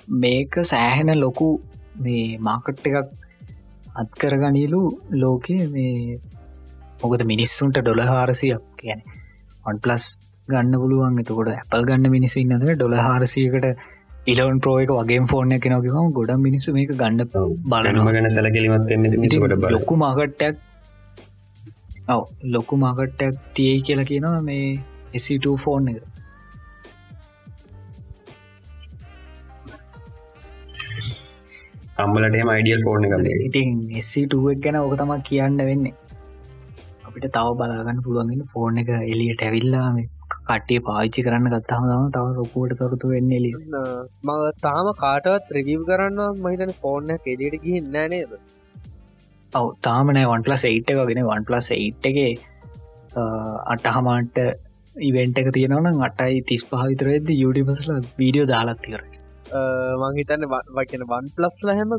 මේක 0.08 0.54
සෑහෙන 0.64 1.10
ලොකු 1.20 1.48
මේ 2.00 2.38
මාකට් 2.38 2.86
එකක් 2.90 3.08
අත්කරගනීලු 3.94 4.80
ලෝකයේ 5.22 5.66
මේ 5.68 6.18
මොකද 7.02 7.22
මිනිස්සුන්ට 7.32 7.78
ඩොල 7.78 8.00
හාරසියක් 8.02 8.64
කියන 8.76 9.00
ඔන් 9.66 9.78
පලස් 9.78 10.04
ගන්න 10.48 10.74
පුළුවන්. 10.82 11.20
එතකොට 11.20 11.50
ඇපල් 11.54 11.84
ගන්න 11.84 12.10
මිනිසි 12.10 12.44
නදර 12.44 12.74
ඩොල 12.74 12.96
හාරසියකට 12.96 13.66
ඉලවන් 14.26 14.58
ප්‍රෝ 14.60 14.76
එක 14.84 14.90
වගේ 14.90 15.26
ෆෝර්න 15.26 15.52
කෙනකම 15.64 16.12
ගොඩ 16.12 16.32
මිනිස්සු 16.38 16.72
මේක 16.72 16.90
ගන්න. 16.92 17.20
ගණම 17.84 18.08
ගැන 18.08 18.30
සැලකිලිමත් 18.30 19.70
ලොකු 19.76 19.96
මාකට්ටක් 19.96 20.56
ඔව 22.08 22.22
ලොකු 22.54 22.76
මාකට්ටක් 22.76 23.34
තියයි 23.54 23.80
කියලා 23.80 24.04
කියනවා 24.04 24.40
මේ 24.42 24.66
එසිට 25.14 25.46
ෆෝන් 25.64 25.88
එක 25.92 26.17
සම්බලටම 31.98 32.50
අයිඩියල් 32.52 32.82
ෆෝර්න 32.86 33.04
කලේ 33.12 33.38
ඉතින් 33.46 33.70
එක් 33.92 34.60
ගැන 34.64 34.76
ඕක 34.80 34.94
තමක් 35.00 35.24
කියන්න 35.28 35.56
වෙන්නේ. 35.68 35.94
අපිට 37.08 37.26
තව 37.36 37.46
බලාගන්න 37.58 38.02
පුළුවන්ගෙන 38.04 38.44
ෆෝර්න 38.52 38.78
එක 38.82 38.90
එලියට 39.14 39.42
ඇවිල්ලා 39.46 39.88
මේ 39.96 40.06
කට්ටිය 40.34 40.80
පාවිච්චි 40.88 41.24
කරන්න 41.26 41.48
ගත්තාම 41.54 41.88
තම 41.88 42.06
තව 42.16 42.36
ලොකුවට 42.36 42.78
තොරතු 42.80 43.10
වෙන්න 43.14 43.32
එලි 43.38 43.50
ම 43.72 44.30
තාම 44.66 44.92
කාටවත් 45.02 45.50
රිවිව් 45.58 45.82
කරන්න 45.90 46.40
මහිතන 46.44 46.72
ෆෝර්න 46.82 47.10
කෙඩට 47.26 47.58
ගිහින්න 47.64 47.90
නේද? 48.14 48.32
ඔව 49.52 49.68
තාමනෑ 49.86 50.30
වන් 50.32 50.46
පලස් 50.46 50.64
එයිට් 50.70 50.94
එකගෙන 50.94 51.24
වන් 51.26 51.46
පලස් 51.50 51.70
එයිට් 51.78 52.10
එක 52.10 52.18
අටහමාන්ට 53.74 54.44
ඉවෙන්ට 54.96 55.40
එක 55.42 55.48
තියෙනවන 55.56 56.04
අටයි 56.08 56.44
තිස් 56.50 56.64
පහවිතරෙද 56.70 57.34
යුඩිපස්ල 57.36 57.90
වීඩියෝ 58.20 58.50
දාලත්තිකර 58.52 59.02
මංහිතන්න 60.02 60.44
වකන 60.76 61.04
වන් 61.10 61.28
ප්ලස්ල 61.36 61.68
හැම 61.78 61.92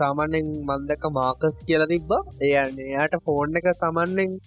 සාමාන්‍යෙන් 0.00 0.46
මන්දක 0.68 1.04
මාකස් 1.18 1.58
කියල 1.68 1.84
තිබ්බ. 1.92 2.10
එයන්න 2.40 2.80
එයාට 2.86 3.14
ෆෝන් 3.26 3.58
එක 3.60 3.68
සමන්නෙන් 3.74 4.38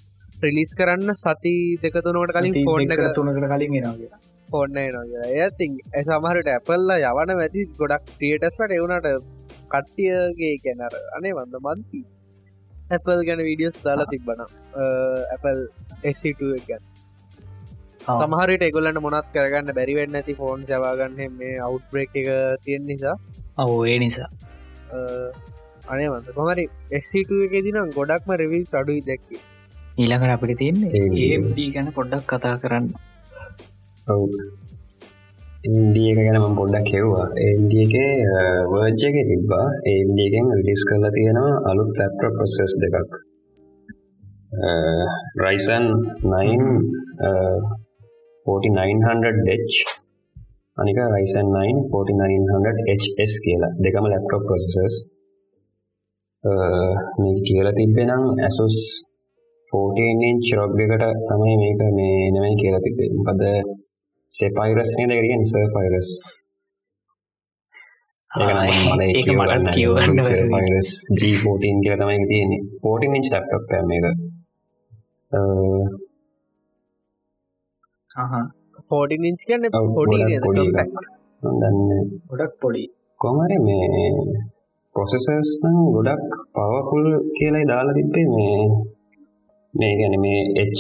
ප්‍රිලිස් 0.41 0.71
කරන්න 0.79 1.15
සති 1.23 1.55
දෙකතුනට 1.83 2.35
කලින් 2.37 2.55
ෆෝන් 2.67 2.95
එක 2.95 3.03
තුනකට 3.17 3.47
කලින් 3.53 3.77
එනවා 3.81 4.21
ෆෝන්න 4.49 4.77
නවා 4.77 5.27
ඇති 5.41 5.67
සමහරට 6.07 6.49
ඇපල්ල 6.55 6.95
යවන 6.97 7.35
වැති 7.41 7.67
ගොඩක් 7.81 8.15
ක්‍රියටස්ට 8.17 8.75
එවුණට 8.79 9.07
කට්ටියගේ 9.73 10.55
කැනර 10.63 10.95
අනේ 11.17 11.35
වන්න 11.37 11.61
මන්ති. 11.67 12.01
ඇපල් 12.95 13.21
ගැන 13.27 13.41
වීඩියස් 13.47 13.77
දාලා 13.85 14.11
තිබ්බන 14.13 14.41
ඇපල් 15.35 15.59
එසිට 16.09 16.41
ගැන් 16.69 16.90
සමහරට 18.05 18.63
එගොලන්න 18.63 19.01
මොනත් 19.01 19.25
කරගන්න 19.33 19.73
බැරිවෙන්න 19.73 20.15
ඇති 20.15 20.33
ෆෝන් 20.33 20.63
ජවාගන්න 20.69 21.31
මේ 21.31 21.57
අවු්බ්‍රේක් 21.57 22.09
එක 22.15 22.27
තියෙන 22.63 22.81
නිසා. 22.81 23.15
ඔවෝ 23.63 23.85
ඒ 23.85 23.99
නිසා. 23.99 24.29
අනේ 25.89 26.07
වන්ත 26.07 26.29
කොමරි 26.29 26.67
එක්සිට 26.91 27.31
එක 27.31 27.63
දිනම් 27.63 27.89
ගොඩක්ම 27.89 28.33
රෙවිල් 28.33 28.63
සඩුයි 28.63 28.99
දැක්කි. 28.99 29.35
ඊළඟට 29.99 30.31
අපිට 30.31 30.57
තියන්නේ 30.57 30.89
ඒ- 30.89 31.33
ඒම්දී 31.33 31.71
ගැන 31.71 31.89
පොඩ්ඩක් 31.89 32.23
කතා 32.27 32.57
කරන්න. 32.57 32.89
එක 36.11 36.17
ගැනම 36.17 36.55
පොඩ්ඩක් 36.55 36.87
හෙව්වා. 36.93 37.27
ඒන්ඩිය 37.37 37.81
එක 37.81 37.95
වර්ජ 38.71 39.03
එක 39.05 39.13
තිබ්බා. 39.13 39.67
ඒන්ඩියගෙන් 39.87 40.55
රිලිස් 40.57 40.83
කරලා 40.89 41.09
තියෙනවා 41.09 41.71
අලුත් 41.71 41.99
ලැප්ට 41.99 42.19
ප්‍රොසෙස් 42.19 42.73
දෙකක්. 42.81 43.11
රයිසන් 45.37 45.85
9 46.23 47.80
4900H 48.45 49.75
අනික 50.77 50.97
රයිසන් 51.13 51.47
9 51.53 51.81
4900HS 51.91 53.33
කියලා. 53.45 53.71
දෙකම 53.83 54.05
ලැප්ටොප් 54.11 54.43
ප්‍රොසෙසර්ස් 54.47 54.95
මේ 57.19 57.35
කියලා 57.47 57.77
තිබ්බෙනම් 57.79 58.23
ඇසුස් 58.39 58.77
14 59.73 60.29
ඉන්ච් 60.29 60.45
රොග් 60.57 60.71
එකට 60.83 61.05
තමයි 61.29 61.55
මේක 61.61 61.81
මේ 61.97 62.31
නෙමෙයි 62.33 62.59
කියලා 62.61 62.85
තිබ්බේ. 62.85 63.09
මොකද 63.17 63.41
සෙපයිරස් 64.29 64.91
නේද 64.97 65.11
ඒක 65.13 65.25
කියන්නේ 65.27 65.51
සර්ෆයිරස් 65.53 66.09
ඒක 69.07 69.27
මටත් 69.37 69.67
කියවන්න 69.75 70.19
සර්ෆයිරස් 70.27 70.89
G14 71.19 71.77
කියලා 71.83 72.01
තමයි 72.01 72.29
තියෙන්නේ. 72.31 72.61
14 72.83 73.17
ඉන්ච් 73.17 73.27
ලැප්ටොප් 73.33 73.63
එක 73.69 73.83
මේක 73.89 74.05
ෆෝඩින් 78.89 79.23
ඉංච් 79.23 79.41
කන්න 79.47 79.63
ඔව්, 79.71 79.85
පොඩි 79.95 80.17
ගොඩක් 80.45 80.95
පොඩි 82.29 82.45
පොඩි 82.61 82.83
කොහමරි 83.19 83.57
මේ 83.59 84.07
පොසෙසර්ස් 84.95 85.51
නම් 85.63 85.77
ගොඩක් 85.95 86.31
පවෆුල් 86.55 87.05
කියලයි 87.35 87.65
දාලා 87.65 87.97
තිබ්බේ 87.97 88.27
මේ 88.29 88.57
මේ 89.73 89.93
ගැන 89.99 90.15
මේ 90.23 90.41
එච් 90.61 90.75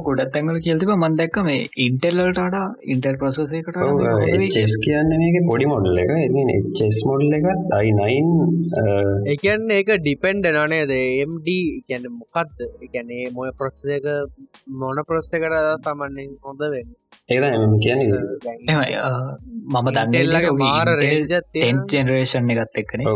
ගොඩත් 0.00 0.30
තැන්ගල 0.34 0.58
කියල්තිබ 0.58 0.90
මන්දැක්ක 0.94 1.36
මේ 1.44 1.66
ඉන්ටෙල්ලට 1.78 2.38
අඩා 2.38 2.64
ඉන්ටර් 2.92 3.16
ප්‍රසසයකට 3.18 3.78
චෙස් 4.54 4.74
කියන්න 4.84 5.12
මේක 5.14 5.36
පොඩි 5.44 5.66
මොඩල් 5.66 6.00
එක 6.02 6.12
චෙස් 6.78 6.98
මොඩල් 7.08 7.36
එක 7.38 7.46
අයිනයින් 7.72 8.30
එකන් 9.26 9.68
ඒක 9.70 9.92
ඩිපෙන්ඩ 9.98 10.48
නනේද 10.54 10.92
එම්ඩ 10.94 11.50
කියන්න 11.86 12.08
මොකක්ද 12.14 12.64
එකැනේ 12.80 13.28
මොය 13.32 13.50
ප්‍රස්සක 13.54 14.08
මොන 14.76 15.02
ප්‍රස්සකට 15.04 15.58
සමන්නෙන් 15.84 16.32
හොඳ 16.42 16.64
වෙන්න? 16.66 16.90
මම 19.68 19.92
දන්නල්ලගේ 19.92 20.56
මාර 20.58 20.88
ටෙන් 20.96 21.84
ජෙනරේෂන් 21.90 22.50
එකත් 22.56 22.82
එක්කන 22.82 23.06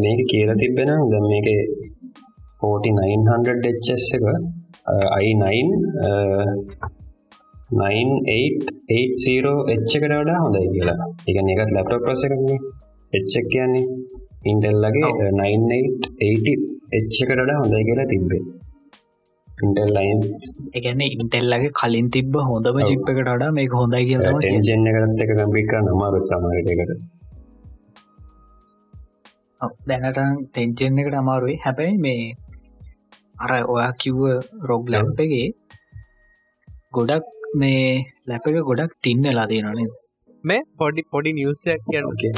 මේක 0.00 0.24
කියලා 0.28 0.58
තිබෙන 0.58 0.96
ද 1.10 1.22
මේක 1.26 1.48
4900 2.56 3.94
එස් 3.94 4.10
එක 4.16 4.26
i9 5.20 5.42
9880 7.72 9.52
එච්චකට 9.74 10.04
වඩා 10.12 10.40
හොඳයි 10.44 10.68
කියලා. 10.74 10.98
එක 11.28 11.36
එකත් 11.52 11.70
ලැප්ටොප් 11.76 12.02
ප්‍රස 12.06 12.24
එකන්නේ 12.28 12.58
එච්චක් 13.12 13.46
කියන්නේ 13.52 13.86
ඉන්ටෙල්ලගේ 14.50 15.12
9880 15.40 16.56
එච්චකට 16.98 17.30
වඩා 17.32 17.58
හොඳයි 17.62 17.82
කියලා 17.88 18.10
තිබ්බේ. 18.12 18.42
ඉන්ටල් 19.58 19.90
ලයින් 19.96 20.20
එකන 20.78 21.02
ඉන්ටෙල්ලගේ 21.08 21.72
කලින් 21.80 22.06
තිබ 22.14 22.34
හොඳම 22.50 22.78
චිප් 22.88 23.10
එකට 23.10 23.28
වඩා 23.32 23.50
මේ 23.58 23.68
හොඳයි 23.80 24.04
කියලා 24.10 24.54
ජෙන්න 24.68 24.86
කරත් 24.94 25.20
එක 25.24 25.32
කම්පික් 25.40 25.72
නමාරුත් 25.88 26.24
සමාරටකට 26.30 26.92
දැනට 29.88 30.18
තෙන්ජෙන් 30.54 31.00
එකට 31.02 31.16
අමාරුයි. 31.22 31.56
හැබැයි 31.64 31.98
මේ 32.06 32.22
අර 33.42 33.52
ඔයා 33.66 33.92
කිව්ව 34.00 34.22
රොග් 34.68 34.84
ලැම්පගේ 34.88 35.48
ගොඩක් 36.92 37.26
මේ 37.54 37.84
ලැප 38.28 38.44
එක 38.48 38.58
ගොඩක් 38.62 38.92
තින්න 39.04 39.24
ලාදීනනේ 39.30 39.90
මේ 40.44 40.62
පොඩි 40.78 41.02
පොඩි 41.10 41.30
නිවසයක් 41.32 41.80
කියන්න. 41.86 42.36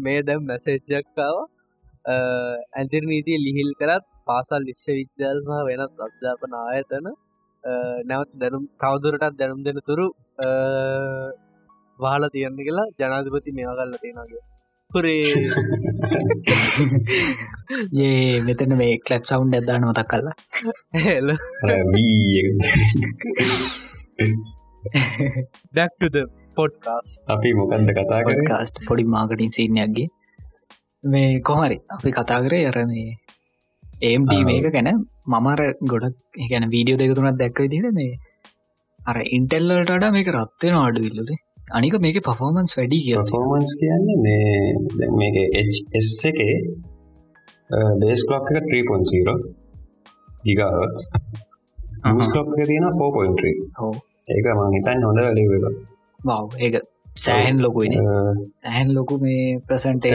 මේ 0.00 0.20
දැම් 0.22 0.42
මැසේජ්ජක්කාව 0.46 1.36
ඇතිර 2.74 3.02
නීතිය 3.04 3.38
ලිහිල් 3.38 3.70
කරත් 3.74 4.04
පාසල් 4.26 4.62
විශ්ව 4.68 4.94
විද්‍යාල 4.98 5.38
සහ 5.40 5.60
වෙනත් 5.68 6.02
අධ්‍යාපන 6.06 6.52
ආයතන 6.60 7.06
නැවත් 8.04 8.30
දැනුම් 8.34 8.64
කවදුරටත් 8.80 9.38
දැනුම් 9.38 9.60
දෙන 9.64 9.78
තුරු 9.88 10.06
වාල 11.98 12.22
තියන්න 12.30 12.58
කියලා 12.58 12.88
ජනාධපති 12.98 13.50
මේවා 13.52 13.78
කල්ල 13.80 13.96
තියෙනගේ 14.02 14.42
පුරේ 14.92 15.24
ඒ 18.00 18.40
මෙතන 18.46 18.72
මේ 18.76 18.92
කලප් 19.00 19.24
සවුන්් 19.24 19.50
ඇදදාන 19.52 19.88
මතක් 19.88 20.08
කල්ලා 20.10 20.36
ඩක්ටද 25.70 26.16
පොඩ්කාස් 26.56 27.08
අපි 27.28 27.50
මොකන්ද 27.54 27.88
කතා 27.92 28.20
කාස්ට 28.44 28.76
පොඩි 28.88 29.04
මාකටින් 29.08 29.52
සිීනයක්ගේ 29.52 30.08
මේ 31.04 31.30
කොහරි 31.42 31.78
අපි 31.90 32.10
කතා 32.12 32.40
කරේ 32.40 32.64
අර 32.66 32.78
මේ 32.86 33.10
ඒම්ඩ 34.02 34.32
මේක 34.44 34.66
ගැන. 34.72 34.90
මමර 35.26 35.60
ගොඩක් 35.84 36.38
ගැන 36.50 36.64
වීඩියෝ 36.68 36.98
දෙක 36.98 37.14
තුනත් 37.16 37.38
දැක්ව 37.38 37.66
දිට 37.68 37.88
මේ 37.92 38.18
අර 39.00 39.16
ඉන්ටෙල්ලට 39.28 40.06
මේක 40.10 40.28
රත්වෙන 40.34 40.78
අඩු 40.78 41.00
ඉල්ලුද 41.02 41.30
අනික 41.76 41.94
මේක 42.04 42.18
පෆෝමන්ස් 42.20 42.72
වැඩි 42.78 42.98
කිය 43.04 43.18
ෆෝමන්ස් 43.32 43.72
කියන්නේ 43.80 44.18
මේ 44.24 45.10
මේක 45.18 45.36
එස් 45.98 46.10
එකේ 46.30 46.56
බේස් 48.00 48.22
ලොක් 48.30 48.46
එක 48.52 48.66
3.0 48.68 49.36
ගිගාවස් 50.44 51.00
ලොක් 52.34 52.48
තියෙන 52.56 52.86
4.3 52.92 53.54
හෝ 53.80 53.94
ඒක 54.28 54.46
මං 54.56 54.74
හිතන්න 54.76 55.06
හොඳ 55.06 55.20
වැඩි 55.20 55.44
බව 55.52 55.64
ඒක 56.58 56.74
සෑහන් 57.16 57.62
ලොකුයින. 57.62 57.92
සෑහන් 58.56 58.94
ලොකු 58.94 59.14
මේ 59.18 59.60
ප්‍රසන්ටේ 59.66 60.12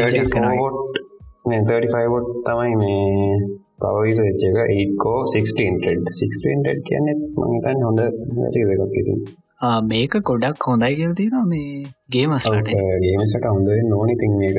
35ොට් 1.48 2.28
තමයි 2.46 2.74
මේ 2.76 3.38
පවවිත 3.80 4.20
වෙච්ච 4.26 4.44
එක. 4.48 4.58
8කෝ 4.76 5.20
16 5.26 5.68
16 6.12 6.82
කියන්නේ 6.88 7.16
මංතන් 7.42 7.78
හොඳ 7.88 8.00
වැඩි 8.38 8.60
එකක් 8.76 8.96
ඉතින් 9.02 9.20
මේක 9.62 10.14
ගොඩක් 10.24 10.62
හොඳයි 10.62 10.96
කියල් 10.96 11.14
තියෙන 11.14 11.48
මේ 11.48 11.86
ගේමස්ලට 12.10 12.70
ගේමසට 13.02 13.46
හොඳ 13.46 13.70
නෝනි 13.90 14.16
තින් 14.16 14.38
මේක 14.38 14.58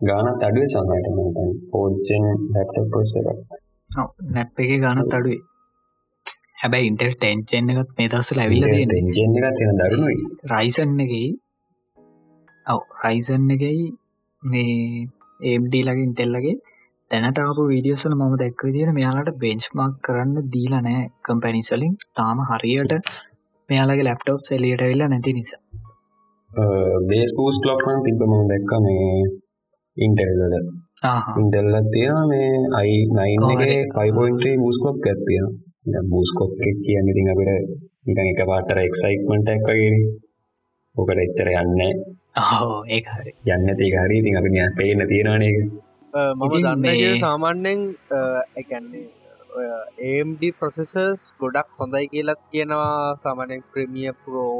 ගානත් 0.00 0.42
අඩුව 0.42 0.66
සමයට 0.68 1.06
පෝච්චෙන් 1.70 2.24
ලැප්ට 2.48 2.76
පොස්ස 2.92 3.14
එකක්. 3.16 3.28
නැප් 4.30 4.54
එක 4.56 4.80
ගානත් 4.80 5.00
අඩුවේ. 5.08 5.40
හැබැයි 6.56 6.86
ඉන්ටර් 6.86 7.10
ටෙන්චෙන් 7.14 7.70
එකත් 7.72 7.90
මේ 7.98 8.08
දස 8.08 8.30
ලැවිල 8.32 8.66
ජෙන් 8.68 9.36
එක 9.38 9.56
තියෙන 9.56 9.80
දරුණුයි. 9.80 10.18
රයිසන්න 10.46 11.00
එකයි 11.00 11.26
ඔව 12.66 12.82
රයිසන්න 13.04 13.50
එකයි 13.50 13.78
මේ 14.42 15.08
ඒම්ඩී 15.40 15.82
ලගින් 15.82 16.12
ටෙල්ලගේ 16.12 16.56
දැනට 17.10 17.38
ආපු 17.38 17.66
වීඩියෝසල 17.66 18.14
මම 18.14 18.34
දැක්ව 18.36 18.68
තියෙන 18.68 18.94
මෙයාලට 18.94 19.34
බෙන්ච්මාක් 19.38 19.94
කරන්න 20.02 20.50
දීලා 20.52 20.82
නෑ 20.82 21.02
කම්පැනිසලින් 21.24 21.98
තාම 22.14 22.46
හරියට 22.48 23.10
මෙයාලගේ 23.70 24.04
ලැප්ටොප් 24.04 24.42
සෙලියට 24.42 24.82
වෙල්ලා 24.82 25.08
නැති 25.08 25.32
නිසා. 25.32 25.62
බේස් 27.08 27.30
පූස් 27.36 27.56
ලොක්න 27.66 27.98
තිබම 28.04 28.32
දැක්ක 28.50 28.72
මේ 28.84 29.20
ඉන්ටෙල්ලද 29.96 30.54
ඉන්ටෙල්ල 31.40 31.76
තියෙන 31.92 32.28
මේ 32.28 32.50
අයි 32.78 32.96
නයින්ගේ 33.10 33.76
5.3 33.90 34.56
බූස්කොප් 34.62 34.98
ඇත්තියෙන 35.04 36.06
බූස්කොප් 36.06 36.52
එක 36.60 36.76
කියන්න 36.84 37.10
ඉතින් 37.10 37.30
අපිට 37.32 37.70
නිකන් 38.06 38.32
එක 38.32 38.42
පාටර 38.50 38.78
එක්සයිට්මන්ට් 38.80 39.52
එකක් 39.54 39.68
වගේ 39.68 40.00
ඕකට 40.96 41.22
එච්චර 41.24 41.48
යන්න 41.54 41.80
ඒ 41.80 43.00
හරි. 43.08 43.30
යන්න 43.46 43.68
තික 43.76 43.94
හරි. 43.96 44.16
ඉතින් 44.20 44.38
අපි 44.38 44.50
පේන 44.76 45.06
තියෙනවානේ 45.08 45.54
මම 46.12 46.42
දන්න 46.54 47.20
සාමාන්‍යෙන් 47.20 47.80
එකන්නේ 48.56 49.19
ඒම්ඩ 50.10 50.42
ප්‍රසෙසර්ස් 50.58 51.22
ගොඩක් 51.40 51.68
හොඳයි 51.78 52.06
කියලත් 52.08 52.40
කියනවා. 52.52 53.16
සාමනෙන් 53.16 53.62
ප්‍රමිය 53.72 54.12
පරෝ 54.22 54.54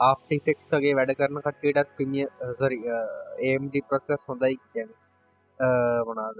ආෆිටෙක්ස්ගේ 0.00 0.94
වැඩ 0.98 1.12
කරන 1.18 1.38
කට්ටටත් 1.38 1.92
ප්‍රමිය 1.96 2.26
සරි 2.60 2.78
ඒම්ඩ 3.42 3.74
ප්‍රසෙස් 3.88 4.22
හොඳයි 4.28 4.54
කියන 4.62 4.90
මොනාද 6.06 6.38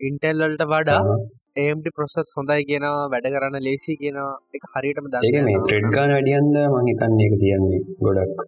ඉන්ටෙල්ලල්ට 0.00 0.62
වඩා 0.66 1.02
ඒම්ඩ 1.56 1.86
ප්‍රසෙස් 1.96 2.30
හොඳයි 2.36 2.68
කියනවා 2.68 3.08
වැඩ 3.12 3.32
කරන්න 3.34 3.66
ලේසි 3.68 3.98
කියනවා. 4.02 4.34
එක 4.54 4.64
හරියටම 4.72 5.06
ද 5.06 5.14
ට්‍රෙඩ්ගාන 5.16 6.14
වැඩියන්ද? 6.14 6.56
මහිතන්නේ 6.76 7.26
එක 7.28 7.34
තියන්නේ 7.42 7.82
ගොඩක් 8.00 8.46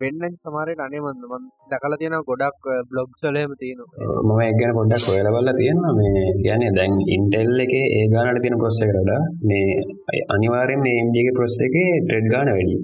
වෙන්න 0.00 0.34
සමාරයට 0.36 0.80
අනේ 0.80 1.00
මන්ද 1.00 1.24
මන් 1.28 1.44
දකල 1.70 1.94
තියෙන 2.00 2.16
ගොඩක් 2.22 2.66
බ්ලොග් 2.90 3.10
සලහම 3.16 3.52
තියෙනවා. 3.60 3.88
මම 4.24 4.40
එක්ගැන 4.42 4.76
පොඩ්ඩක් 4.78 5.06
ඔයලබල්ල 5.10 5.50
තියෙනවා. 5.54 5.92
මේ 5.94 6.32
කියන්නේ 6.38 6.74
දැන් 6.78 6.92
ඉන්ටෙල් 7.08 7.62
එක 7.64 7.72
ඒ 7.76 8.04
ගානට 8.12 8.40
තියෙන 8.42 8.58
පොස්ස 8.58 8.78
කරට 8.82 9.10
මේ 9.44 10.20
අනිවාරෙන් 10.34 10.80
මේ 10.84 11.00
එම්ඩගේ 11.02 11.36
පොස්ස 11.38 11.56
එක 11.66 11.74
ට්‍රෙඩ් 12.00 12.26
ගාන 12.32 12.50
වැඩි 12.50 12.76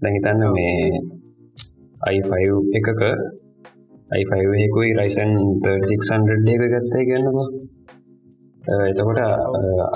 දැහිතන්න 0.00 0.42
මේ 0.56 0.74
අයි5 2.02 2.32
එකක 2.78 2.88
අයි5හෙකුයි 4.12 4.90
රයිසන් 4.98 5.30
600 5.62 6.56
එක 6.56 6.64
ගත්තයි 6.74 7.04
ගන්නකෝ 7.08 7.46
එතකොට 8.88 9.20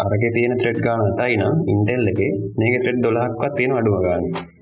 අරක 0.02 0.24
තියෙන 0.34 0.54
ත්‍රෙඩ් 0.56 0.78
ගාන 0.80 1.02
තයි 1.18 1.34
නම් 1.36 1.56
ඉන්ටෙල් 1.66 2.12
එක 2.12 2.20
මේක 2.58 2.74
ත්‍රෙඩ් 2.82 3.02
දොලහක්වත් 3.04 3.52
තියෙන 3.56 3.76
අඩුව 3.78 3.98
ගන්න 4.04 4.56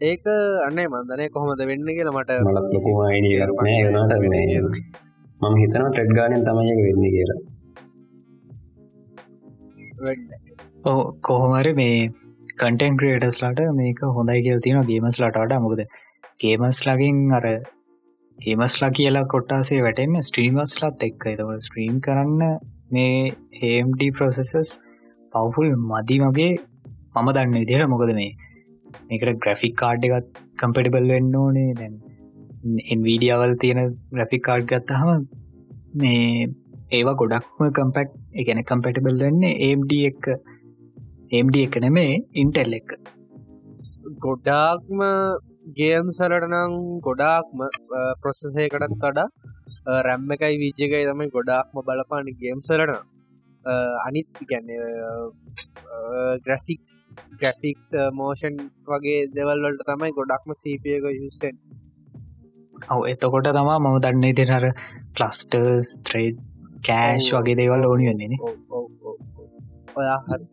ඒක 0.00 0.26
අන්නේ 0.62 0.86
මන්දනය 0.88 1.24
කොහොමද 1.28 1.62
වෙන්න 1.62 1.88
කියලා 1.88 2.14
මට 2.14 2.34
මලත් 2.44 2.68
ලොකුම 2.74 2.98
අයිඩියක් 3.04 3.62
නෑ 3.92 4.18
වෙන 4.24 4.34
මම 5.40 5.54
හිතනවා 5.56 5.88
ටෙඩ් 5.88 6.12
ගානෙන් 6.12 6.44
තමයි 6.44 6.74
වෙන්න 6.80 7.06
කියලා. 7.06 7.38
ඕ 10.84 11.00
කොහොමර 11.22 11.68
මේ 11.74 11.96
කටන් 12.54 12.94
ක්‍රේටස්ලාට 12.96 13.62
මේක 13.74 14.02
හොඳයි 14.12 14.44
කියල් 14.44 14.60
තියෙන 14.60 14.86
ගේමස් 14.86 15.18
ලටට 15.20 15.58
මොකද 15.60 15.82
ගේමස් 16.40 16.80
ලගින් 16.86 17.18
අර 17.32 17.46
ගේමස්ලා 18.38 18.90
කියලා 18.90 19.24
කොට්ටාසේ 19.26 19.80
වැටෙන් 19.82 20.14
ස්ට්‍රීමස්ලාත් 20.22 21.02
එක්ක. 21.02 21.26
එතව 21.26 21.50
ස්ට්‍රීම් 21.60 21.96
කරන්න 22.00 22.42
මේ 22.90 23.16
ඒම්ඩ 23.70 24.04
ප්‍රොසෙසස් 24.16 24.70
පවෆුල් 25.32 25.74
මදි 25.86 26.20
මගේ 26.22 26.52
මම 27.14 27.28
දන්න 27.34 27.56
විදියට 27.56 27.88
මොකද 27.88 28.14
මේ 28.14 28.30
මේකට 29.10 29.40
ග්‍රෆික් 29.42 29.74
කාඩ් 29.76 30.06
එකත් 30.08 30.30
කම්පටිබල් 30.58 31.10
වෙන්න 31.10 31.34
ඕනේ. 31.34 31.74
දැන් 31.74 31.94
එන්වීඩියවල් 32.86 33.52
තියෙන 33.58 33.80
ග්‍රෆික් 34.12 34.42
කාඩ් 34.44 34.64
ගත්තහම 34.66 35.10
මේ 35.94 36.48
ඒවා 36.90 37.18
ගොඩක්ම 37.20 37.68
කම්පෙක්් 37.72 38.16
එකන 38.34 38.62
කම්පටිබල් 38.64 39.20
වෙන්නේ 39.20 39.58
ඒම්ඩ 39.66 39.92
එක. 40.00 40.32
ඒම්ඩ 41.32 41.56
එක 41.58 41.76
නෙමේ 41.80 42.14
ඉන්ටෙල් 42.34 42.72
එක. 42.74 42.96
ගොඩාක්ම 44.18 45.04
ගේම් 45.74 46.06
සලටනම් 46.12 46.74
ගොඩාක්ම 47.00 47.64
ප්‍රොසසයකටත් 48.20 48.96
කඩා 48.96 49.28
රැම්ම 50.02 50.30
එකයි 50.30 50.56
විජ 50.58 50.80
එකයි 50.80 51.04
තමයි 51.04 51.30
ගොඩාක්ම 51.30 51.80
බලපාන 51.82 52.30
ගේම්සලට 52.40 52.94
අනිත් 54.02 54.42
ගැන්න 54.44 54.70
ග්‍රෆික්ස් 56.44 56.94
ග්‍රෆික්ස් 57.36 57.88
මෝෂන් 58.14 58.56
වගේ 58.86 59.18
දෙවල්වලට 59.32 59.84
තමයි 59.86 60.12
ගොඩක්ම 60.12 60.54
සීපියක 60.56 61.08
යුසෙන් 61.14 61.56
ඔව 62.88 63.02
එතකොට 63.06 63.50
තමා 63.50 63.78
මම 63.78 63.98
දන්නේ 64.00 64.34
දෙනර 64.34 64.68
කලස්ට 65.14 65.58
ස්ත්‍රේඩ් 65.90 66.40
කෑෂ් 66.84 67.28
වගේ 67.34 67.56
දේවල් 67.56 67.84
ඕනි 67.84 68.08
වෙන්නේ 68.08 68.38
ඔයා 69.96 70.18
හරි. 70.24 70.44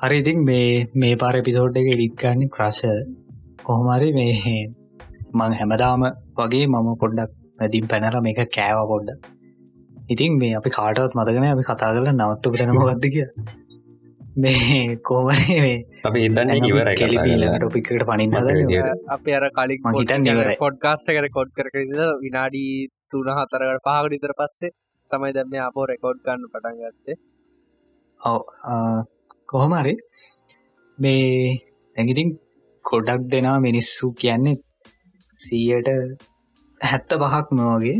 හරි 0.00 0.16
ඉතින් 0.18 0.44
මේ 0.44 0.70
මේ 0.96 1.14
පාර 1.16 1.34
පිසෝඩ් 1.42 1.76
එක 1.76 1.88
ඉරිත්ගන්න 1.88 2.50
ක්‍රශ 2.50 2.82
කොහොමරි 3.62 4.10
මේ 4.12 4.56
මං 5.34 5.52
හැමදාම 5.54 6.04
වගේ 6.38 6.66
මම 6.66 6.90
පොඩ්ඩක් 7.00 7.32
මැදින් 7.58 7.86
පැනල 7.86 8.18
මේක 8.20 8.40
කෑව 8.50 8.82
පොඩ්ඩ 8.88 9.33
ඉතින් 10.04 10.38
මේ 10.38 10.54
අපි 10.54 10.70
කාටවත් 10.70 11.14
මතගෙන 11.16 11.46
අපි 11.46 11.62
කතා 11.62 11.90
කරල 11.90 12.08
නවත්තු 12.12 12.52
පටනමගත්ද 12.52 13.06
කිය 13.14 13.26
මේ 14.36 14.96
කෝමරේ 15.02 15.58
මේ 15.58 15.76
අපි 16.04 16.24
ඉදන්න 16.26 16.50
ටොපිකට 17.54 18.04
පනින්න 18.08 18.34
අප 19.10 19.28
අර 19.30 19.44
කලින් 19.50 20.26
ඉවරයි. 20.26 20.56
පොඩ්කාස්ස 20.58 21.06
කර 21.08 21.28
කොඩ් 21.36 21.50
කර 21.56 21.68
විනාඩී 22.24 22.72
තුන 23.10 23.30
හතරකට 23.30 23.84
පහකට 23.86 24.18
ඉතර 24.18 24.34
පස්සේ 24.40 24.72
තමයි 25.10 25.32
දැම 25.36 25.54
අපෝ 25.68 25.86
රෙකෝඩ් 25.86 26.20
ගන්න 26.26 26.50
පටන් 26.52 26.76
ගත්තේ. 26.82 27.16
කොහොමරි 29.48 29.94
මේ 30.98 31.24
ඇගිතින් 31.96 32.34
කොඩක් 32.84 33.24
දෙනා 33.32 33.56
මිනිස්සු 33.60 34.12
කියන්නේ 34.20 34.56
සීයට 35.34 35.90
හැත්ත 36.80 37.10
පහක් 37.22 37.46
මවගේ 37.58 37.96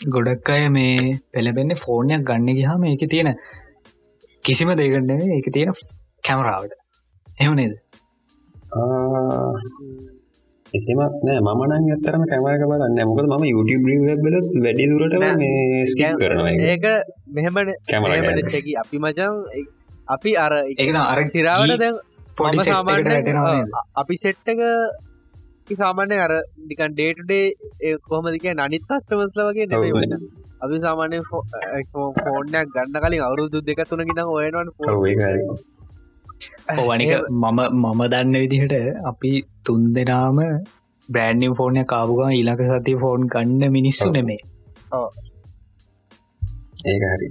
ගොඩක් 0.00 0.50
අය 0.50 0.64
මේ 0.68 0.96
පෙළබෙන්න 1.32 1.72
ෆෝර්නයක් 1.76 2.22
ගන්න 2.24 2.58
ගහම 2.58 2.82
ඒක 2.86 3.04
තියෙන 3.10 3.30
කිසිම 4.44 4.70
දෙකටන 4.74 5.10
එක 5.32 5.48
තියෙන 5.52 5.72
කැමරාවට 6.24 6.74
එමනේද 7.40 7.74
එහෙමත් 10.72 11.16
නෑ 11.22 11.40
මනන් 11.46 11.86
ඇත්තරම 11.86 12.22
කැමරක 12.26 12.62
බලන්න 12.64 13.00
මොකද 13.08 13.30
ම 13.32 13.44
YouTube 13.46 13.86
බලත් 14.20 14.48
වැඩි 14.58 14.84
දුරට 14.90 15.14
නෑ. 15.14 15.34
මේ 15.36 15.86
ස්කම් 15.86 16.18
කරනවා 16.20 16.52
ඒක 16.66 16.84
මෙහෙමට 17.32 17.72
කැමරා 17.88 18.20
මෙහෙමටසකි 18.20 18.72
අපි 18.82 18.96
මචන් 18.98 19.34
අපි 20.08 20.30
අර 20.36 20.52
ඒක 20.60 20.88
නම් 20.88 21.02
අර 21.04 21.18
සිරාවට 21.26 21.78
දැන් 21.78 21.96
පොඩි? 22.36 22.58
අ- 23.72 23.86
අපි 23.96 24.14
සෙට්ටක 24.16 24.60
සාමාන්‍ය 25.74 26.16
අර 26.16 26.32
නිකන් 26.68 26.92
ඩේටඩේ 26.92 27.94
කොහමදික 28.02 28.46
නනිත් 28.54 28.90
අස්ටමස්ල 28.90 29.40
වගේ. 29.48 29.66
වෙන 29.94 30.12
අපි 30.60 30.76
සාමාන්‍ය 30.80 31.18
ෆෝර්නයක් 31.92 32.66
ගන්න 32.74 33.00
කලින් 33.02 33.22
අවුරුදු 33.22 33.58
දෙක 33.62 33.80
තුන 33.88 34.04
ගින 34.04 34.22
ඔයනවන් 34.26 34.68
ඕවනික 36.78 37.12
මම 37.34 37.60
මම 37.82 38.02
දන්න 38.08 38.34
විදිහට 38.42 38.74
අපි 39.04 39.32
තුන් 39.64 39.82
දෙනාම 39.94 40.38
බ්‍රෑන්්නිම් 41.08 41.52
ෆෝර්නය 41.54 41.82
කාපුගම 41.84 42.30
ඊලක 42.32 42.62
සති 42.70 42.92
ෆෝන් 42.96 43.20
ගන්න 43.28 43.72
මිනිස්සු 43.72 44.08
ඔව්. 44.08 44.12
නෙමේ 44.12 44.40
ඒක 46.86 47.04
හරි. 47.04 47.28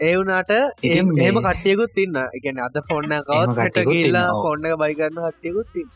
ඒ 0.00 0.12
වුනාට 0.16 0.52
ඒම 0.82 1.38
කටයකුත් 1.46 1.90
තින්න 1.96 2.16
එකන 2.38 2.60
අද 2.66 2.76
ෆෝන්න 2.88 3.14
කවත් 3.18 3.48
ට 3.48 3.58
කට්ටියකුත් 3.58 3.92
කියලා. 3.94 4.28
ෆෝන්න 4.44 4.62
බයිගන්න 4.82 5.20
හත්යකුත් 5.26 5.68
තින් 5.74 5.88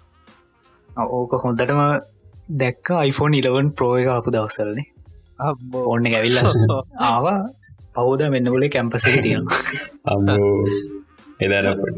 ඕක 0.96 1.32
හොඳටම 1.42 1.80
දැක්ක 2.58 2.88
iPhone 3.02 3.34
11 3.36 3.70
ප්‍රෝ 3.76 3.92
එක 3.96 4.08
අපපු 4.08 4.30
දවසල්නේ 4.30 4.86
ඕන්න 5.84 6.06
ඇවිල්ල 6.08 6.38
ආවා. 7.08 7.38
පවුද 7.94 8.22
මෙන්න 8.30 8.46
ගොලේ 8.46 8.70
කැම්පසක 8.70 9.16
තියෙනවා. 9.22 9.60
එදරපට 11.40 11.96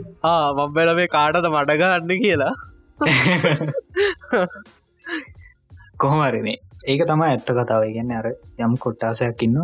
මම්බල 0.59 0.91
මේ 0.95 1.09
කාටද 1.09 1.49
මඩගන්න 1.49 2.23
කියලා. 2.23 2.55
කොහොමරි 5.99 6.41
මේ. 6.43 6.59
ඒක 6.87 7.05
තම 7.05 7.23
ඇත්ත 7.23 7.49
කතාව. 7.51 7.85
ගැන්න 7.91 8.13
අර 8.13 8.27
යම් 8.61 8.75
කොට්ටාසයක් 8.79 9.43
ඉන්න 9.43 9.61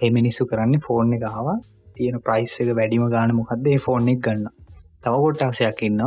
ඒ 0.00 0.10
මිනිස්සු 0.10 0.46
කරන්නේ 0.46 0.84
ෆෝන් 0.86 1.14
එක 1.14 1.24
හවා 1.30 1.56
තියෙන 1.96 2.18
ප්‍රයිස් 2.20 2.54
එක 2.60 2.74
වැඩිම 2.74 3.06
ගාන 3.08 3.34
මොකක්ද 3.34 3.66
ෆෝන් 3.80 4.08
එක 4.08 4.20
ගන්න 4.20 4.46
තව 5.02 5.14
කොට්ටාසයක් 5.24 5.82
ඉන්න 5.82 6.02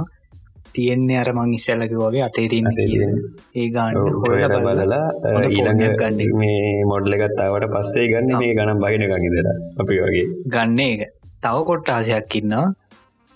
තියෙන්නේ 0.74 1.20
අර 1.20 1.30
මං 1.34 1.54
ඉස්සල්ලක 1.54 1.94
වගේ 1.96 2.24
අතේ 2.24 2.48
තියෙන. 2.48 3.20
ඒ 3.56 3.68
ගාන්න 3.70 3.96
හොල 3.96 4.48
බලලා 4.48 5.04
ඊළඟ 5.48 5.84
ගන්න. 5.96 6.34
මේ 6.38 6.86
මොඩ්ල 6.86 7.20
ගත්තාවට 7.22 7.70
පස්සේ 7.74 8.08
ගන්න 8.12 8.34
මේ 8.38 8.56
ගනම් 8.56 8.84
බහින 8.84 9.06
ගනිදර 9.12 9.52
අපි 9.82 10.02
වගේ. 10.02 10.26
ගන්න 10.48 10.80
එක. 10.86 11.02
තව 11.44 11.66
කොට්ටාසයක් 11.66 12.40
ඉන්න 12.42 12.58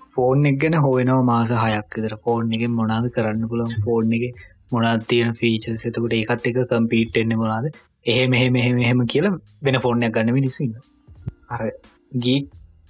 ෆෝන් 0.10 0.46
එක 0.46 0.58
ගැන 0.62 0.80
හෝයනවා 0.80 1.22
මාස 1.26 1.54
හයක් 1.58 1.96
විතර. 1.96 2.18
ෆෝන් 2.24 2.58
එක 2.58 2.66
මොනාද 2.72 3.14
කරන්න 3.14 3.48
පුළන් 3.48 3.78
ෆෝන් 3.86 4.18
එක 4.18 4.26
මොනාද 4.72 5.08
තියෙන 5.08 5.34
ෆීචස් 5.36 5.86
එතකට 5.88 6.14
ඒකත් 6.16 6.48
එක 6.50 6.60
කම්පීට් 6.70 7.18
එන්න 7.22 7.34
මොනාද 7.38 7.66
එහෙ 8.06 8.24
මෙහෙ 8.28 8.48
මෙහෙම 8.50 8.80
එහෙම 8.80 9.02
කියලා 9.06 9.38
වෙන 9.62 9.78
ෆෝර්නයක් 9.80 10.14
ගන්න 10.14 10.34
මිනිසින්න 10.34 10.74
අර 11.50 11.62
ගී 12.18 12.40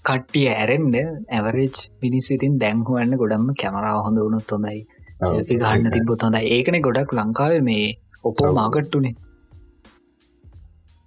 කට්ටිය 0.05 0.47
ඇරෙන්ඩ 0.51 0.95
ඇවරේජ් 1.31 1.77
මිනිස් 2.01 2.27
ඉතින් 2.31 2.53
දැන්හුවන්න 2.57 3.13
ගොඩම්ම 3.15 3.49
කැමරාව 3.55 3.99
හොඳ 4.05 4.17
වුණුත් 4.17 4.51
හොඳයි. 4.51 4.79
සෙල්ෆි 5.21 5.57
ගන්න 5.57 5.91
තිබොත් 5.95 6.23
හොඳයි. 6.25 6.47
ඒකන 6.55 6.77
ගොඩක් 6.81 7.11
ලංකාව 7.13 7.53
මේ 7.63 7.85
ඔපෝ 8.23 8.47
ඔව්. 8.47 8.55
මාකට්ටුනේ 8.55 9.13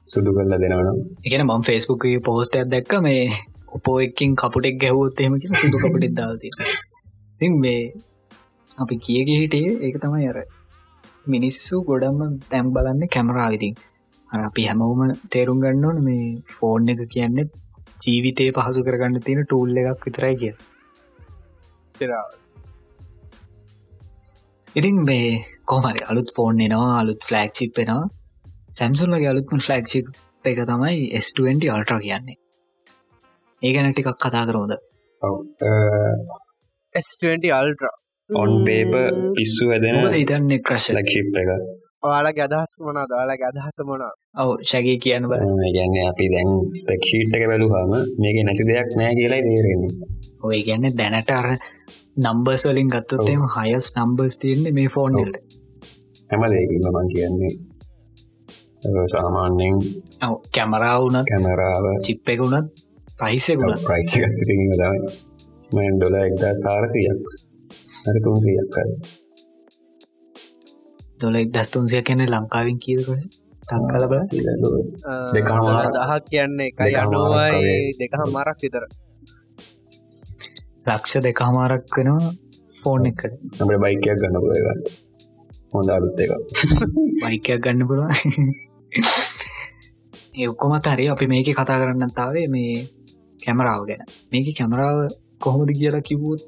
සුදු 0.04 0.30
කල්ල 0.32 0.54
දෙනවනම්. 0.54 0.98
එකන 1.26 1.42
මම් 1.42 1.62
ෆෙස්බුක් 1.62 2.04
පෝස්ටයක් 2.24 2.66
දැක්ක 2.66 2.94
මේ 3.02 3.22
ඔපෝ 3.68 3.96
එකින් 4.00 4.36
කපුටෙක් 4.36 4.76
ගැහවොත් 4.78 5.16
කියෙන 5.16 5.54
සුදු 5.54 5.76
කපුටෙක් 5.78 6.14
දාති 6.14 6.48
ති 7.40 7.50
මේ 7.56 7.80
අපි 8.78 8.94
කියග 8.98 9.28
හිටිය? 9.32 9.66
ඒක 9.80 9.96
තමයි 10.00 10.30
අර 10.30 10.38
මිනිස්සු 11.26 11.82
ගොඩම්ම 11.82 12.38
තැම් 12.50 12.66
බලන්න 12.72 13.02
කැමරා 13.08 13.50
විතින් 13.50 13.74
අර 14.30 14.40
අපි 14.40 14.62
හැමෝම 14.68 15.02
තේරුම් 15.30 15.58
ගන්න 15.60 15.84
ඕන 15.84 16.00
මේ 16.04 16.24
ෆෝන් 16.50 16.88
එක 16.88 17.04
කියන්න 17.08 17.38
ජීවිතය 18.04 18.48
පහසු 18.52 18.86
කරගන්න 18.86 19.22
තියෙන 19.22 19.44
ටූල් 19.44 19.82
එකක් 19.82 20.06
විතරයි 20.06 20.34
කිය 20.36 20.54
සිරාව 21.94 22.28
ඉතින් 24.74 24.96
මේ 25.04 25.30
කොමරි 25.66 26.00
අලුත් 26.06 26.36
ෆෝන් 26.36 26.60
එනවා 26.62 26.92
අලුත් 26.98 27.20
ෆලක්් 27.22 27.50
චිප් 27.52 27.76
එෙනවා 27.78 28.06
සැම්සුල්ලගේ 28.72 29.28
අලුත්ම 29.28 29.60
ෆලක්් 29.60 29.84
චිප් 29.88 30.06
එක 30.44 30.58
තමයි 30.62 30.96
S20 31.18 31.70
අල්ට්‍ර 31.70 32.00
කියන්නේ. 32.00 32.36
ඒ 33.62 33.70
ගැන 33.72 33.86
ටිකක් 33.90 34.10
කතා 34.18 34.44
කරෝද 34.46 34.72
S20 36.94 37.52
අල්ට්‍ර 37.52 37.86
ඔන් 38.30 38.52
පේප 38.64 38.92
පිස්සු 39.36 39.70
හැදෙන 39.70 39.96
මොකද 39.98 40.14
හිතන්නේ 40.14 40.60
ක්‍රශ 40.60 40.90
ලක්ෂිප් 40.92 41.26
එක? 41.36 41.50
ඔයාලගේ 42.02 42.44
අදහස් 42.44 42.72
මොනා 42.80 43.06
දාලාගේ 43.06 43.48
අදහස 43.48 43.78
මොනා 43.84 44.12
ඔව 44.34 44.50
ශගේ 44.62 44.98
කියන්න 44.98 45.26
බ. 45.28 45.32
ගැන්න 45.76 45.96
අපි 46.04 46.24
දැන් 46.32 46.50
ස්පෙක්ෂීට් 46.78 47.34
එක 47.36 47.44
බැලුහම 47.50 47.92
මේක 48.20 48.36
නැති 48.46 48.64
දෙයක් 48.70 48.88
නෑ 48.98 49.12
කියලා 49.18 49.42
තේරෙන්නේ. 49.46 49.92
ඔය 50.42 50.58
ගැන්න 50.66 50.86
දැනට 50.98 51.30
අර 51.32 51.46
නම්බර්ස් 52.24 52.64
වලින් 52.68 52.88
ගත්තොත්තේම 52.94 53.42
හයස් 53.54 53.86
නම්බර්ස් 53.96 54.34
තියන්නේ 54.40 54.72
මේ 54.72 54.88
ෆෝන්. 54.94 55.14
හැම 56.28 56.42
දෙයකින්ම 56.52 56.86
මං 56.94 57.08
කියන්නේ. 57.14 57.52
අ, 58.84 58.88
සාමාන්‍යයෙන් 59.12 59.76
ඔව 60.24 60.34
කැමරාවුනත් 60.54 61.26
කැමරාව 61.30 61.84
චිප් 62.04 62.28
එක 62.28 62.40
වුණත් 62.40 62.68
ප්‍රයිසකුණත් 63.18 63.82
ප්‍රයිස් 63.86 64.10
ගත්තකින් 64.14 64.60
තමයි. 64.72 64.98
මන් 65.68 65.94
ඩොල 65.96 66.16
එක්දා 66.20 66.54
සාරසියක් 66.56 67.22
හරි 68.04 68.20
තුන්සියක් 68.24 68.68
කර 68.74 68.88
දොලෙක් 71.20 71.48
දස්තුන්සිය 71.54 72.02
කැන 72.02 72.22
ලංකාවෙන් 72.26 72.78
කියදකට 72.78 73.43
තංකල 73.68 74.04
බල 74.06 74.22
දෙකහමාරක්. 75.34 75.92
දහ 75.94 76.12
කියන්නේ 76.26 76.68
එකයි 76.68 76.84
දෙකහමාරක් 76.86 77.02
අනුවයි 77.02 77.50
වගේ. 77.54 77.80
දෙක 78.00 78.12
හමාරක් 78.22 78.58
විතර. 78.62 78.84
ලක්ෂ 80.86 81.14
දෙකහමාරක් 81.22 81.84
වෙනවා 81.96 82.30
ෆෝන් 82.76 83.02
එකට. 83.06 83.32
අපට 83.54 83.80
බයිකයක් 83.82 84.16
ගන්න 84.20 84.36
පුළගන්න 84.38 84.80
හොඳ 85.72 85.88
අලුත් 85.90 86.18
එක 86.18 86.30
බයිකයක් 87.22 87.58
ගන්න 87.60 87.86
පුළුව 87.88 88.08
ඒ 90.34 90.46
ඔක්කොමත් 90.46 90.86
හරි 90.86 91.04
අපි 91.08 91.26
මේක 91.26 91.48
කතා 91.50 91.80
කරන්න 91.80 92.12
තාවේ 92.12 92.46
මේ 92.48 92.72
කැමරාව 93.40 93.82
ගැන. 93.88 94.02
මේක 94.32 94.46
කැමරාව 94.52 94.96
කොහොමද 95.38 95.70
කියලා 95.72 96.02
කිව්වොත් 96.02 96.40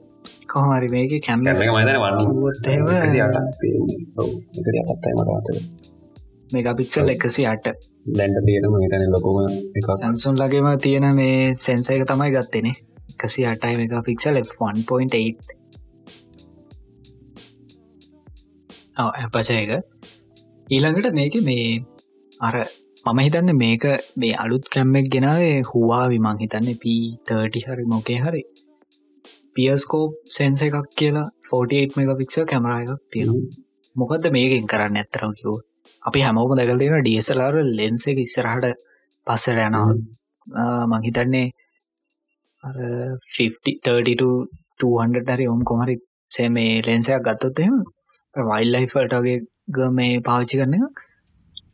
කොහමරි 0.47 0.89
මේක 0.89 1.13
කැම 1.21 1.41
කැම 1.41 1.57
එක 1.57 1.71
මතන 1.71 1.97
වන්න. 1.97 2.19
එකසි 2.99 3.19
ඔව් 6.97 7.09
එකසි 7.11 7.47
අට 7.47 7.67
දැන්ට 8.09 8.39
තියෙනම 8.47 8.75
හිතන 8.77 9.05
ලොකුම 9.11 9.37
එකක්. 9.75 9.89
සැම්සුන් 9.97 10.35
ලගේම 10.37 10.69
තියෙන 10.81 11.07
මේ 11.15 11.55
සැන්ස 11.57 11.91
එක 11.91 12.03
තමයි 12.05 12.31
ගත්තෙනෙ 12.33 12.73
එකසි 13.13 13.47
අටයි 13.47 13.85
එක 13.85 13.95
පික්සල් 14.05 14.37
1.8 14.37 15.57
ඇපච 18.99 19.51
එක 19.53 19.71
ඊළඟට 20.67 21.13
මේක 21.13 21.35
මේ 21.43 21.67
අර 22.41 22.55
මම 23.07 23.19
හිතන්න 23.21 23.51
මේක 23.57 23.85
මේ 24.17 24.35
අලුත් 24.37 24.65
කැම්මෙක් 24.69 25.07
ගෙනාවේ 25.11 25.59
හවා 25.65 26.05
විමං 26.09 26.41
හිතන්න 26.41 26.69
පී30 26.77 27.67
හරි 27.67 27.85
මොකේ 27.87 28.19
හරි. 28.19 28.43
පියස්කෝප් 29.55 30.11
සෙන්ස 30.31 30.63
එකක් 30.63 30.77
කියලා 30.97 31.29
48 31.51 31.97
මෙක 31.99 32.19
පික්ස 32.19 32.37
කැමරා 32.45 32.81
එකක් 32.83 33.03
තියෙන 33.13 33.31
මොකද 33.97 34.25
මේකෙන් 34.33 34.67
කරන්න 34.67 34.97
ඇත්තරම් 34.97 35.33
කිව් 35.33 35.57
අපි 36.07 36.21
හැමෝම 36.21 36.57
දැකල් 36.59 36.79
තියෙන 36.83 37.01
ඩියසලාර 37.01 37.55
ලෙන්ස 37.79 38.07
එක 38.13 38.19
ඉස්සරහට 38.19 38.67
පස්සට 39.27 39.59
යනවා. 39.61 39.95
මංහිතන්නේ 40.93 41.53
50 42.65 45.31
හරි 45.31 45.47
ඔම් 45.47 45.61
කොමරි 45.71 45.97
සෑ 46.31 46.51
මේ 46.51 46.83
ලෙන්සයක් 46.83 47.23
ගත්තොත්හෙම 47.27 47.85
වයිල්ලයිෆල්ටගේ 48.35 49.41
ග 49.69 49.79
මේ 49.93 50.21
පාවිච්චි 50.21 50.59
කරන 50.61 50.75
එක 50.79 51.01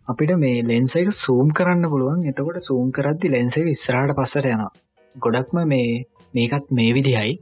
අපිට 0.09 0.37
මේ 0.37 0.63
ලෙන්ස 0.63 0.97
එක 0.97 1.15
සූම් 1.15 1.51
කරන්න 1.59 1.85
පුළුවන්. 1.93 2.27
එතකොට 2.31 2.61
සූම් 2.61 2.91
කරද්දි 2.91 3.29
ලෙන්ස 3.29 3.57
ඉස්රාට 3.67 4.17
පස්සට 4.19 4.47
යනවා. 4.47 4.73
ගොඩක්ම 5.15 5.67
මේ 5.67 6.05
මේකත් 6.35 6.71
මේ 6.71 6.93
විදිහයි. 6.97 7.39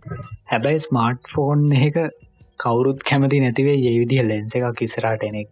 හැබැයි 0.50 0.78
ස්මාර්ට් 0.86 1.22
ෆෝන් 1.34 1.72
එක 1.80 1.96
කවුරුත් 2.60 3.02
කැමති 3.02 3.40
නැතිවේ 3.40 3.78
ඒ 3.82 3.98
විදිහ 4.02 4.22
ලෙන්ස 4.24 4.54
එකක් 4.58 4.82
ඉස්සරට 4.86 5.22
එනෙක් 5.30 5.48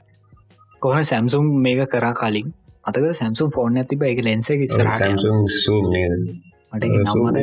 කොහන 0.83 1.05
සැම්සුම් 1.05 1.45
මේක 1.59 1.81
කරා 1.91 2.15
කලින්? 2.15 2.49
අතක 2.85 3.07
සැම්සුම් 3.13 3.49
ෆෝන් 3.51 3.77
ඇතිබ 3.77 4.03
එක 4.05 4.21
ලෙන්ස 4.23 4.51
එක 4.51 4.61
ඉස්සරට 4.61 5.01
මට 6.73 6.85
නම්මත 6.85 7.39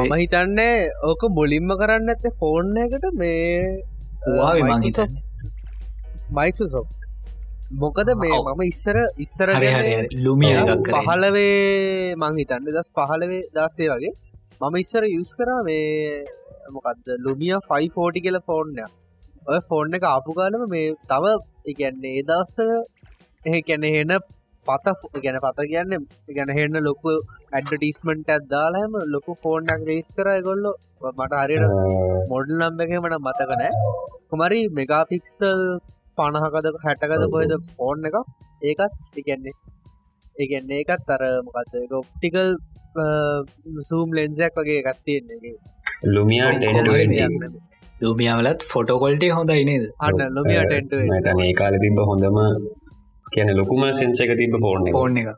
මම 0.00 0.14
හිතන්නේ 0.14 0.72
ඕක 1.02 1.22
මුලින්ම 1.30 1.70
කරන්න 1.74 2.12
ඇත 2.14 2.26
ෆෝන් 2.40 2.66
එකට 2.78 3.06
මේ 3.14 3.38
මයිසෝ 6.32 6.84
මොකද 7.76 8.10
මේ 8.16 8.40
මම 8.46 8.62
ඉස්සර 8.64 8.98
ඉස්සර 9.18 9.54
ලුමිය 10.18 10.58
පහලවේ 10.88 12.16
මං 12.16 12.40
හිතන්න 12.40 12.68
දස් 12.68 12.90
පහලවේ 12.92 13.42
දාසේ 13.54 13.88
වගේ 13.92 14.12
මම 14.60 14.74
ඉස්සර 14.76 15.04
යුස් 15.08 15.32
කරා 15.36 15.60
මේ 15.62 15.86
මොකක්ද 16.70 17.14
ලුමිය 17.20 17.54
5ෆෝටි 17.70 18.24
කියල 18.26 18.38
ෆෝර්නය 18.42 18.84
ඔය 19.46 19.60
ෆෝර්න 19.68 19.94
එක 19.94 20.04
ආපු 20.06 20.34
කාලම 20.34 20.68
මේ 20.68 20.92
තව 21.06 21.34
ඉගැන්නේ 21.64 22.22
දස්ස 22.24 22.54
කැන 23.62 23.84
හෙන 23.86 24.12
පත 24.66 24.86
ගැන 25.16 25.38
පත 25.40 25.58
කියන්න 25.64 26.06
ගැන 26.30 26.50
හෙන්න 26.50 26.78
ලොකු 26.80 27.12
ඇඩටිස්මට 27.52 28.30
ඇත්දාලාම 28.30 28.92
ලොකු 29.08 29.36
ෆෝර්නක් 29.42 29.82
රේස් 29.88 30.10
කර 30.16 30.28
ගොල්ල 30.42 30.66
මට 31.12 31.40
හරියට 31.40 31.74
මොඩල් 32.30 32.54
නම්බක 32.60 32.92
මට 33.00 33.20
මතකනෑ 33.20 33.72
කුමරි 34.28 34.60
මෙගාපික්සල් 34.72 35.62
පණහකද 36.18 36.66
හැටකද 36.84 37.24
කොයද 37.34 37.54
ෆෝන් 37.74 38.08
එක 38.08 38.16
ඒකත් 38.62 39.20
එකන්නේ 39.20 39.56
ඒගන්නේ 40.36 40.78
ඒකත් 40.80 41.12
අර 41.14 41.22
මොකක්ද 41.46 41.96
ඔප්ටිකල් 42.00 42.50
සූම් 43.88 44.08
ලෙන්සයක් 44.12 44.58
වගේ 44.58 44.80
එකත්තියෙන්නේ 44.82 45.56
ලුමියා 46.02 46.52
ලුමියාවලත් 48.02 48.60
ෆොටෝකොල්ටේ 48.72 49.30
හොඳයි 49.30 49.64
නේද? 49.64 49.84
අන්න 50.00 50.34
ලුමියට 50.34 50.72
ඒ 50.72 51.52
කාල 51.52 51.74
තිබ 51.80 51.98
හොඳම 52.10 52.38
කියන 53.26 53.50
ලොකුම 53.56 53.82
සෙන්ස 53.92 54.20
එක 54.20 54.32
තිබ 54.40 54.56
ෆෝර්න 54.60 54.88
ෆෝන් 54.92 55.16
එක. 55.16 55.28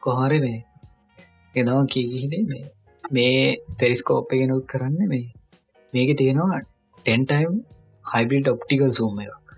කොහරි 0.00 0.40
මේ? 0.40 0.58
එදවා 1.54 1.84
කියහිනේ 1.86 2.42
මේ. 2.44 2.64
මේ 3.04 3.56
පෙරිස්කෝප් 3.78 4.30
ගෙනුත් 4.32 4.66
කරන්න 4.66 5.08
මේ. 5.08 5.28
මේක 5.92 6.10
තියෙනවා 6.18 6.60
ටෙන්ටයිම් 6.98 7.54
හයිබිට 8.04 8.48
ඔප්ටිකල් 8.48 8.92
සූම 8.92 9.18
එකක්. 9.20 9.56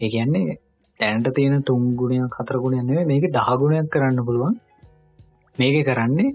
ඒ 0.00 0.08
කියන්නේ 0.08 0.58
තැන්ට 1.00 1.34
තියෙන 1.34 1.62
තුන්ගුණයක් 1.64 2.30
කතරගුණයන්නේ 2.30 3.04
මේක 3.04 3.30
දහගුණයක් 3.32 3.92
කරන්න 3.92 4.26
පුළුවන්. 4.26 4.56
මේක 5.58 5.76
කරන්නේ 5.84 6.30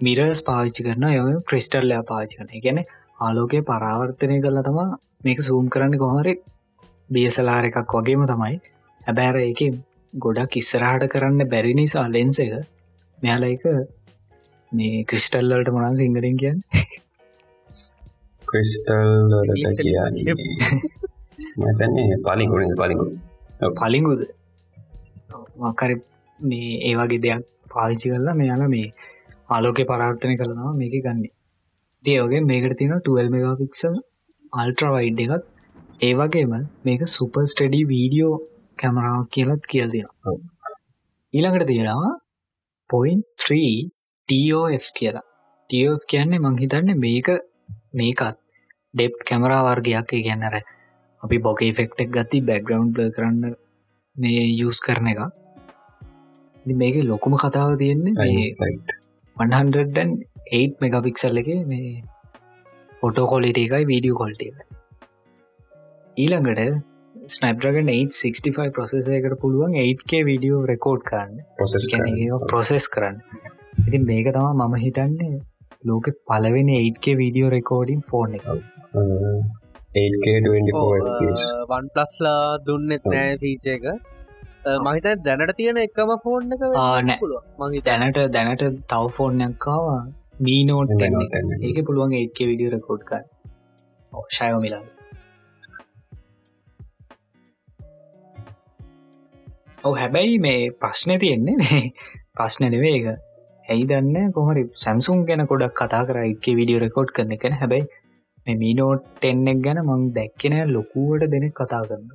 මිරස් 0.00 0.40
පාවිච්චි 0.42 0.82
කරන 0.82 1.04
යම 1.08 1.40
ක්‍රිස්ටල්ලයා 1.48 2.02
පාචි 2.02 2.38
කරන 2.38 2.62
ගැන 2.64 2.78
ආලෝකය 3.18 3.58
පරාවර්තනය 3.62 4.36
කරලා 4.44 4.64
තමා 4.68 4.98
මේක 5.24 5.40
සූම් 5.40 5.66
කරන්න 5.68 5.94
කොහරි 5.98 6.34
බියසලාර 7.10 7.64
එකක් 7.68 7.94
වගේම 7.94 8.24
තමයි. 8.26 8.56
හැබෑර 9.00 9.36
එක 9.42 9.60
ගොඩක් 10.14 10.56
ඉස්සරහට 10.56 11.06
කරන්න 11.12 11.50
බැරි 11.52 11.72
නිසා 11.74 12.06
ලෙන්ස 12.08 12.38
එක 12.38 12.52
මෙයාල 13.18 13.44
එක 13.44 13.64
මේ 14.72 15.04
ක්‍රිස්ටල්ලට 15.04 15.70
මොනන් 15.70 15.96
සිංහලින් 15.96 16.36
කියන්න. 16.42 16.58
ක්‍රිස්ටල් 18.48 19.10
මතන්නේ 21.60 22.18
පලිගුණ 22.26 22.76
පලිගු 22.80 23.04
පලිගුද 23.78 24.20
මකර 25.62 25.90
මේ 26.40 26.70
ඒ 26.88 26.94
වගේ 26.98 27.24
දෙයක් 27.24 27.42
පාවිච්චි 27.72 28.12
කරලා 28.12 28.40
මෙයාලා 28.40 28.68
මේ 28.68 28.88
ආලෝක 29.48 29.80
පරාර්ථනය 29.90 30.34
කරනවා 30.40 30.72
මේක 30.80 30.94
ගන්නේ. 31.04 31.34
දේවගේ 32.04 32.42
මේකට 32.42 32.76
තියෙන 32.78 33.00
12 33.02 33.30
මෙගපික්සල් 33.34 33.96
අල්ට්‍රවයිඩ් 34.52 35.20
එකත්. 35.24 35.44
ඒ 36.00 36.12
වගේම 36.14 36.52
මේක 36.86 37.02
සුපර් 37.08 37.44
ස්ටඩි 37.52 37.80
වීඩියෝ 37.92 38.34
කැමරාවක් 38.78 39.28
කියලත් 39.34 39.64
කියල් 39.72 39.88
දෙනවා 39.92 40.34
ඊළඟට 41.34 41.66
තියෙනවා 41.66 42.12
පොයින් 42.90 43.20
3 43.38 43.90
TOF 44.28 44.86
කියලා. 44.98 45.26
TOF 45.70 46.00
කියන්නේ 46.10 46.38
මංහිතන්න 46.38 46.90
මේක 46.98 47.28
මේකත් 47.92 48.38
ඩෙප් 48.94 49.14
කැමරා 49.28 49.62
වර්ගයක්. 49.66 50.10
ගැන්නර 50.26 50.56
අපි 51.22 51.36
බොකේ 51.38 51.72
ෆෙක්ටක් 51.72 52.10
ගති 52.16 52.38
බැක්ග්‍රවන්් 52.48 52.90
බ 52.92 52.98
කරන්න 53.14 53.56
මේ 54.16 54.44
යස් 54.58 54.78
කරන 54.86 55.06
එක. 55.12 55.20
මේක 56.66 56.94
ලොකුම 57.04 57.34
කතාව 57.36 57.74
තියෙන්නේ 57.80 58.14
108 59.36 60.82
මෙගපික්සල් 60.82 61.42
එක 61.42 61.52
මේ 61.66 61.92
ෆොටෝ 62.96 63.26
කොලිට 63.26 63.58
එකයි 63.58 63.84
වීඩියෝ 63.86 64.18
කොල්ට 64.20 64.42
එක 64.48 64.66
ඊළඟට 66.16 66.60
ස්නප්‍රගන් 67.16 67.88
865 67.90 68.72
ප්‍රසෙස 68.76 69.06
එකට 69.10 69.34
පුළුවන් 69.40 69.74
8K 69.80 70.20
වීඩියෝ 70.28 70.60
රෙකෝඩ් 70.66 71.02
කරන්න. 71.08 71.32
ප්‍රොසෙස් 72.44 72.86
කරන්න. 72.88 73.16
ඉතින් 73.82 74.02
මේක 74.10 74.28
තම 74.34 74.60
මම 74.60 74.74
හිතන්නේ 74.82 75.40
ලෝක 75.84 76.10
පලවෙන 76.28 76.70
8K 76.74 77.14
වීඩියෝ 77.20 77.52
රෙකෝඩින් 77.54 78.02
ෆෝන් 78.10 78.36
එක. 78.38 78.46
වන් 81.70 81.88
ප්ලස්ලා 81.94 82.42
දුන්නෙත් 82.66 83.10
නෑ 83.12 83.32
ෆීච 83.42 83.66
එක 83.74 83.84
මහිත 84.64 85.06
දැනට 85.20 85.52
තියෙන 85.56 85.78
එකම 85.78 86.10
ෆෝන් 86.22 86.52
එක 86.52 86.62
මහි 87.60 87.80
දැනට 87.82 88.18
දැනට 88.30 88.64
තව 88.88 89.02
ෆෝර්නයක්කාව 89.10 89.86
මීනෝට් 90.40 91.04
ඒක 91.62 91.78
පුළුවන් 91.86 92.14
ඒක 92.14 92.38
විඩිය 92.42 92.70
රකෝඩ් 92.70 93.02
කර 93.04 93.22
ශයෝ 94.30 94.60
මිලා 94.60 94.82
ඔව 99.84 99.94
හැබැයි 99.96 100.36
මේ 100.40 100.60
ප්‍රශ්නය 100.78 101.14
තියෙන්නේ 101.18 101.56
මේ 101.62 101.82
ප්‍රශ්න 102.34 102.64
නෙවේ 102.66 102.94
එක 102.98 103.08
ඇයි 103.66 103.84
දන්න? 103.86 104.32
කොහරි 104.32 104.62
සැම්සුම් 104.76 105.26
ගැන 105.26 105.46
ගොඩක් 105.46 105.74
කතා 105.76 106.02
කර 106.04 106.18
එක 106.22 106.46
විඩියෝ 106.52 106.82
රෙකෝඩ් 106.82 107.10
කරන 107.12 107.34
එකන 107.36 107.54
හැබැයි 107.54 107.90
මේ 108.46 108.56
මීනෝට් 108.56 109.24
එන්නෙක් 109.24 109.58
ගැන 109.62 109.80
මං 109.82 110.06
දැක්කෙන 110.12 110.56
ලොකුවට 110.72 111.32
දෙනෙක් 111.32 111.54
කතා 111.54 111.82
කරන්න 111.84 112.08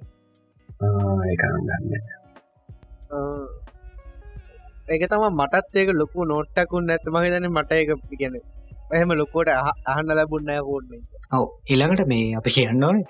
ඒක 4.89 5.03
තම 5.07 5.23
මටත් 5.31 5.75
ඒක 5.75 5.89
ලොකු 5.93 6.25
නෝට්ටකුන් 6.25 6.83
නැතම 6.85 7.15
හිතන 7.19 7.47
මට 7.49 7.71
එක 7.73 7.89
ගැන 8.15 8.35
එහෙම 8.91 9.11
ලොකෝට 9.13 9.49
අහන්න 9.87 10.11
ලැබුන්න 10.11 10.51
ෝන්නේ 10.53 11.01
ඔව. 11.33 11.45
එළඟට 11.67 12.07
මේ 12.07 12.35
අප 12.37 12.47
කියන්න 12.49 12.83
ඕනේ 12.83 13.05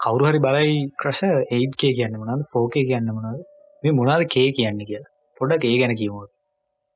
කවුරු 0.00 0.24
හරි 0.26 0.40
බලයි 0.40 0.72
ක්‍රස 0.94 1.20
ඒඩ්කේ 1.50 1.92
කියන්න 1.94 2.16
මනද 2.18 2.48
ෆෝකේ 2.52 2.84
කියන්න 2.84 3.12
මනද 3.12 3.38
මේ 3.82 3.92
මොනාද 3.92 4.24
කේ 4.28 4.48
කියන්න 4.52 4.80
කියලා. 4.82 5.12
පොඩක් 5.36 5.64
ඒ 5.64 5.76
ගැන 5.78 5.94
කිවෝට 5.94 6.32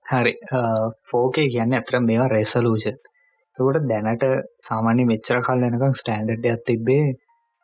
හරි. 0.06 0.32
ෆෝකේ 1.08 1.46
කියන්න 1.48 1.72
ඇතර 1.72 1.96
මේවා 2.00 2.28
රෙසලූෂන් 2.30 2.98
තකොට 3.56 3.86
දැනට 3.86 4.24
සාමාන්‍ය 4.62 5.04
මෙච්චර 5.06 5.40
කල් 5.42 5.64
යනකම් 5.66 5.94
ස්ටෑන්ඩඩ් 5.94 6.44
එකක් 6.46 6.66
තිබ්බේ 6.66 7.04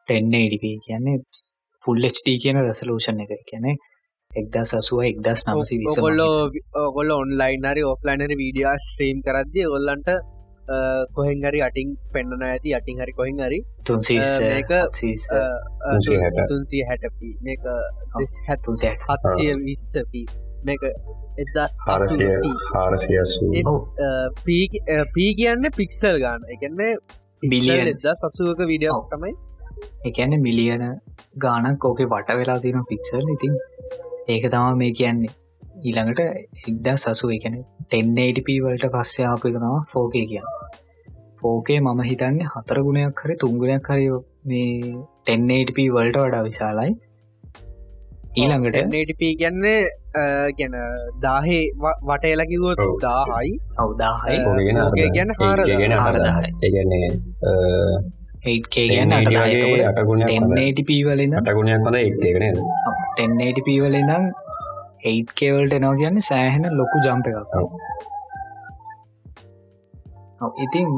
1080p 0.08 0.64
කියන්නේ 0.86 1.18
ෆුල් 1.78 2.00
HD 2.06 2.36
කියන 2.42 2.58
රෙසලූෂන් 2.62 3.22
එක. 3.24 3.32
කියන්නේ 3.46 3.76
එක්දස් 4.36 4.72
අසුව 4.78 5.02
එක්දස් 5.10 5.42
නමසි 5.46 5.76
විස 5.82 5.98
ගොල්ලෝ 5.98 6.32
ඔගොල්ල 6.82 7.10
ඔන්ලයින් 7.16 7.68
හරි 7.68 7.84
ඔෆ්ලයිනරි 7.90 8.36
වීඩියෝ 8.42 8.78
ස්ට්‍රීම් 8.86 9.20
කරද්දිය 9.26 9.66
ගොල්ලන්ට 9.66 10.10
කොහෙන් 11.12 11.38
හරි 11.42 11.60
අටින් 11.62 11.92
පෙන්න්නන 12.12 12.42
ඇති 12.42 12.74
අටින් 12.74 12.98
හරි 12.98 13.12
කොහෙන් 13.12 13.38
හරි 13.38 13.60
තුන්සි 13.84 14.16
තුන්සිය 16.48 16.82
හැටපි. 16.84 17.30
මේක 17.42 17.60
හැතුන්සේ 18.48 18.94
හත්සිය 19.04 19.54
විස්සපී. 19.60 20.26
මේක 20.64 20.82
එදස් 21.38 21.78
පී 25.14 25.30
කියන්න 25.34 25.70
පික්සල් 25.76 26.16
ගාන 26.18 26.48
එකන්නේ 26.48 26.92
බිලිය 27.42 27.80
එදා 27.86 28.14
සසුවක 28.16 28.60
විඩියෝ 28.66 29.02
තමයි. 29.12 29.34
එකන්න 30.04 30.40
මිලියන 30.40 30.84
ගානක් 31.38 31.84
ඕකේ 31.84 32.08
වට 32.08 32.38
වෙලා 32.38 32.58
තියෙන 32.60 32.84
පික්සල් 32.90 33.32
ඉතින් 33.34 33.54
ඒක 34.26 34.44
තම 34.50 34.78
මේ 34.78 34.92
කියන්නේ. 34.92 35.34
ඊළඟට 35.84 36.20
එක්දා 36.64 36.96
සසු 36.96 37.30
එකන 37.30 37.56
1080p 37.90 38.56
වලට 38.64 38.92
පස්සේ 38.92 39.26
ආප 39.26 39.44
එක 39.44 39.56
තම 39.56 39.74
ෆෝකේ 39.92 40.24
කියන්න. 40.26 40.48
ෆෝකේ 41.38 41.80
මම 41.80 42.00
හිතන්නේ 42.02 42.52
හතර 42.54 42.78
ගුණයක් 42.82 43.20
හරි 43.20 43.36
තුංගුණයක් 43.36 43.90
හරි 43.90 44.06
මේ 44.44 44.70
1080p 45.28 45.86
වලට 45.92 46.24
වඩා 46.24 46.42
විශාලයි. 46.42 46.92
ඊළඟට 48.36 48.82
නටප 48.82 49.22
කියන්නේ 49.38 49.78
ගැන 50.52 50.76
දාහේ 51.22 51.62
වටේලකිවොත් 52.04 52.78
ඔව්. 52.80 52.92
දාහයි. 53.00 53.56
අවදාහයි 53.78 54.38
ඕකගෙන 54.44 54.82
ඕකේ 54.82 55.08
ගැන 55.10 55.34
හාරදාහයි. 55.36 55.98
හාරදාහයි. 55.98 56.50
ඒගන්නේ 58.46 58.62
8K 58.62 58.76
ගැන්න 58.90 59.14
අටදායතකොට 59.18 59.84
අටගුණයක් 59.90 60.28
1080p 60.30 60.90
වලින්ද 61.08 61.38
අටගුණයක් 61.40 61.86
හොඳ 61.86 61.98
එක්කගෙන 62.00 62.44
1080p 63.18 63.68
වලින්දම් 63.84 64.26
8කවල්ට 65.04 65.76
එනවා 65.78 65.94
කියන්න 66.00 66.18
සෑහෙන 66.30 66.64
ලොකු 66.80 66.96
ජම්ප 67.06 67.26
එකක්. 67.30 67.54
ඔව්. 70.42 70.50
ඉතින් 70.64 70.88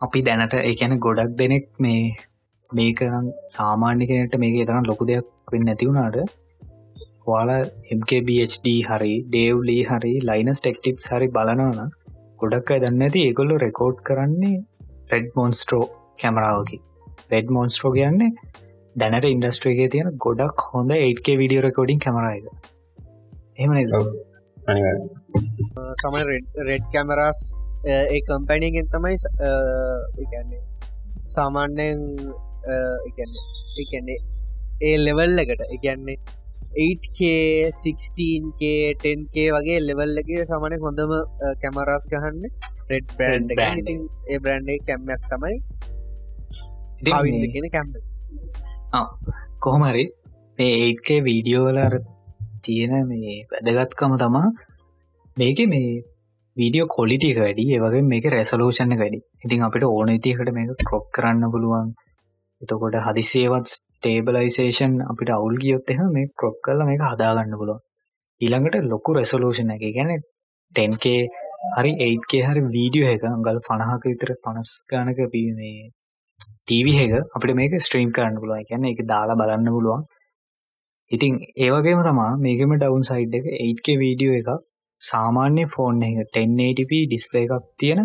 අපි 0.00 0.20
දැනට 0.28 0.54
එකැන 0.62 0.94
ගොඩක් 0.98 1.34
දෙනෙක් 1.40 1.66
මේ 1.78 2.02
මේකනම් 2.70 3.26
සාමාන්‍ය 3.56 4.04
කෙනට 4.10 4.38
මේක 4.44 4.56
තරම් 4.68 4.88
ලොකු 4.90 5.08
දෙයක් 5.10 5.26
වෙන්න 5.52 5.66
නැතිවුණාට 5.68 6.18
වාලා 7.26 7.60
MKBHD 7.98 8.68
හරි 8.88 9.12
ඩේව්ලී 9.26 9.82
හරි 9.90 10.12
ලයිනස් 10.28 10.62
ටෙක්ටිප් 10.62 10.96
හරි 11.08 11.28
බලනවන 11.36 11.90
ගොඩක් 12.40 12.72
අය 12.74 12.80
දන්න 12.84 13.04
ඇති 13.06 13.20
ඒගොල්ලො 13.26 13.56
රෙකෝඩ් 13.64 13.98
කරන්නේ 14.08 14.56
රෙඩ් 15.12 15.28
මොන්ස්ට්‍රෝ 15.36 15.84
කැමරාවකි 16.22 16.78
රෙඩ් 17.32 17.48
මොන්ස්ට්‍රෝ 17.56 17.92
කියන්නේ 17.96 18.30
දැනට 18.96 19.26
ඉන්ඩස්ට්‍රේගේ 19.28 19.88
තියෙන 19.88 20.10
ගොඩක් 20.24 20.58
හොඳ 20.72 20.90
8K 20.98 21.36
විඩියෝ 21.40 21.64
රෙකෝඩින් 21.66 22.00
කැමරයික 22.04 22.46
එහම 23.58 23.70
අනිව 23.72 23.90
සමයි 26.02 26.22
රෙඩ් 26.68 26.84
කැමරස් 26.94 27.40
ඒ 27.92 28.20
කම්පැනිගෙන් 28.26 28.86
තමයි 28.92 29.16
කියන්නේ 30.26 30.60
සාමාන්‍යයෙන් 31.36 32.00
අ, 32.66 32.74
ඒ 33.06 33.10
කියන්නේ 33.16 33.44
ඒ 33.78 33.86
කියන්නේ 33.90 34.18
ඒ 34.82 34.96
ලෙවල් 35.06 35.38
එකට. 35.38 35.62
එකන්නේ 35.76 36.16
8K 36.76 37.18
16K 37.74 38.62
10K 39.02 39.36
වගේ 39.50 39.80
ලෙවල් 39.80 40.18
එක 40.18 40.30
සමන 40.48 40.74
හොඳම 40.80 41.12
කැමරස් 41.62 42.06
ගහන්න. 42.08 42.44
රෙඩ් 42.90 43.06
බ්‍රන්් 43.18 43.78
ඉතින් 43.78 44.00
ඒ 44.28 44.38
බ්‍රන්්ඩේ 44.38 44.78
කැම්මයක් 44.78 45.22
තමයි 45.30 45.56
ඉතින් 47.00 47.14
අවිද 47.14 47.32
මේ- 47.32 47.52
කියෙන 47.52 47.68
කැම්ම 47.70 47.92
කොහොමරි 49.58 50.04
මේ 50.58 50.72
8K 50.86 51.20
වීඩියෝවල 51.20 51.78
තියෙන 52.62 52.94
මේ 53.08 53.36
වැදගත්කම 53.52 54.16
තමා 54.16 54.48
මේක 55.36 55.60
මේ 55.68 55.92
වීඩියෝ 56.56 56.86
කොලිටික 56.86 57.38
වැඩි. 57.38 57.62
ඒවගේ 57.74 58.02
මේක 58.02 58.24
රැසලෝෂණ 58.24 58.98
වැඩි. 58.98 59.18
ඉතින් 59.44 59.62
අපිට 59.62 59.84
ඕන 59.84 60.08
ඉතිකට 60.08 60.52
මේක 60.52 60.70
ක්‍රොප් 60.88 61.06
කරන්න 61.10 61.50
පුළුවන්. 61.50 61.88
එතකොට 62.62 62.96
හදිසේවත් 63.06 63.68
ස්ටේබලයිසේෂන් 64.02 64.94
අපිට 65.04 65.30
අවුල් 65.30 65.56
ගියොත් 65.58 65.90
එහ 65.92 66.00
මේ 66.10 66.28
ක්‍රොප් 66.34 66.56
කරල 66.60 66.80
මේක 66.84 67.02
හදාගන්න 67.04 67.54
පුළුවන්. 67.54 67.80
ඊළඟට 68.40 68.86
ලොකු 68.86 69.10
රැසලෝෂණ 69.12 69.72
එක. 69.72 69.84
ගැන 69.96 70.10
10K 70.74 71.06
හරි 71.72 71.92
8K 72.06 72.40
හරි 72.46 72.62
වීඩියෝ 72.68 73.10
එක 73.10 73.26
අඟල් 73.28 73.60
පණහක 73.60 74.04
විතර 74.04 74.32
පනස් 74.38 74.70
ගානක 74.90 75.20
පී 75.32 75.52
මේ 75.52 75.84
ටීවි 76.62 76.94
එක 77.04 77.14
අපිට 77.30 77.54
මේක 77.54 77.78
ස්ට්‍රීම් 77.78 78.10
කරන්න 78.10 78.40
පුළුවන්. 78.40 78.64
කියන්න 78.64 78.90
එක 78.90 79.04
දාලා 79.06 79.38
බලන්න 79.40 79.70
පුළුවන්. 79.70 80.02
ඉතින් 81.10 81.38
ඒවගේම 81.58 82.02
තමා 82.02 82.30
මේකම 82.38 82.74
ඩවුන් 82.74 83.04
සයිඩ් 83.04 83.38
එක 83.40 83.46
8K 83.60 83.96
වීඩියෝ 84.02 84.40
එකක් 84.40 84.50
සාමාන්‍ය 85.00 85.64
ෆෝන් 85.66 86.02
එක 86.02 86.18
1080p 86.32 87.02
ඩිස්පලේ 87.04 87.44
එකක් 87.46 87.70
තියෙන 87.78 88.02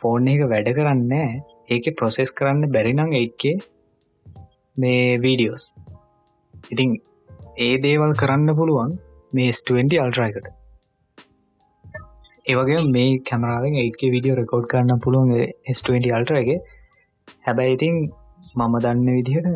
ෆෝන් 0.00 0.32
එක 0.32 0.48
වැඩ 0.48 0.72
කරන්න 0.72 1.12
ඒක 1.70 1.92
ප්‍රොසෙස් 1.98 2.32
කරන්න 2.32 2.72
බැරිනං 2.74 3.04
8K 3.20 3.54
මේ 4.76 5.06
වීඩියෝස් 5.18 5.64
ඉතින් 6.70 6.90
ඒ 7.58 7.74
දේවල් 7.82 8.12
කරන්න 8.14 8.56
පුළුවන් 8.56 8.92
මේ 9.32 9.48
S20 9.50 10.02
අල්ට්‍රයිකට 10.02 10.46
ඒවගේ 12.44 12.80
මේ 12.88 13.10
කැමරාවෙන් 13.28 13.74
8K 13.80 14.10
විඩියෝ 14.14 14.38
රෙකෝඩ් 14.38 14.66
කරන්න 14.70 15.02
පුළුවන් 15.04 15.30
S20 15.74 16.14
අල්ටර 16.16 16.36
එක. 16.36 16.50
හැබැයි 17.44 17.76
ඉතින් 17.76 17.94
මම 18.56 18.74
දන්න 18.84 19.08
විදිහට 19.18 19.48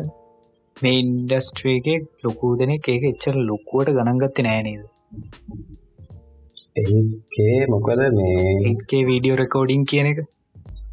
මේ 0.77 0.99
ඉන්ඩස්ට්‍රේගේ 1.01 1.97
ලොකූ 2.23 2.51
දෙනෙක් 2.61 2.87
ඒක 2.87 3.03
එච්චර 3.11 3.35
ලොකුවට 3.49 3.91
ගණන්ගත්ත 3.97 4.39
නෑනේද 4.39 4.83
ඒකේ 6.77 7.59
මොකද 7.67 8.05
මේ 8.19 8.37
8K 8.45 9.03
වීඩියෝ 9.09 9.41
රෙකෝඩිං 9.43 9.83
කියන 9.85 10.11
එක? 10.11 10.19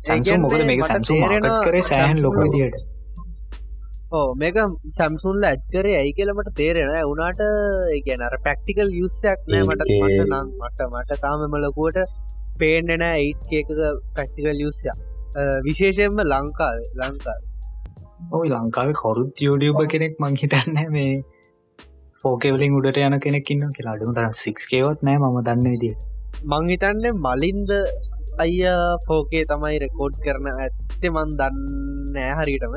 සැම්සු 0.00 0.24
කියන්නේ 0.24 0.44
මොකද 0.44 0.66
මේක 0.70 0.80
මට 0.80 0.90
සැම්සු 0.90 1.12
මාකට් 1.14 1.32
තේරෙනවා 1.32 1.62
කරේ 1.66 1.86
සෑහන් 1.90 2.24
ලොක 2.24 2.36
විදියට 2.42 2.93
ඕ 4.14 4.26
මේක 4.34 4.56
සැම්සුන්ල 4.98 5.44
ඇත්කරේ 5.48 5.94
ඇයි 6.00 6.12
කියලමට 6.18 6.50
තේරෙන 6.58 6.92
උනාට 7.12 7.40
ඒගැනර 7.94 8.36
පැක්ටිකල් 8.44 8.90
යුස්සයක් 8.98 9.40
නෑ 9.48 9.64
මට 9.64 9.88
නම්. 10.24 10.46
මට 10.60 10.88
මට 10.88 11.18
තාමම 11.24 11.56
ලොකුවට 11.64 11.98
පේනෙන 12.60 13.04
ඒට්කක 13.06 13.70
පැක්ටිකල් 14.16 14.62
යුස්සයක් 14.64 14.98
විශේෂයෙන්ම 15.66 16.22
ලංකාව 16.24 16.80
ලංකාව. 17.00 17.40
ඔයි 18.32 18.48
ලංකාවේ 18.52 19.00
කොරුත් 19.02 19.44
යුඩියබ 19.46 19.80
කෙනෙක් 19.88 20.14
මංහිතන්න 20.20 20.80
මේ 20.90 21.12
ෆෝකෙවලින් 22.16 22.76
උඩට 22.78 23.00
යන 23.02 23.20
කෙනෙක්න්න 23.20 23.72
කියලා. 23.76 23.94
අඩුම 23.96 24.12
තරම් 24.16 24.34
සික්කේවත් 24.42 25.06
නෑ 25.06 25.18
ම 25.20 25.40
දන්න 25.42 25.70
විදිට 25.74 25.98
මංහිතන්න 26.46 27.22
මලින්ද 27.26 27.70
අය 28.42 28.52
ෆෝකේ 29.06 29.44
තමයි 29.50 29.76
රෙකෝඩ් 29.82 30.14
කරන 30.24 30.46
ඇත්තේ 30.52 31.10
මන් 31.10 31.34
දන්න 31.40 32.16
හරිටම 32.38 32.74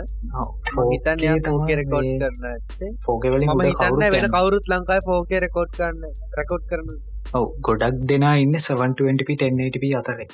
හිතන්න 0.91 1.45
ෆෝකේ 1.47 1.77
රෙකෝඩ් 1.81 2.09
කරන්න 2.13 2.45
ඇත්තේ. 2.51 2.89
ෆෝකෙවලින් 3.05 3.49
මම 3.49 3.63
හිතන්න 3.69 4.03
වෙන 4.05 4.11
කවුරු 4.11 4.31
කවුරුත් 4.35 4.69
ලංකායි 4.73 5.05
ෆෝකේ 5.09 5.39
රෙකෝඩ් 5.45 5.71
කරන්න 5.77 6.03
රෙකෝඩ් 6.39 6.65
කරන. 6.69 6.91
ඔව 7.33 7.47
ගොඩක් 7.67 8.03
දෙනා 8.11 8.35
ඉන්න 8.43 8.59
720p 8.59 9.29
1080p 9.41 9.93
අතරේ. 10.01 10.27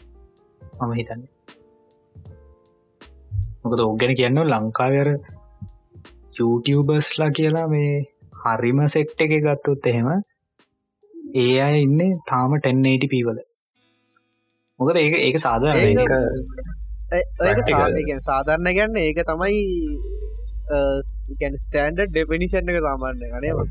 මම 0.80 0.94
හිතන්න. 1.00 1.24
මොකද 3.64 3.82
ඔග්ගෙන 3.82 4.14
කියන්න 4.20 4.44
ලංකාවර 4.46 5.10
YouTubeර්ස්ලා 6.38 7.32
කියලා 7.38 7.68
මේ 7.70 7.96
හරිම 8.44 8.80
සෙට් 8.94 9.26
එක 9.26 9.34
ගත්තොත් 9.46 9.90
එහෙම 9.92 10.08
ඒ 11.42 11.58
අය 11.66 11.76
ඉන්න 11.82 12.02
තාම 12.30 12.56
1080p 12.60 13.26
වල 13.28 13.40
මොකද 14.84 14.98
ඒක 14.98 15.16
ඒක 15.22 15.38
සාධාරණ 15.40 15.88
ඒක- 15.90 16.06
සාධරණ 18.24 18.76
ගැන්න 18.76 18.96
ඒක 19.02 19.20
තමයි 19.28 19.62
ස්ටන්ඩ 21.60 22.00
ඩෙපිනිෂන් 22.10 22.70
එක 22.72 22.80
සාමාන්‍ය 22.86 23.28
ගනේ 23.32 23.54
ඔව්, 23.54 23.68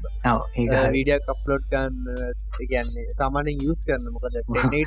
ඒක 0.55 0.71
හරි. 0.79 0.91
වීඩිය 0.95 1.19
කප්ලෝඩ් 1.27 1.65
ගන්න 1.71 1.97
කියන්නේ 2.69 3.07
සාමානෙන් 3.19 3.63
යස් 3.67 3.81
කරන්න 3.85 4.13
මොකද? 4.13 4.37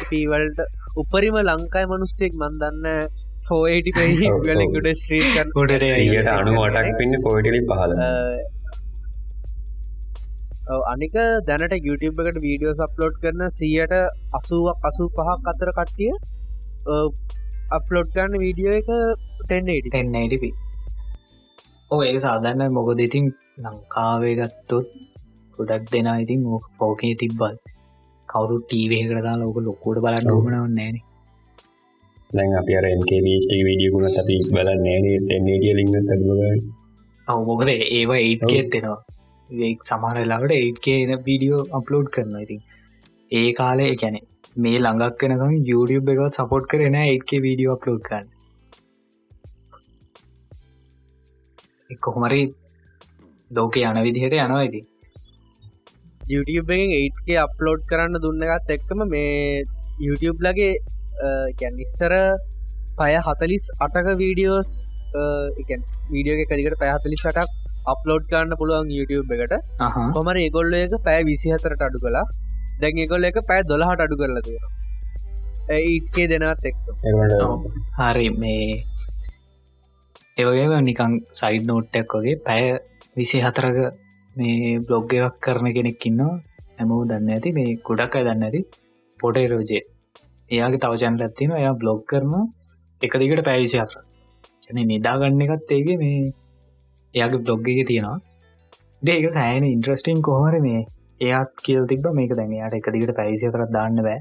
පීවල්ට 0.10 0.60
උපරිම 0.98 1.38
ලංකායි 1.44 1.90
මනුස්සෙක් 1.92 2.34
මන්දන්න 2.36 2.88
ඔව්. 4.30 4.44
පෙහිගලකුට 4.46 4.90
ස්ට්‍රීට් 4.96 5.34
ගොඩට 5.56 5.86
සියට 5.90 6.30
අනු 6.36 6.54
අටක් 6.68 6.98
පින්න 7.00 7.18
පොයිටලි 7.26 7.62
පහල 7.68 7.92
අනික 10.66 11.16
දැනට 11.48 11.74
YouTube 11.88 12.20
එකට 12.22 12.40
වීඩියෝ 12.42 12.74
සප්ලෝඩ් 12.80 13.16
කරන 13.22 13.42
සියට 13.52 13.94
අසුවක් 14.34 14.88
අසු 14.90 15.04
පහක් 15.16 15.52
අතර 15.52 15.70
කට්ටිය 15.78 16.12
අප්ලෝඩ් 17.78 18.10
කරන්න 18.16 18.42
වීඩියෝ 18.44 18.74
එක 18.80 18.90
1080 19.50 19.94
1080p 19.94 20.44
ඕ 21.92 22.02
ඒ 22.04 22.18
සාධන්න 22.20 22.74
මොකද 22.74 23.00
ඉතින් 23.00 23.26
ලංකාවේ 23.64 24.36
ගත්තොත් 24.40 24.88
ගොඩක් 25.58 25.86
දෙනා 25.94 26.18
ඉතින් 26.24 26.42
ඕක 26.48 26.66
ෆෝකේ 26.80 27.14
තිබ්බල් 27.22 27.56
කවරු 28.30 28.58
ටීවේකට 28.62 29.24
දා 29.24 29.38
ලෝක 29.42 29.58
ලොකෝට 29.62 30.00
බලන්න. 30.06 30.32
ඕමනාව 30.34 30.68
නෑන 30.72 30.98
දැන් 32.30 32.56
අපි 32.62 32.74
අර 32.80 32.86
MKBHD 33.00 33.52
වීඩියකුණත් 33.68 34.18
අපි 34.22 34.36
බලන්නේ 34.50 34.98
ටෙන්නඩිය 35.20 35.74
ලිංග 35.78 35.94
තබග 36.00 36.42
ඔව 37.28 37.40
මොකද 37.50 37.70
ඒවා 37.70 38.22
ඒත්කෙත්තෙනවා 38.24 39.00
ඒ 39.50 39.74
සමහරලාට 39.88 40.52
ඒත්කේන 40.54 41.12
වීඩියෝ 41.26 41.60
අප්ලෝඩ් 41.80 42.08
කරන 42.16 42.38
ඉතින් 42.46 42.62
ඒ 43.32 43.50
කාලේ 43.60 43.90
එකැනෙ 43.96 44.20
මේ 44.64 44.80
ළඟක් 44.80 45.22
වෙනකම් 45.24 45.54
YouTube 45.70 46.12
එකත් 46.14 46.38
සපෝට් 46.40 46.66
කරන 46.72 46.96
ඒත්කේ 47.02 47.40
වීඩියෝ 47.44 47.76
අප්ලෝඩ් 47.78 48.02
කරන්න. 48.08 48.28
කොහොමරි 52.06 52.42
ලෝක 53.52 53.78
යන 53.82 54.00
විදිහට 54.08 54.36
යනවා 54.38 54.64
ඉති 54.70 54.82
YouTube 56.34 56.74
එකෙන් 56.76 56.96
8K 56.96 57.38
අප්ලෝඩ් 57.44 57.84
කරන්න 57.92 58.22
දුන්නගත් 58.24 58.74
එක්කම 58.78 59.06
මේ 59.14 59.64
YouTube 60.08 60.40
ලගේ 60.48 60.72
ගැනිස්සර 61.62 62.16
පය 63.00 63.12
හතලිස් 63.28 63.70
අටක 63.88 64.10
වීඩියෝස් 64.24 64.74
එකන් 65.62 65.86
වීඩියෝ 66.16 66.42
එක 66.46 66.58
දිකට 66.58 66.80
පැහතලි 66.84 67.22
සටක් 67.22 67.65
අප්ලෝඩ් 67.94 68.24
කරන්න 68.32 68.58
පුළුවන් 68.62 68.90
YouTube 68.98 69.34
එකට. 69.36 69.54
කොමර 70.16 70.36
ඒගොල්ල 70.46 70.78
එක 70.80 70.96
පෑ 71.08 71.22
විසිහතරට 71.30 71.86
අඩු 71.88 72.02
කලා 72.06 72.26
දැන් 72.82 73.02
ඒගොල්ල 73.04 73.30
එක 73.30 73.38
පෑ 73.52 73.68
දොළහට 73.72 74.06
අඩු 74.06 74.20
කරලා 74.22 74.46
තියෙන 74.48 74.66
ඒට්කේ 75.78 76.28
දෙනත් 76.32 76.66
එක්ක. 76.70 76.82
හරි 78.00 78.28
මේ 78.42 78.66
ඒවගේ 80.38 80.82
නිකං 80.90 81.14
සයිඩ් 81.42 81.70
නෝට්ටක් 81.72 82.18
වගේ 82.20 82.42
පැය 82.48 82.64
විසි 83.18 83.40
හතරක 83.46 83.78
මේ 84.36 84.80
බ්ලොග් 84.88 85.14
එකක් 85.20 85.40
කරන 85.46 85.74
කෙනෙක් 85.78 86.06
ඉන්නවා. 86.10 86.34
හැමෝ 86.78 87.02
දන්න 87.10 87.30
ඇති 87.36 87.50
මේ 87.58 87.76
ගොඩක් 87.88 88.16
අය 88.18 88.24
දන්න 88.28 88.46
ඇති 88.48 88.62
පොටේරෝජේ 89.20 89.84
එයාගේ 90.52 90.82
තව 90.84 90.94
චැනල 91.02 91.24
ඇත්තින 91.26 91.52
එයා 91.60 91.76
බ්ලොග් 91.82 92.02
කරන 92.12 92.34
එක 93.02 93.14
දිකට 93.22 93.44
පැවිසි 93.48 93.78
හතර 93.82 93.98
නිදාගන්න 94.90 95.46
එකත් 95.46 95.72
ඒගේ 95.78 95.98
මේ 96.04 96.20
එයාගේ 97.16 97.42
බ්ලොග් 97.44 97.68
එක 97.74 97.88
තියෙනවා. 97.88 98.18
දේක 99.02 99.26
සෑන 99.34 99.64
ඉන්ට්‍රස්ටිං 99.66 100.22
කොහර 100.22 100.56
මේ? 100.62 100.82
එයාත් 101.22 101.52
කියල් 101.66 101.84
තිබ 101.88 102.08
මේක 102.14 102.32
දැන් 102.40 102.52
යාට 102.54 102.76
එක 102.80 102.88
දිකට 102.94 103.14
පැවිසි 103.20 103.50
හතරත් 103.50 103.72
දාන්න 103.72 104.02
බෑ. 104.08 104.20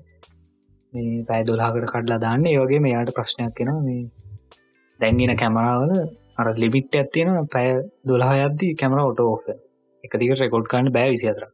මේ 0.92 1.24
පැය 1.28 1.40
දොලාකට 1.44 1.88
කඩලා 1.92 2.20
දාන්න. 2.20 2.46
ඒවගේ 2.46 2.80
මෙයාට 2.80 3.14
ප්‍රශ්නයක් 3.16 3.54
කෙනවා 3.58 3.82
මේ 3.82 4.02
දැන්ගෙන 5.00 5.36
කැමරාවල 5.36 5.92
අර 6.38 6.46
ලිමිට් 6.56 6.94
ඇත්තියෙන 6.94 7.48
පැය 7.48 7.68
දොලා 8.06 8.32
අද්දි 8.46 8.68
කැමර 8.76 9.00
ඔට 9.02 9.20
එක. 10.04 10.12
දික 10.14 10.30
රෙකෝඩ් 10.40 10.66
කන්න 10.70 10.92
බෑ 10.96 11.10
විසි 11.12 11.28
අතර 11.32 11.44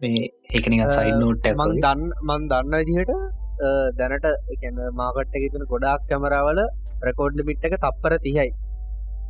මේ 0.00 0.20
ඒකනික 0.50 0.82
සයිඩ් 0.96 1.18
නෝට් 1.22 1.46
මං 1.52 1.72
දන්න 1.78 2.02
මං 2.28 2.42
දන්න 2.50 2.74
විදිහට 2.80 3.12
අ, 3.60 3.68
දැනට 3.98 4.26
මාකට්ට 5.00 5.36
එකතුන 5.38 5.64
ගොඩාක් 5.72 6.00
කැමරාවල 6.10 6.60
රෙකෝඩ් 7.08 7.38
ලිමිට් 7.38 7.66
එක 7.68 7.76
තප්පර 7.78 8.14
තිහයි 8.24 8.46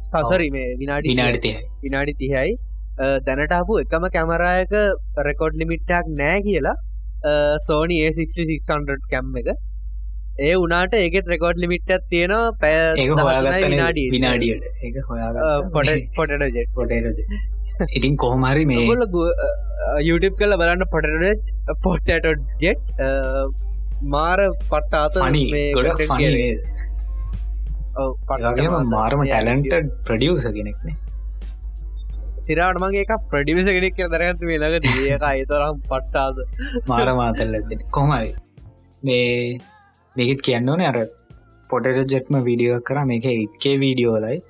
සසරි 0.08 0.48
මේ 0.56 0.70
විනාඩි 0.82 1.12
විනාඩිතිය 1.12 1.54
විනාඩි 1.84 2.14
තිහයි. 2.22 2.50
දැනටපු 3.28 3.78
එකම 3.84 4.04
කැමරායක 4.16 4.74
රෙකෝඩ් 5.28 5.60
ලිමිට්ටක් 5.62 6.10
නෑ 6.22 6.40
කියලා 6.48 6.74
සෝනි 7.68 7.96
ඒ600 8.08 8.98
කැම් 9.14 9.38
එක. 9.42 9.48
ඒ 10.46 10.54
උනාට 10.64 10.94
ඒකෙත් 11.00 11.26
රෙකෝඩ් 11.32 11.58
ලිමිට්ටක් 11.64 12.06
තියෙනවා 12.12 13.24
හොයාගත්තන 13.24 13.74
විනාඩිය 13.74 14.06
විනාඩියට. 14.14 14.64
ඒක 14.86 14.96
පොට 15.08 15.10
හොයාග 15.10 15.36
පොටට 16.18 16.46
ජෙට් 16.58 16.72
පොටේරජ 16.78 17.20
ඉතින් 17.98 18.16
කොහමරි 18.24 18.64
මේ 18.70 18.86
ඔගොල්ල 18.86 19.04
YouTube 20.08 20.36
කල 20.40 20.56
බලන්න 20.60 20.84
පොටට 20.94 21.52
පොටට 21.86 22.10
ජෙට් 22.64 22.84
මාර 24.14 24.38
පට්ටාත 24.70 25.18
ගොඩ 25.76 25.90
වගේම 27.96 28.92
මාරම 28.92 29.24
ටැලන්ට 29.24 29.90
ප්‍රඩියස 30.06 30.46
කෙනෙක්නේ 30.58 30.96
සිරාට 32.46 32.78
මගේ 32.82 33.04
එක 33.04 33.12
ප්‍රඩිවිස 33.32 33.68
කෙනෙක් 33.76 34.00
දරගත 34.14 34.42
වෙලක 34.50 34.74
දික 34.86 35.22
අයතරම් 35.30 35.76
පට්ටාද. 35.90 36.40
මාර 36.90 37.06
මාතල් 37.20 37.54
ඇතින 37.58 37.84
කොමරි 37.96 38.30
මේ 39.02 39.28
මේකත් 40.16 40.42
කියන්න 40.48 40.72
ඕන 40.72 40.82
අර 40.88 40.98
පොටට 41.70 42.12
ජෙට්ම 42.14 42.40
වීඩියෝ 42.48 42.80
කර. 42.88 42.98
මේක 43.12 43.28
ඉට්කේ 43.34 43.76
වීඩියෝලයි 43.84 44.42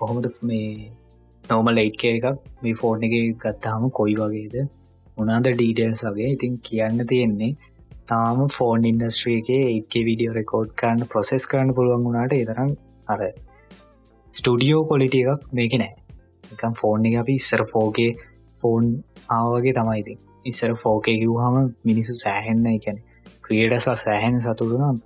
කොහොමද 0.00 0.26
මේ 0.50 0.90
නෝමල් 1.44 1.82
එයිට්කේ 1.84 2.14
එකක් 2.16 2.50
මේ 2.64 2.78
ෆෝර්න් 2.80 3.06
එක 3.08 3.14
ගත්තාම 3.44 3.86
කොයි 4.00 4.16
වගේද? 4.22 4.56
උනාද 5.18 5.48
ඩීටල්ස් 5.50 6.04
වගේ? 6.08 6.32
ඉතින් 6.36 6.58
කියන්න 6.68 7.06
තියෙන්නේ 7.12 7.52
තාම 8.10 8.42
ෆෝන් 8.56 8.90
ඉන්ඩස්ට්‍රියගේ 8.90 9.62
ඒකේ 9.68 10.04
විඩියෝ 10.08 10.34
රෙකෝඩ් 10.40 10.74
කරන්න 10.80 11.10
ප්‍රොසෙස් 11.14 11.48
කරන්න 11.52 11.76
පුළුවන් 11.78 12.08
වුණට 12.08 12.36
ඒතරම් 12.40 12.74
අර 13.06 13.20
ස්ටඩියෝ 14.34 14.82
කොලිටිය 14.84 15.24
එකක් 15.26 15.42
මේක 15.52 15.74
නෑ. 15.74 15.92
එකම් 16.52 16.72
ෆෝන් 16.74 17.06
එක 17.06 17.18
අපි 17.22 17.34
ඉස්සර 17.34 17.62
ෆෝගේ 17.72 18.10
ෆෝන් 18.56 18.84
ආවගේ 19.30 19.72
තමයිති 19.72 20.14
ඉස්සර 20.44 20.72
ෆෝකේ 20.76 21.16
කිව්හම 21.18 21.56
මිනිසු 21.84 22.14
සෑහෙන්න 22.16 22.66
එකැන 22.70 22.98
ක්‍රියඩස 23.42 23.88
සෑහැන් 23.96 24.38
සතුරුන 24.40 25.00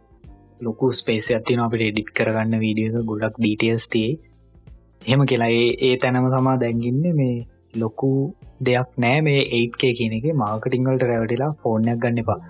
ලොකු 0.60 0.90
ස්පේස 0.92 1.28
ඇතින 1.30 1.62
අපිට 1.66 1.86
එඩිට් 1.86 2.10
කරගන්න 2.16 2.62
වීඩියක 2.64 2.98
ගොඩක් 3.10 3.38
ඩීටස් 3.38 3.86
තිේ 3.88 4.12
එහෙම 5.02 5.22
කියලා 5.24 5.50
ඒ 5.56 5.68
ඒ 5.80 5.94
තැනම 5.96 6.28
තමා 6.28 6.56
දැන්ගින්න 6.56 7.04
මේ 7.14 7.36
ලොකු 7.76 8.10
දෙයක් 8.60 8.90
නෑ 8.98 9.20
මේ 9.22 9.42
ඒත්කේ 9.58 9.92
කියන 9.92 10.16
එක 10.16 10.26
මාර්කටිංවලට 10.36 11.04
රැවටිලා 11.04 11.52
ෆෝර්නයක් 11.62 12.00
ගන්න 12.02 12.22
එපා. 12.24 12.40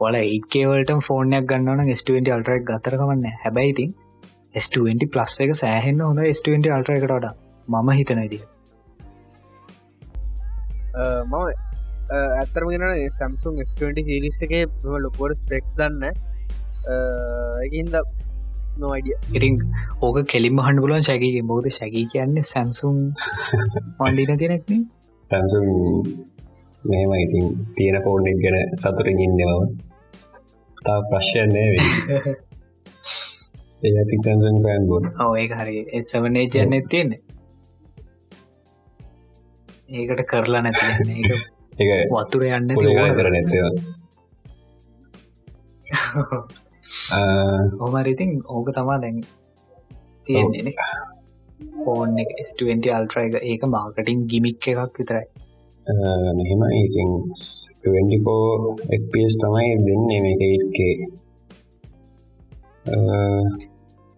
ඔල 0.00 0.14
ඒකේවලට 0.20 0.90
ෆෝර්නයක් 1.08 1.44
ගන්නන 1.50 1.92
ස්ට 1.94 2.32
අල්ටරක් 2.36 2.64
ගතරකවන්න 2.70 3.24
හැබැයිතින් 3.44 3.92
S20 4.54 5.10
ප්ලස් 5.12 5.36
එක 5.40 5.54
සෑහෙන්න 5.56 6.02
හොඳ 6.02 6.24
S20 6.26 6.74
අල්ටර 6.74 6.94
එකට 6.94 7.08
වඩා. 7.10 7.34
මම 7.68 7.90
හිතන 7.92 8.20
ඉදිහ 8.22 8.42
මම 11.26 11.34
ඇත්තරම 12.38 12.68
ගෙන 12.70 12.84
සැම්සුන් 13.12 13.62
S20 13.64 14.04
සිරිස් 14.08 14.42
එක 14.42 14.52
ලොකුවට 14.98 15.38
ස්පෙක්ස් 15.38 15.72
දන්න 15.78 16.04
එකින්ද 17.64 17.96
නොයිඩිය 18.78 19.16
ඉතින් 19.32 19.56
ඕක 20.00 20.20
කෙලිම 20.26 20.60
හන්ඩුලන් 20.60 21.08
ශැකගේ 21.08 21.42
බෝද 21.44 21.70
ශැකී 21.70 22.04
කියන්නේ 22.12 22.50
සැම්සුම් 22.50 23.00
පන්ඩින 23.98 24.38
කෙනෙක්න 24.38 24.86
සැම්සුම් 25.24 25.66
මෙම 26.84 27.12
ඉතින් 27.16 27.46
තියෙන 27.74 28.02
පෝර්ණෙක් 28.02 28.38
ගැන 28.38 28.56
සතුරින් 28.76 29.18
ඉන්නවා. 29.18 29.66
තා 30.78 30.98
ප්‍රශ්යන්නේ 31.04 31.68
වේ 31.72 31.84
ඒ 33.84 33.94
ඇති 33.94 34.16
සැම්සුම් 34.24 34.56
පෑන් 34.64 34.84
බොඩ් 34.90 35.04
ඕ 35.20 35.32
ඒ 35.36 35.48
හරි 35.52 35.76
එසවනේ 35.98 36.46
ජන්න 36.48 36.88
තියෙන 36.90 37.10
ඒකට 39.92 40.22
කරලා 40.30 40.62
නැති 40.62 40.84
එක 41.78 41.90
වතුර 42.14 42.42
යන්න 42.48 42.70
කර 43.16 43.28
නැතවා 43.30 43.70
හොමරිඉතින් 47.80 48.32
ඕක 48.48 48.68
තමා 48.74 48.98
දැන් 49.00 49.18
තියෙන්නේ 50.26 50.74
ෆෝන් 51.80 52.18
එක 52.18 52.30
S20 52.44 52.84
අල්ට්‍ර 52.96 53.18
එක 53.20 53.34
ඒක 53.42 53.62
මාර්කටින් 53.66 54.20
ගිමික් 54.30 54.68
එකක් 54.72 54.98
විතරයි. 54.98 55.26
මෙහෙම 56.36 56.62
ඉතින් 56.78 57.10
24 57.84 58.98
FPS 59.00 59.34
තමයි 59.42 59.70
දෙන්නේ 59.86 60.20
මේක 60.24 60.42
ඉට්කේ 60.48 60.94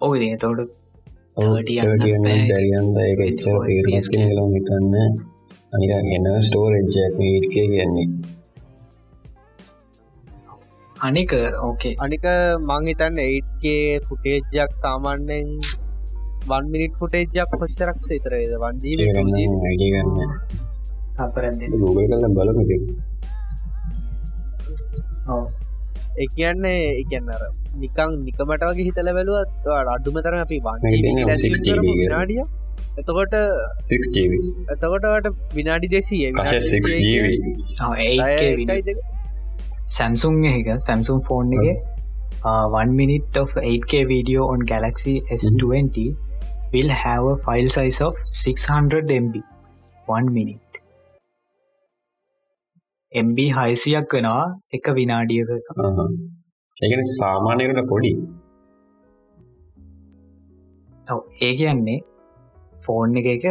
ඕ 0.07 0.15
ඉතින් 0.17 0.39
තෝට 0.39 0.61
30 1.37 1.85
යන්න 1.85 2.25
බෑ. 2.25 2.43
දැරියන්ද 2.51 2.99
එක 3.05 3.21
එච්චර 3.25 3.57
පේරස් 3.67 4.07
කෙන 4.13 4.23
කලම් 4.31 4.53
හිතන්න 4.57 4.95
අනික 5.73 5.91
එන්න 6.17 6.29
ස්ටෝරෙජ්ජක් 6.47 7.19
ඉට්කේ 7.29 7.67
කියන්නේ. 7.73 8.07
අනික 10.97 11.31
ඕකේ 11.63 11.95
අනික 12.05 12.25
මං 12.69 12.83
හිතන්න 12.91 13.19
8කේ 13.25 14.01
ෆුටේජ්ජක් 14.07 14.71
සාමාන්‍යෙන් 14.83 15.49
වන් 16.51 16.65
මිනිට 16.73 16.95
ෆුටේජ්ජක් 17.01 17.51
කොච්චරක් 17.61 17.99
සිතරේද 18.09 18.53
වන්දී 18.63 18.97
වැඩි 19.05 19.89
ගන්න 19.93 20.11
එකන්නේ 26.25 26.77
එකන්නර 27.01 27.43
නිකං 27.83 28.11
නිකමට 28.27 28.63
වගේ 28.69 28.87
හිතල 28.89 29.09
බැලුවත් 29.17 29.67
අඩුම 29.95 30.17
තරම 30.27 30.41
අපි 30.45 30.59
තියෙන්නේ 30.85 31.25
වන්ජ 31.31 31.37
6 31.43 31.65
GB 31.67 31.85
ගේ. 31.99 32.09
නාඩිය 32.15 32.43
එතකොට 33.01 33.35
6GB 33.89 34.33
එතකොටට 34.75 35.27
විනාඩි 35.59 35.87
6GB 35.97 36.37
සැම්සුන් 39.97 40.35
එක 40.53 40.69
සැම්සුම් 40.87 41.19
ෆෝන් 41.27 41.53
එක 41.59 41.67
1 42.53 42.97
minute 43.01 43.35
of 43.43 43.51
8k 43.65 43.93
video 44.15 44.41
on 44.55 44.61
Galaxy 44.73 45.15
S20 45.39 45.97
will 46.73 46.93
have 47.05 47.25
a 47.33 47.37
file 47.45 47.71
size 47.77 47.99
of 48.09 48.15
600 48.45 49.13
MB 49.19 49.35
1 50.09 50.33
minute 50.39 50.66
MB 53.13 53.39
හයිසියක් 53.51 54.15
වෙනවා 54.15 54.45
එක 54.73 54.87
විනාඩියක. 54.95 55.51
ඒකන 56.77 57.03
සාමානයකට 57.11 57.81
පොඩි. 57.89 58.13
ඔව්, 61.09 61.21
ඒ 61.41 61.53
කියන්නේ 61.55 61.99
ෆෝන් 62.85 63.17
එක 63.17 63.29
එක 63.29 63.45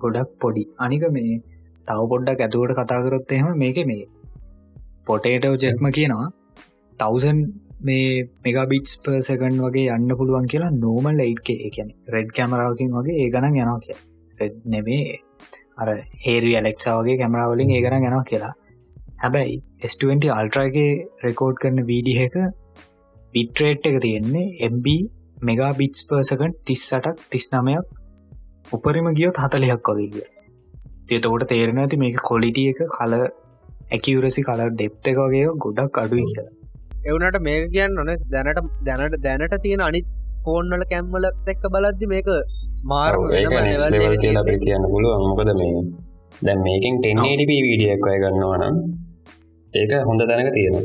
ගොඩක් 0.00 0.30
පොඩි. 0.40 0.64
අනික 0.78 1.04
මේ 1.10 1.40
තව 1.88 2.08
පොඩ්ඩක් 2.12 2.40
ඇතුවට 2.40 2.76
කතාකරොත් 2.80 3.32
එහෙම 3.32 3.58
මේක 3.58 3.80
මේ 3.86 4.04
පොටේටෝ 5.06 5.54
ජෙක්ම 5.56 5.90
කියනවා. 5.90 6.28
තවසන් 7.00 7.38
මේ 7.82 8.08
මෙගබිටස් 8.44 8.94
පර්සකන් 9.04 9.60
වගේ 9.60 9.92
යන්න 9.94 10.16
පුළුවන් 10.18 10.48
කියලා 10.52 10.72
නෝමල් 10.76 11.20
ලයිට්කේ 11.20 11.58
එකැන 11.68 11.92
රෙඩ් 12.08 12.30
කැමරාවකින් 12.36 12.90
වගේ 12.96 13.20
ඒ 13.20 13.28
ගණන් 13.34 13.60
යනවා 13.60 13.78
කිය 13.80 13.96
රෙඩ් 14.38 14.56
නෙමේ 14.66 15.04
අර 15.76 15.88
හේරි 16.24 16.50
ඇලෙක්සා 16.56 16.96
වගේ 16.98 17.16
කැමරාවලින් 17.18 17.70
ඒ 17.70 17.84
ගණන් 17.84 18.08
යනවා 18.08 18.24
කියලා 18.24 18.52
හැබැයි 19.20 19.56
S20 19.88 20.34
අල්ට්‍රගේ 20.34 20.90
රෙකෝඩ් 21.24 21.56
කරන 21.62 21.80
වීඩිහ 21.88 22.20
එක 22.26 22.36
බිට්‍රේට් 23.34 23.88
එක 23.90 23.96
තියෙන්නේ 24.04 24.68
MB 24.68 24.86
mega 25.42 25.72
bits 25.80 26.06
per second 26.08 26.54
තිස්සටක් 26.68 27.26
තිස් 27.32 27.46
නමයක් 27.52 27.98
උපරිම 28.72 29.10
ගියොත් 29.18 29.40
හතලියක් 29.42 29.90
වගේ 29.90 30.24
තියතකොට 31.08 31.44
තේරෙන 31.50 31.82
ඇති 31.82 32.00
මේක 32.02 32.16
කොලිටිය 32.22 32.70
එක 32.72 32.80
කල 32.96 33.14
ඇකිවරසි 33.90 34.46
කල 34.48 34.62
ඩෙප්ත 34.70 35.10
එක 35.12 35.20
වගේ 35.20 35.52
ගොඩක් 35.64 36.00
අඩුයි 36.02 36.24
කියලා. 36.28 36.54
එවනට 37.06 37.38
මේක 37.48 37.68
කියන්න 37.74 37.96
නොනෙස් 38.00 38.24
දැනට 38.32 38.60
දැනට 38.86 39.16
දැනට 39.26 39.56
තියෙන 39.64 39.84
අනිත් 39.88 40.08
ෆෝන්වල 40.44 40.84
කැම්මලත් 40.92 41.52
එක්ක 41.52 41.64
බලද්දි 41.74 42.10
මේක 42.14 42.32
මාර් 42.84 43.12
ලෙවල් 43.94 44.16
කියලා 44.16 44.44
අපේ 44.44 44.58
කියන්න 44.64 44.90
පුළුවන්. 44.92 45.28
මොකද 45.30 45.52
මේ 45.60 45.76
දැන් 46.42 46.66
මේකින් 46.66 46.98
ටෙන්නඩප 46.98 47.50
වීඩියක් 47.50 48.10
අය 48.10 48.18
ගන්නවා 48.22 48.58
නම් 48.60 48.76
ඒක 49.74 49.90
හොඳ 50.08 50.22
දැනක 50.28 50.52
තියෙන 50.54 50.76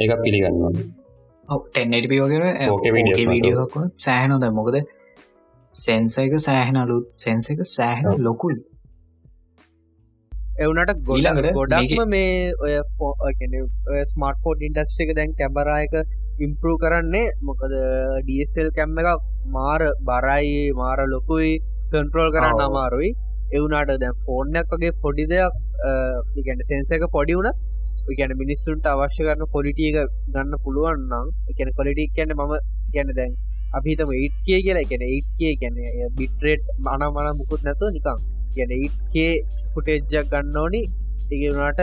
ඒක 0.00 0.12
පිළිගන්නවා. 0.24 0.72
video 2.12 2.28
එකක් 2.50 3.18
වීඩියෝක් 3.30 3.74
සෑහන 4.04 4.36
ද 4.42 4.48
මොකද 4.58 4.76
සෙන්ස 5.70 6.16
එක 6.22 6.36
සෑහෙන 6.46 6.78
අලුත් 6.82 7.10
සෙන්ස 7.24 7.50
එක 7.54 7.60
සෑහෙන 7.70 8.24
ලොකුයි. 8.26 8.56
එවනට 10.64 10.94
ඊළඟට 11.16 11.50
ගොඩක්ම 11.58 12.02
මේ 12.14 12.32
ඔය 12.64 14.00
ස්මර්ට 14.12 14.40
ෆෝඩ් 14.44 14.66
ඉන්ඩස්ට්‍රික 14.68 15.12
දැන් 15.18 15.36
කැබරායක 15.40 15.94
ඉම්පරූ 16.46 16.76
කරන්නේ 16.82 17.26
මොකද 17.48 17.76
ඩසල් 18.26 18.72
කැම්ම 18.78 18.98
එකක් 19.02 19.28
මාර 19.56 19.86
බරයි 20.08 20.56
මාර 20.80 20.98
ලොකුයි 21.14 21.52
කන්ට්‍රෝල් 21.92 22.30
කරන්න. 22.34 22.66
අමාරුයි. 22.68 23.12
එවුනාට 23.56 23.94
දැන් 24.02 24.20
ෆෝර්නයක් 24.26 24.74
වගේ 24.74 24.92
පොඩි 25.04 25.24
දෙයක් 25.32 25.54
ඉගැන 26.40 26.68
සෙන්ස 26.70 26.94
එක 26.96 27.04
පොඩි 27.16 27.36
වුණ 27.38 27.50
ගැන 28.18 28.32
මිනිස්සුන්ට 28.42 28.86
අවශ්‍ය 28.86 29.22
කරන 29.26 29.44
පොලිටිය 29.56 29.90
එක 29.90 30.14
ගන්න 30.34 30.54
පුළුවන් 30.64 31.04
නම් 31.10 31.26
එකන 31.50 31.70
කොලිටික් 31.78 32.10
කියන්න 32.16 32.34
මම 32.36 32.54
ගැන 32.94 33.12
දැන් 33.18 33.32
අපිතම 33.78 34.10
ඒට්කේ 34.14 34.60
කියලා. 34.64 34.84
එකන 34.86 35.04
ඒට්කේ 35.08 35.52
ගැන 35.60 35.76
බිට්‍රේට් 36.18 36.64
මන 36.78 37.04
මන 37.06 37.28
මුකුත් 37.40 37.62
නැතුව 37.66 37.94
නිකම් 37.96 38.18
ගැන 38.56 38.74
ඒට්කේ 38.78 39.30
පුටෙජ්ජක් 39.74 40.30
ගන්න 40.32 40.58
ඕනි. 40.62 40.82
ඉගුණට 41.34 41.80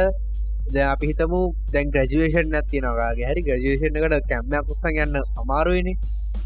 දැ 0.74 0.86
අපි 0.94 1.06
හිතමු 1.12 1.40
දැන් 1.74 1.94
ග්‍රජුවේෂන් 1.96 2.52
නැතිනවාගේ 2.56 3.30
හරි. 3.32 3.46
ග්‍රජුවේෂන් 3.48 4.00
එකට 4.00 4.28
කැම්මයක් 4.32 4.74
උත්සන් 4.74 5.02
යන්න 5.06 5.22
අමාරුවනි 5.42 5.94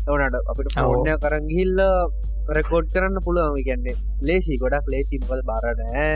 එවනට 0.08 0.36
අපිට. 0.52 0.76
පෝර්ණය 0.78 1.16
කරංගිල්ල 1.24 1.82
රෙකෝඩ් 2.58 2.92
කරන්න 2.94 3.26
පුළුවන්. 3.26 3.64
කියන්නේ 3.68 3.96
ලේසි 4.28 4.62
ගොඩක් 4.64 4.94
ලේසිම්පල් 4.94 5.42
බරනෑ 5.50 6.14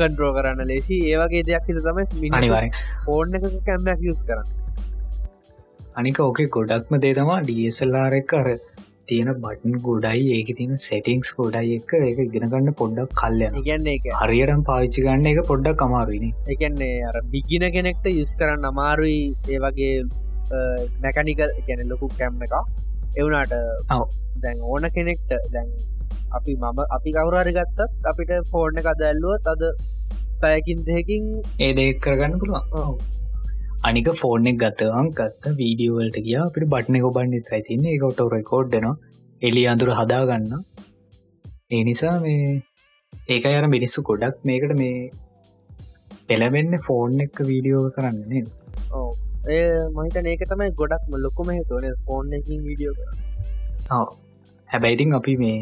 කන්ට්‍රෝ 0.00 0.32
කරන්න 0.36 0.70
ලේසි. 0.72 1.00
ඒවගේ 1.12 1.44
දෙයක් 1.50 1.68
හිත 1.70 1.82
තමයි 1.86 2.06
මිනි 2.22 2.40
අනිවාරෙන් 2.40 2.80
ෆෝර්න 3.06 3.38
එක 3.40 3.46
කැම්මයක් 3.68 4.08
යස් 4.14 4.24
කරන්න. 4.30 4.48
අනික 6.00 6.18
ඕකේ 6.26 6.50
ගොඩක්ම 6.56 6.98
දේ 7.04 7.14
තමා 7.20 7.38
ඩියසල්ලාර 7.46 8.18
එක 8.20 8.34
අර 8.40 8.48
තියෙන 9.10 9.30
බටන් 9.42 9.74
ගොඩයි 9.86 10.28
ඒක 10.36 10.50
තියෙන 10.58 10.78
සෙටිංස් 10.86 11.30
ගොඩයි 11.38 11.78
එක. 11.78 11.94
ඒක 12.08 12.20
ඉගෙනගන්න 12.26 12.74
පොඩ්ඩක් 12.80 13.16
කල්යන 13.20 13.58
ඉගැන්නේ 13.62 13.96
එක 13.98 14.06
හරියටම් 14.20 14.62
පාවිච්චි 14.70 15.06
ගන්න 15.06 15.30
එක 15.32 15.40
පොඩ්ඩක් 15.50 15.86
අමාරුවනි 15.86 16.30
එකන්නේ 16.54 16.92
අර 17.08 17.16
බිගින 17.34 17.66
කෙනෙක්ට 17.76 18.06
යුස් 18.18 18.36
කරන්න 18.42 18.70
අමාරුයි. 18.72 19.24
ඒ 19.52 19.58
වගේ 19.64 19.94
මැකනිකල් 21.04 21.50
ගැන 21.68 21.88
ලොකු 21.92 22.08
කැම්ම 22.18 22.46
එක 22.46 22.54
එවුනාට. 23.20 23.52
දැන් 24.42 24.64
ඕන 24.72 24.90
කෙනෙක්ට 24.96 25.36
දැන් 25.52 25.68
අපි 26.38 26.52
මම 26.60 26.80
අපි 26.96 27.10
කවුරරි 27.16 27.52
ගත්තත් 27.58 28.08
අපිට 28.10 28.32
ෆෝර්න 28.52 28.80
එක 28.80 28.88
දැල්ලුව 29.02 29.34
තද 29.46 29.62
පැයකින් 30.42 30.80
දෙකින් 30.88 31.24
ඒ 31.58 31.72
දෙක් 31.78 32.00
කරගන්න 32.04 32.38
පුළුවන්. 32.40 32.94
අනික 33.88 34.08
ෆෝර්න 34.22 34.50
එක 34.50 34.58
ගතවන් 34.62 35.10
ගත්ත 35.18 35.54
වීඩියෝවලට 35.60 36.18
ගිය. 36.26 36.38
අපිට 36.42 36.70
බට්න 36.72 36.98
එක 37.00 37.06
බන්න 37.16 37.44
තරයි 37.48 37.62
තින්නේ 37.68 37.96
එක 37.96 38.06
ඔට 38.10 38.22
රෙකෝඩ්ඩනවා 38.36 38.94
එලි 39.42 39.62
අඳුර 39.72 39.90
හදාගන්න 40.00 40.52
ඒ 41.70 41.82
නිසා 41.88 42.16
මේ 42.20 42.46
ඒක 43.28 43.46
අර 43.50 43.66
මිනිස්සු 43.74 44.06
ගොඩක් 44.08 44.40
මේකට 44.50 44.74
මේ 44.80 44.96
පෙළවෙන්න 46.28 46.80
ෆෝර්න් 46.86 47.20
එක 47.26 47.44
වීඩියෝ 47.50 47.84
කරන්න 47.96 48.18
නේද? 48.32 48.48
ඕ 48.92 49.10
ඒ 49.48 49.64
මහිත 49.96 50.16
ඒක 50.24 50.42
තමයි 50.50 50.70
ගොඩක් 50.80 51.16
ලොකුම 51.24 51.48
හේතුවන 51.50 51.96
ෆෝර්න් 52.06 52.36
එකින් 52.38 52.60
විඩියෝ 52.66 52.94
ඔව්. 53.92 54.08
හැබැයිතින් 54.68 55.16
අපි 55.18 55.34
මේ 55.36 55.58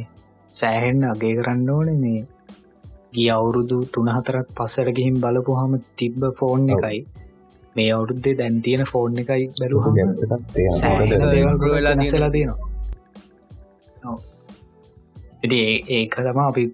සෑහෙන්න 0.52 1.02
අගේ 1.10 1.34
කරන්න 1.38 1.68
ඕන 1.70 1.90
මේ. 2.00 2.22
ගිය 3.14 3.28
අවුරුදු 3.30 3.78
තුනහතරක් 3.94 4.48
පස්සට 4.58 4.94
ගිහිම් 4.98 5.16
බලපු 5.20 5.58
හම 5.60 5.74
තිබ්බ 5.96 6.22
ෆෝන්. 6.38 6.68
එකයි. 6.76 7.00
මේ 7.76 7.90
අවුරුද්දේ 7.92 8.34
දැන් 8.34 8.60
තියෙන 8.62 8.84
ෆෝන් 8.84 9.18
එකයි 9.18 9.44
improve 11.42 11.74
වෙලා 11.76 12.30
තියෙනවා. 12.30 12.70
ඉති 15.44 15.58
ඒක 15.90 16.16
තම 16.18 16.40
අපි 16.40 16.64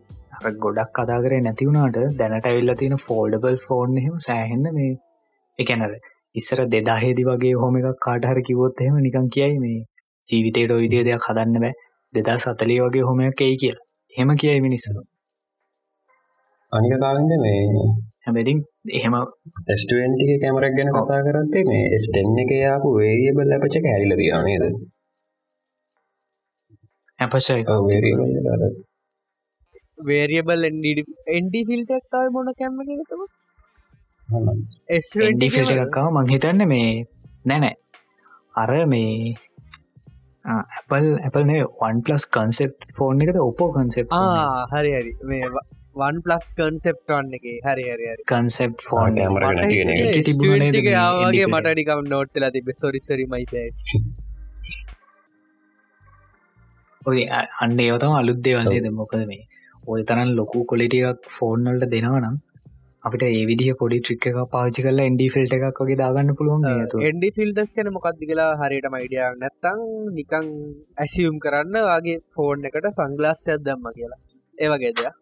ගොඩක් 0.59 0.91
කතා 0.93 1.19
කරේ 1.25 1.41
නැතිවුණට 1.41 1.99
දැනට 2.19 2.47
ඇවිල්ල 2.47 2.75
තියෙන 2.75 2.97
ෆෝල්ඩබල් 3.07 3.59
ෆෝන් 3.67 3.99
එහෙම 3.99 4.17
සෑහෙන්න 4.27 4.67
මේ 4.75 4.91
එකනර 5.59 5.93
ඉස්සර 6.35 6.61
දෙදාහේදි 6.75 7.25
වගේ 7.25 7.55
හොම 7.55 7.79
එකක් 7.81 8.01
කාටහර 8.07 8.41
කිවොත් 8.43 8.83
එහෙම 8.85 8.99
නිකන් 9.07 9.29
කියයි 9.37 9.59
මේ 9.59 9.79
ජීවිතයට 10.27 10.75
ඔයිදේ 10.77 11.05
දෙයක් 11.09 11.29
හදන්න 11.29 11.65
බෑ 11.65 11.75
දෙදා 12.15 12.39
සතලී 12.39 12.81
වගේ 12.81 13.07
හොමයක් 13.09 13.41
එයි 13.41 13.57
කියලා. 13.57 13.87
හෙම 14.13 14.31
කියයි 14.37 14.61
මිනිස්සු. 14.61 15.01
අනික 16.73 16.95
කාලෙද 17.01 17.33
මේ 17.45 17.63
හැබැතින් 18.25 18.59
එහෙම 18.93 19.15
ස්ටන්ටික 19.77 20.31
කැමරක් 20.43 20.73
ගැන 20.77 20.91
කතා 20.95 21.21
කරත්තේ 21.27 21.65
මේ 21.65 21.99
ස්ටෙන් 21.99 22.39
එක 22.43 22.51
යාපු 22.57 22.89
වේරියබල් 22.99 23.49
ලැපචක 23.51 23.85
හැරිල 23.87 24.15
තියා 24.21 24.43
නේද? 24.45 24.65
ඇපශය 27.19 27.55
වේරියබල් 27.87 28.31
වේරියබල් 30.01 30.69
එන්ඩ 31.33 31.55
ෆිල්ටක්තාව 31.69 32.27
මොන 32.31 32.51
කැම්ම 32.55 32.81
එකතම 32.85 33.23
එන්ඩි 35.25 35.49
ෆිල්ට 35.51 35.75
එකක්කාව 35.77 36.09
මංහිතන්න 36.17 36.63
මේ 36.69 36.91
නැනෑ 37.45 37.77
අර 38.55 38.73
මේ 38.87 39.13
ඇපල් 40.49 41.09
ඇපල්නේ 41.21 41.65
වන් 41.79 41.99
පලස් 42.03 42.25
කන්සෙප් 42.29 42.87
ෆෝන් 42.97 43.25
එකද 43.25 43.41
ඔපෝ 43.41 43.69
කන්සෙප් 43.75 44.15
හරි 44.73 44.93
හරි 44.95 45.13
මේ 45.25 45.51
වන් 45.97 46.21
පලස් 46.25 46.47
කන්සෙප්ටන් 46.59 47.35
එක 47.39 47.47
හරි 47.67 47.85
හරි 47.87 48.07
හරි 48.07 48.25
කන්සෙප් 48.29 48.87
ෆෝන් 48.87 49.17
කැමර 49.17 49.45
ගැන 49.45 49.61
තියෙන 49.65 49.93
එක. 49.93 50.01
ඒක 50.07 50.25
තිබුණා 50.29 50.63
නේද 50.65 50.79
මේ 50.79 50.95
යාගේ 50.95 51.27
indie 51.27 51.51
මටඩිකම් 51.51 52.03
නෝට්ලා 52.07 52.51
තිබ 52.51 52.73
සොරිසරි 52.75 53.27
මයිතයි 53.29 53.69
ඔය 57.03 57.21
අන්න 57.35 57.79
ඒවතම 57.81 58.15
අලුත් 58.15 58.43
දේවල්දේද 58.43 58.91
මොකද 58.95 59.25
මේ 59.27 59.45
ඔය 59.87 60.01
තරන් 60.05 60.31
ලොකු 60.35 60.65
කොලිටියක් 60.67 61.33
ෆෝන්නල්ට 61.37 61.91
දෙනවනම් 61.91 62.37
අපිට 63.05 63.23
ඒ 63.25 63.43
විදිහ 63.49 63.75
පොඩි 63.81 63.99
ට්‍රික් 64.01 64.27
එක 64.29 64.39
පාචි 64.53 64.83
කල 64.85 65.01
එන්ඩි 65.01 65.27
ෆිල්ට 65.35 65.53
එකක් 65.57 65.79
වගේ 65.83 65.99
දාගන්න 66.01 66.33
පුළුවන් 66.39 66.65
ඇතුව. 66.71 67.05
එන්ඩි 67.09 67.29
ෆිල්ඩස් 67.37 67.71
කෙන 67.77 67.91
මොකක්දි 67.97 68.29
කියලා 68.31 68.51
හරියට 68.61 68.89
මයිඩියක් 68.95 69.37
නැත්තං 69.43 69.79
නිකං 70.17 70.49
ඇසියුම් 71.05 71.37
කරන්න 71.45 71.77
වගේ 71.89 72.17
ෆෝන් 72.35 72.67
එකට 72.69 72.89
සංගලාස්යක් 72.99 73.63
දම්ම 73.67 73.87
කියලා. 73.99 74.21
ඒවගේ 74.59 74.93
දෙයක්. 74.99 75.15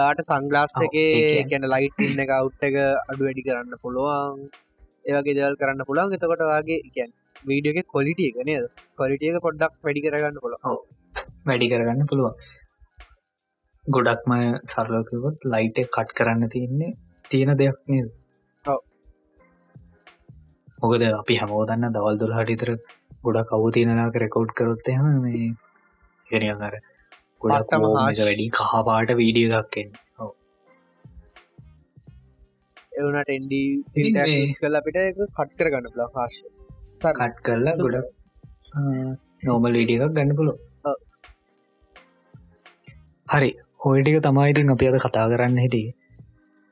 ආට 0.00 0.22
සංගලාස් 0.30 0.74
ඔව්, 0.76 0.82
එක 0.86 0.94
ඒ 0.96 1.44
කියන්නේ. 1.50 1.72
ලයිට් 1.74 2.02
ඉන්න 2.06 2.24
එක 2.24 2.32
අවුට් 2.38 2.66
එක 2.68 2.76
අඩු 3.10 3.22
වැඩි 3.28 3.46
කරන්න 3.46 3.78
පුළුවන්. 3.84 4.42
ඒවගේ 5.08 5.36
දෙවල් 5.38 5.56
කරන්න 5.60 5.86
පුළුවන්. 5.88 6.16
එතකොට 6.16 6.42
වගේ 6.50 6.80
කියන් 6.96 7.14
වීඩියෝක 7.44 7.88
කොලිටිය 7.94 8.32
එක 8.32 8.42
නේද? 8.50 8.66
කොලිටියක 8.98 9.38
පොඩ්ඩක් 9.46 9.78
වැඩි 9.86 10.04
කරගන්න 10.06 10.42
පුළ 10.42 10.58
වැඩි 11.48 11.70
කරගන්න 11.72 12.10
පුළුවන්. 12.10 12.34
ගොඩක්ම 13.84 14.36
සරලකිවත් 14.72 15.48
ලයිට 15.52 15.82
කට් 15.86 16.18
කරන්න 16.18 16.52
තියන්නේ 16.56 16.92
තියෙන 17.32 17.52
දෙයක් 17.62 17.78
නේද. 17.92 18.08
මොකද 20.82 21.02
අපි 21.08 21.34
හැමෝදන්න 21.40 21.92
දවල් 21.96 22.16
දුල් 22.20 22.32
හටිතර 22.36 22.70
ගොඩක් 23.26 23.50
කවු 23.50 23.68
තියනලාක 23.74 24.16
රෙකෝඩ් 24.22 24.50
කරොත් 24.58 24.88
එහෙම 24.92 25.06
මේ 25.24 25.44
ගෙනියන් 26.30 26.64
අර 26.68 26.74
ගොඩක්. 27.42 27.70
වැඩි 28.20 28.46
කහපාට 28.58 29.10
වීඩිය 29.20 29.48
එකක්ෙන් 29.60 29.88
එවනට 33.00 33.30
එන්ඩි 33.36 33.60
කල් 34.60 34.74
අපිට 34.80 34.98
කට් 35.36 35.50
කරගන්න 35.58 35.86
පුලා 35.92 36.10
හාශ 36.16 36.38
සර 37.00 37.14
කට් 37.20 37.38
කරලා. 37.46 37.74
ගොඩක් 37.84 38.08
නෝමල් 39.48 39.74
වීඩිය 39.78 39.98
එකක් 40.04 40.14
ගන්න 40.18 40.36
පුලො. 40.40 40.52
හරි 43.26 43.50
ඔයිටික 43.88 44.16
තමයිඉතින් 44.26 44.72
අපි 44.74 44.84
අද 44.90 44.96
කතා 45.04 45.26
කරන්න 45.32 45.58
හිටිය 45.64 45.88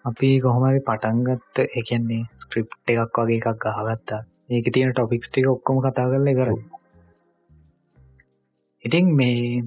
අපි 0.05 0.29
කොහොමරි 0.41 0.81
පටන්ගත්ත 0.81 1.57
එකන්නේ 1.79 2.23
ස්ක්‍රිප් 2.43 2.69
එකක් 2.91 3.19
වගේ 3.19 3.39
එකක් 3.41 3.65
ගහගත්තා. 3.65 4.21
ඒක 4.51 4.67
තියෙන 4.75 4.93
ටොපික්ස් 4.93 5.29
ටික 5.29 5.47
ඔක්කොම 5.49 5.77
කතා 5.79 6.07
කරල 6.11 6.29
කර 6.39 6.51
ඉතින් 8.83 9.07
මේ 9.15 9.63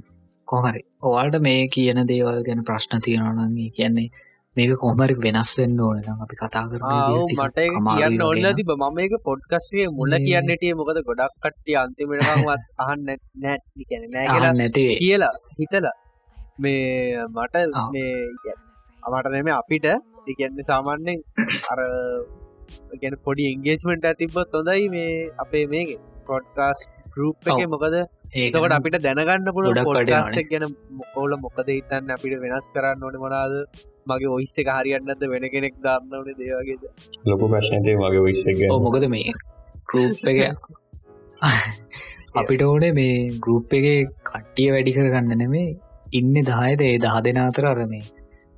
කොහමරි 0.47 0.81
ඔවාට 1.01 1.35
මේ 1.41 1.61
කියන 1.68 1.99
දේවල් 2.10 2.39
ගැන 2.47 2.64
ප්‍රශ්න 2.68 3.03
තියෙනවනගේ 3.05 3.69
කියන්නේ 3.77 4.07
මේක 4.55 4.73
කොහමරි 4.81 5.15
වෙනස්වෙන්න 5.18 5.80
ඕන 5.80 6.22
අපි 6.23 6.35
කතා 6.41 6.64
කර 6.69 6.81
මට 7.38 7.60
කියන්න 7.89 8.23
ඔන්න 8.23 8.47
තිබ 8.57 8.72
මම 8.73 8.99
එක 9.05 9.15
පොඩ්කස්ේ 9.27 9.85
මුල 9.97 10.18
කියන්නටිය 10.19 10.73
මොකද 10.80 10.99
ගොඩක් 11.10 11.34
කට්ටිය 11.43 11.77
අන්තිමටකවත් 11.81 12.64
අහන්න 12.81 13.05
නැ 13.05 13.57
නෑ 14.14 14.53
නැති 14.53 14.84
කියලා 14.97 15.34
හිතලා. 15.60 15.95
මේ 16.57 17.23
මට. 17.27 17.55
මේ 17.93 18.14
අමට 19.03 19.31
නෙම 19.31 19.49
අපිට 19.53 19.88
ඉගැන්න 20.32 20.66
සාමාන්‍යෙන් 20.72 21.20
අර 21.72 21.80
ගැන 23.02 23.16
පොඩි 23.28 23.45
එන්ගේජ්මට 23.54 24.10
ඇතිබත් 24.10 24.58
හොඳයි 24.58 24.90
මේ 24.95 25.14
අපේ 25.44 25.66
මේ 25.74 25.95
පොඩ්කාස් 26.28 26.84
ගරුප් 27.14 27.50
එක. 27.52 27.64
මොකද 27.74 27.95
ඒක 27.95 28.56
ඒකට 28.56 28.76
අපිට 28.78 29.00
දැනගන්න 29.06 29.50
පුළ 29.56 29.68
වටිනවනේ. 29.70 30.45
ගැන 30.52 30.66
ඕල 31.22 31.36
මොකද 31.45 31.68
හිතන්න 31.74 32.14
අපිට 32.16 32.38
වෙනස් 32.45 32.70
කරන්න 32.76 33.04
ඕන 33.08 33.18
මොනාද 33.26 33.56
මගේ 34.12 34.32
ඔයිස්ස 34.38 34.56
එක 34.64 34.72
හරියන්නද 34.78 35.26
වෙන 35.34 35.50
කෙනෙක් 35.56 35.76
දන්න 35.86 36.18
ඕනේ 36.20 36.38
දේවගේද 36.40 36.84
ලොකු 37.32 37.52
ප්‍රශ්නතය 37.54 37.98
මගේ 38.02 38.70
ඕ 38.72 38.80
මොකද 38.88 39.08
මේ 39.16 39.38
ගරුප් 39.90 40.28
එක 40.32 40.40
අපිට 42.41 42.62
ඕනේ 42.68 42.94
මේ 43.00 43.16
ගරුප් 43.45 43.74
එක 43.80 43.88
කට්ටිය 44.28 44.70
වැඩි 44.76 44.95
කරගන්න 44.98 45.41
නෙමේ. 45.44 45.70
ඉන්න 46.20 46.36
දහයද? 46.50 46.82
ඒ 46.82 46.98
දහ 47.04 47.18
දෙන 47.26 47.40
අතර 47.44 47.66
අර 47.70 47.80
මේ 47.91 48.04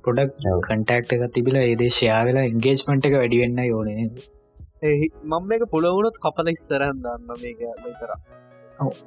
පොඩක්. 0.06 0.32
කන්ටක්ට 0.62 1.14
එක 1.16 1.34
තිබිලා 1.34 1.66
ඒදේ 1.66 1.90
ෂයා 1.90 2.22
වෙලා 2.28 2.48
එන්ගේජ්මන්ට් 2.50 3.08
එක 3.08 3.16
වැඩිවෙන්න 3.16 3.62
ඕනේ 3.70 4.08
මම 5.24 5.52
එක 5.52 5.64
පුළවුණුත් 5.70 6.20
කපල 6.20 6.48
ඉස්සරහන් 6.48 7.02
දන්න 7.02 7.42
මේක 7.42 7.60
විතර 7.84 8.10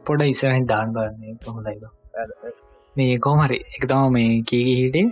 පොඩ 0.05 0.27
ඉස්සරහින් 0.27 0.67
දාන් 0.67 0.93
බලන්නේ 0.93 1.39
කොහොඳයිද 1.41 1.83
මේ 2.95 3.17
කොහමරි 3.19 3.57
එක 3.69 3.83
තම 3.85 4.13
මේ 4.13 4.37
කීග 4.43 4.69
හිටේ 4.73 5.07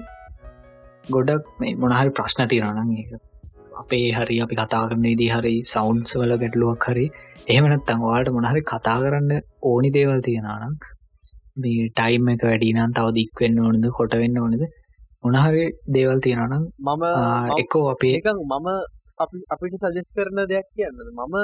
ගොඩක් 1.06 1.52
මේ 1.60 1.76
මොනහරි 1.76 2.12
ප්‍රශ්න 2.12 2.42
තිරනම් 2.48 2.92
ඒක. 2.94 3.12
අපේ 3.76 4.08
හරි 4.12 4.38
අපි 4.42 4.56
කතා 4.56 4.84
කරන 4.86 5.06
දී 5.14 5.30
හරි 5.30 5.54
සෞන්ස් 5.66 6.16
වල 6.18 6.34
ගැටලුවක් 6.36 6.88
හරි. 6.88 7.06
එහෙමනත්තං 7.48 8.02
වාට 8.04 8.32
මොනහරි 8.38 8.62
කතා 8.64 8.98
කරන්න 9.04 9.32
ඕනි 9.64 9.92
දේවල් 9.92 10.20
තියෙනනම් 10.22 10.76
මේ 11.58 11.88
ටයිම් 11.92 12.34
එක 12.34 12.44
වැඩිනම් 12.44 12.98
තව 12.98 13.14
දික්වෙන්න 13.20 13.62
ඕනද 13.62 13.88
කොටවෙන්න 13.92 14.38
ඕනද 14.38 14.68
මොනහරි 15.28 15.66
දේවල් 15.90 16.20
තියෙනනම් 16.20 16.64
මම 16.88 17.04
එකෝ 17.58 17.86
අපේ 17.94 18.14
ඒකන් 18.16 18.40
මම 18.46 18.68
අපි 19.18 19.38
අපිට 19.54 19.76
සජෙස් 19.84 20.10
කරන 20.16 20.40
දෙයක් 20.52 20.68
කියන්න 20.76 20.98
මම 21.12 21.36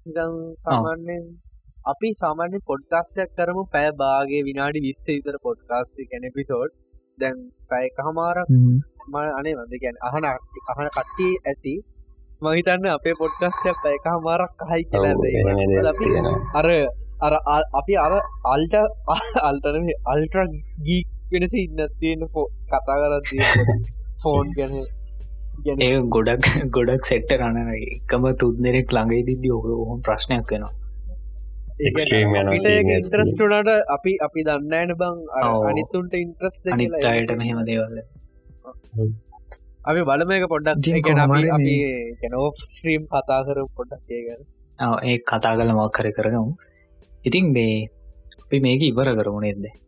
සිදන් 0.00 0.32
සාමාන්‍යෙන් 0.64 1.24
අපි 1.86 2.08
සාමාන්‍ය 2.14 2.58
පොඩ්කාස්ටයක් 2.68 3.30
කරමු 3.36 3.62
පැය 3.72 3.88
බාගේ 4.00 4.42
විනාඩි 4.48 4.80
විස්ස 4.86 5.04
විතර 5.08 5.36
පොඩ්කාස්ටි 5.42 6.02
කැන 6.10 6.24
පිසෝඩ් 6.34 6.72
දැන් 7.20 7.36
පැය 7.70 7.86
කහමාරක් 7.96 8.46
ම්, 9.12 9.14
අනේ 9.32 9.54
වද 9.58 9.72
ගැන 9.82 9.96
අහන 10.02 10.24
අහන 10.70 10.88
කට්ටිය 10.88 11.32
ඇති. 11.42 11.74
මහිතන්න 12.42 12.86
අපේ 12.88 13.14
පොඩ්කාස්ටයක් 13.20 13.76
පැය 13.84 13.96
කහමාරක් 14.04 14.52
කහයි 14.60 14.82
කියලා 14.90 15.14
අපි 15.88 16.06
අර 16.58 16.66
අර 17.48 17.62
අපි 17.80 17.94
අර 17.96 18.12
අල්ට 18.46 18.74
අල්ටන 19.48 19.86
අල්ට්‍ර 20.06 20.44
ගී 20.86 21.02
වෙනස 21.32 21.54
ඉන්න 21.56 21.80
තියෙන 22.00 22.22
පෝ 22.32 22.46
කතා 22.68 22.96
කරත් 23.02 23.28
ෆෝන් 24.22 24.48
ගැන 24.58 24.74
ගැන 25.64 25.80
ඒ 25.80 25.94
ගොඩක් 26.14 26.46
ගොඩක් 26.76 27.08
සෙට්ට 27.10 27.32
රන 27.38 27.56
එකම 27.76 28.26
තුන් 28.40 28.60
දෙනෙක් 28.64 28.92
ළඟයි 28.96 29.22
දිද්දි 29.28 29.50
ඔක 29.50 29.66
ඔහොම 29.76 29.98
ප්‍රශ්නයක් 30.02 30.52
වෙනවා. 30.52 30.74
ඉන්ට්‍රස්ටනට 32.90 33.70
අපි 33.96 34.12
අපි 34.26 34.44
දන්නෑන 34.48 34.92
බං. 35.00 35.18
අනිත්තුන්ට 35.70 36.14
ඉන්ට්‍රස් 36.16 36.60
අනිත් 36.68 36.94
අයට 37.04 37.34
මෙහෙම 37.40 37.60
දේවල්ල 37.68 37.98
අපි 39.84 40.00
බලම 40.08 40.30
එක 40.30 40.46
පොඩ්ඩක්. 40.46 40.78
ගැන 42.22 42.38
ස්ත්‍රීම් 42.64 43.02
කතා 43.12 43.40
කර 43.46 43.58
පොඩ්ඩක් 43.76 44.16
ඒ 44.16 44.22
ගැන. 44.28 44.40
ඔව්, 44.78 44.96
ඒ 45.02 45.18
කතා 45.24 45.54
කල 45.58 45.70
මක් 45.76 45.90
කර 45.92 46.08
කරගමු. 46.16 46.52
ඉතින් 47.24 47.52
මේ 47.52 47.76
අපි 48.42 48.58
මේක 48.60 48.82
ඉවර 48.82 49.08
කරමු 49.18 49.40
නෙද්ද 49.40 49.64
ඕ 49.66 49.87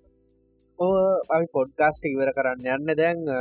අපි 1.30 1.46
පොඩ්කාස්ට 1.56 2.04
ඉවර 2.10 2.30
කරන්න 2.36 2.66
යන්න. 2.74 2.90
දැන් 3.00 3.18
අ, 3.30 3.38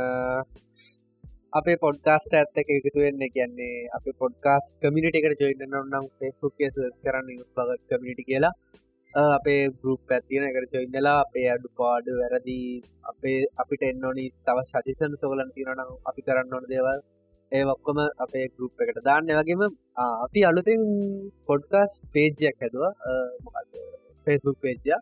අපේ 1.52 1.76
පොඩ්කාස්ට 1.84 2.32
ඇත්ත 2.38 2.58
එක 2.62 2.68
එකතු 2.76 2.98
වෙන්න 3.04 3.22
කියන්නේ 3.36 3.88
අප 3.96 4.04
පොඩ්කාස් 4.22 4.64
කමිනිට 4.82 5.16
එකට 5.20 5.40
ජොයින්න 5.44 5.64
නම් 5.88 6.06
ෆෙස්බුක් 6.18 6.54
කරන්න 7.04 7.28
බගත් 7.56 7.82
කමිනිටි 7.90 8.24
කියලා. 8.30 8.52
අ, 9.14 9.20
අපේ 9.38 9.62
ගරුප් 9.80 10.12
ඇතින 10.16 10.44
එකට 10.48 10.74
ජොයින්නලා 10.76 11.16
අපේ 11.24 11.46
අඩු 11.54 11.68
පාඩු 11.78 12.12
වැරදි 12.20 12.58
අපේ 13.12 13.38
අපිට 13.62 13.82
එන්නօනි 13.90 14.26
තව 14.46 14.58
සතිසන් 14.70 15.12
සොලන් 15.22 15.50
තිරනම් 15.56 15.80
අපි 16.08 16.20
කරන්න 16.26 16.54
ඕන 16.56 16.66
දේවල්. 16.74 17.00
ඒ 17.52 17.64
ඔක්කොම 17.74 17.98
අපේ 18.24 18.46
ගරුප් 18.54 18.72
එකට 18.82 19.00
දාන්න. 19.08 19.30
වගේම 19.38 19.62
ආ, 19.96 20.14
අපි 20.26 20.40
අලුතින් 20.50 20.82
පොඩ්කාස් 21.48 21.92
පේජ්ජයක් 22.14 22.56
හැදවා. 22.62 22.92
ෆෙස්බුක් 24.26 24.58
පේජ්ජා 24.64 25.00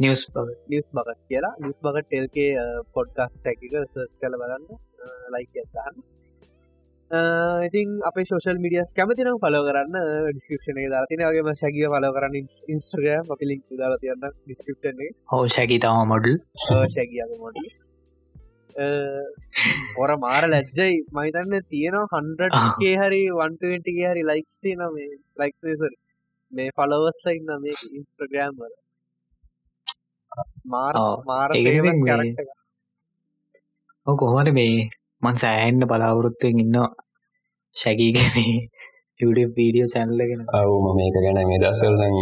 නිවස් 0.00 0.22
නිස් 0.68 0.86
බගත් 0.92 1.18
කියලා 1.24 1.54
නිස් 1.60 1.82
බගත් 1.84 2.06
ටෙල්කේ 2.06 2.52
පොඩ්කස් 2.94 3.34
ටැකික 3.36 3.74
සස් 3.82 4.14
කළ 4.16 4.38
බලන්න 4.40 4.64
ලයික 5.34 5.60
ඇත්තහන්න 5.62 5.98
ඉතින් 7.66 7.98
අප 8.04 8.16
ශෝෂල් 8.22 8.58
මිඩියස් 8.58 8.94
කැමතිනම් 8.94 9.38
පලෝ 9.38 9.62
කරන්න 9.66 9.96
ඩිස්කපෂන 10.28 10.80
දාතින 10.92 11.24
වගේ 11.24 11.54
ශැගිය 11.56 11.88
පල 11.88 12.08
කරන්න 12.16 12.40
ඉන්ස්ට්‍රගම් 12.68 13.34
අපි 13.34 13.50
ලික් 13.50 13.62
දාලා 13.74 14.00
තියන්න 14.00 14.24
ඩිස්කප්ෂන්නේ 14.24 15.12
හෝ 15.32 15.44
ශැකි 15.48 15.78
තම 15.80 16.02
මොඩල් 16.08 16.36
ශැගියක 16.88 17.38
මොඩ 17.38 17.62
ඔර 19.98 20.10
මාර 20.18 20.42
ලැජ්ජයි. 20.46 20.92
මහිතන්න 21.12 21.64
තියෙනවා 21.68 22.06
හන්ඩගේ 22.14 22.94
හරි 22.98 23.22
වන්ටගේ 23.32 24.10
හරි 24.10 24.22
ලයික්ස් 24.24 24.60
තියන 24.60 24.84
මේ 24.90 25.10
ලයික්සරි 25.38 25.74
මේ 26.52 26.70
පලවස්ල 26.72 27.32
ඉන්න 27.32 27.50
මේ 27.60 27.76
ඉන්ස්ට්‍රගෑම් 27.92 28.54
වල 28.56 28.79
මාර 30.72 30.92
ඔව්. 30.96 31.14
මාර 31.30 31.48
ඒක 31.52 31.66
famous 31.68 31.98
මේ- 31.98 32.08
character 32.10 32.44
එකක්. 32.44 32.58
කොහොමට 34.20 34.52
මේ 34.58 34.74
මන් 35.22 35.36
සෑහෙන්න්න 35.42 35.88
බලාවෘත්තුවෙන් 35.90 36.60
ඉන්න 36.64 36.76
ශැකීග 37.74 38.18
මේ 38.36 38.54
YouTube 39.20 39.52
වීඩියෝ 39.58 39.88
සැනල්ලගෙන 39.94 40.40
අවු 40.58 40.74
මම 40.84 40.94
මේක 40.98 41.16
ගැන 41.24 41.38
මේ 41.50 41.58
දසල්ලන් 41.64 42.16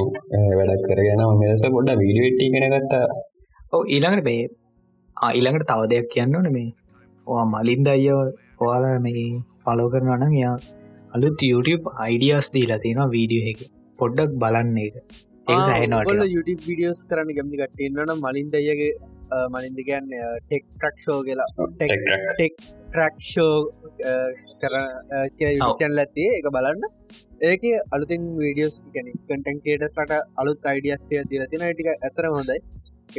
වැඩක් 0.59 0.83
කරගෙන 0.89 1.23
මෙදස 1.43 1.65
පොඩ 1.75 1.91
වීඩියට්ටි 2.03 2.47
කෙනගත්තා 2.55 3.05
ඔව 3.73 3.83
ඊළඟට 3.95 4.25
මේ 4.29 4.43
ආ, 5.17 5.31
ඊළඟට 5.37 5.69
තව 5.71 5.81
දෙයක් 5.93 6.07
කියන්න 6.13 6.37
ඕන 6.39 6.49
මේ. 6.57 6.69
ඕ 7.27 7.43
මලින්ද 7.55 7.89
අය 7.95 8.05
ඔයාල 8.63 8.85
මේ 9.07 9.25
ෆලෝ 9.63 9.89
කරනනම් 9.93 10.35
යා 10.43 10.55
අලුත් 11.15 11.41
YouTube 11.51 11.85
අයිඩියස් 12.05 12.47
දීලා 12.55 12.81
තියෙනවා 12.85 13.13
වීඩියෝ 13.15 13.51
එක. 13.53 13.61
පොඩ්ඩක් 13.99 14.33
බලන්න 14.43 14.77
එක 14.85 14.95
ඒ 15.53 15.61
සෑනට 15.67 15.95
ඔගොල්ලෝ 15.99 16.27
YouTube 16.33 16.63
විඩියෝස් 16.71 17.01
කරන්න 17.11 17.37
ගැමි 17.37 17.59
කටන්නන 17.61 18.11
මලින් 18.25 18.49
දෙයගේ 18.55 18.89
මලින්ද 19.55 19.79
කියන්න 19.89 20.11
ටෙක් 20.49 20.65
ටක් 20.83 20.97
ෂෝ 21.03 21.19
කියලා. 21.29 21.47
ටෙක් 21.79 22.57
ට්‍රක් 22.91 23.15
ෂෝ 23.29 23.55
කර 24.63 24.75
ඔව්. 24.77 25.73
චැල් 25.81 26.03
ඇතිේ 26.03 26.35
එක 26.41 26.49
බලන්න. 26.57 26.85
ඒක 27.51 27.65
අලුතින් 27.97 28.27
වීඩියෝස් 28.43 28.77
ගැන 28.97 29.09
කටන් 29.15 29.63
කේටස්ලට 29.69 30.13
අලුත් 30.43 30.69
අයිඩියස්ටය 30.73 31.23
දිලතින 31.33 31.65
ටික 31.71 31.89
ඇතර 31.95 32.29
හොඳයි. 32.37 32.59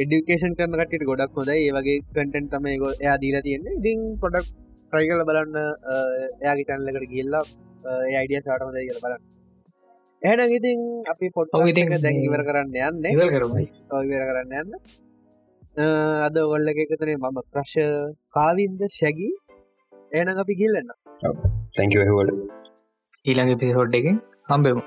එඩිකේෂන් 0.04 0.54
කරන 0.60 0.78
කටට 0.82 1.08
ගොඩක් 1.10 1.40
හොඳයි. 1.40 1.58
ඒවගේ 1.66 1.98
කටන් 2.14 2.46
තම 2.54 2.70
එයා 2.74 3.16
දීලා 3.24 3.44
තියෙන්නේ. 3.48 3.74
ඉතින් 3.80 4.06
පොඩක් 4.22 4.46
ට්‍රයිකල 4.86 5.26
බලන්න 5.32 5.58
එයාගේ 6.44 6.68
චැන්ලකට 6.70 7.10
ගිල්ලා 7.16 7.44
අයිඩිය 8.20 8.42
සාට 8.46 8.66
හොඳයි 8.68 8.86
කියල 8.88 9.02
බලන්න 9.06 9.28
එහන 10.22 10.40
ඉතින් 10.50 10.80
අපි 11.08 11.30
පොට් 11.30 11.54
ඉතින් 11.66 11.94
දැන් 11.98 12.18
ඉවර 12.22 12.42
කරන්න 12.46 12.74
යන්න. 12.80 13.06
ඉවර 13.10 13.30
කරමු. 13.34 13.62
ඉවර 14.04 14.24
කරන්න 14.30 14.58
යන්න. 14.62 14.72
අද 16.26 16.36
ඔල්ල 16.38 16.72
එකතනේ 16.74 17.16
මම 17.16 17.38
ප්‍රශ් 17.52 17.76
කාවින්ද 18.30 18.82
ශැගී 18.90 19.32
එන 20.12 20.28
අපි 20.36 20.54
ගිල්ලන්න 20.54 20.90
තැංකවට 21.76 22.32
ඊළඟ 23.24 23.52
පිසෝඩ් 23.58 23.94
එකෙන් 23.94 24.16
හම්බෙමු 24.48 24.82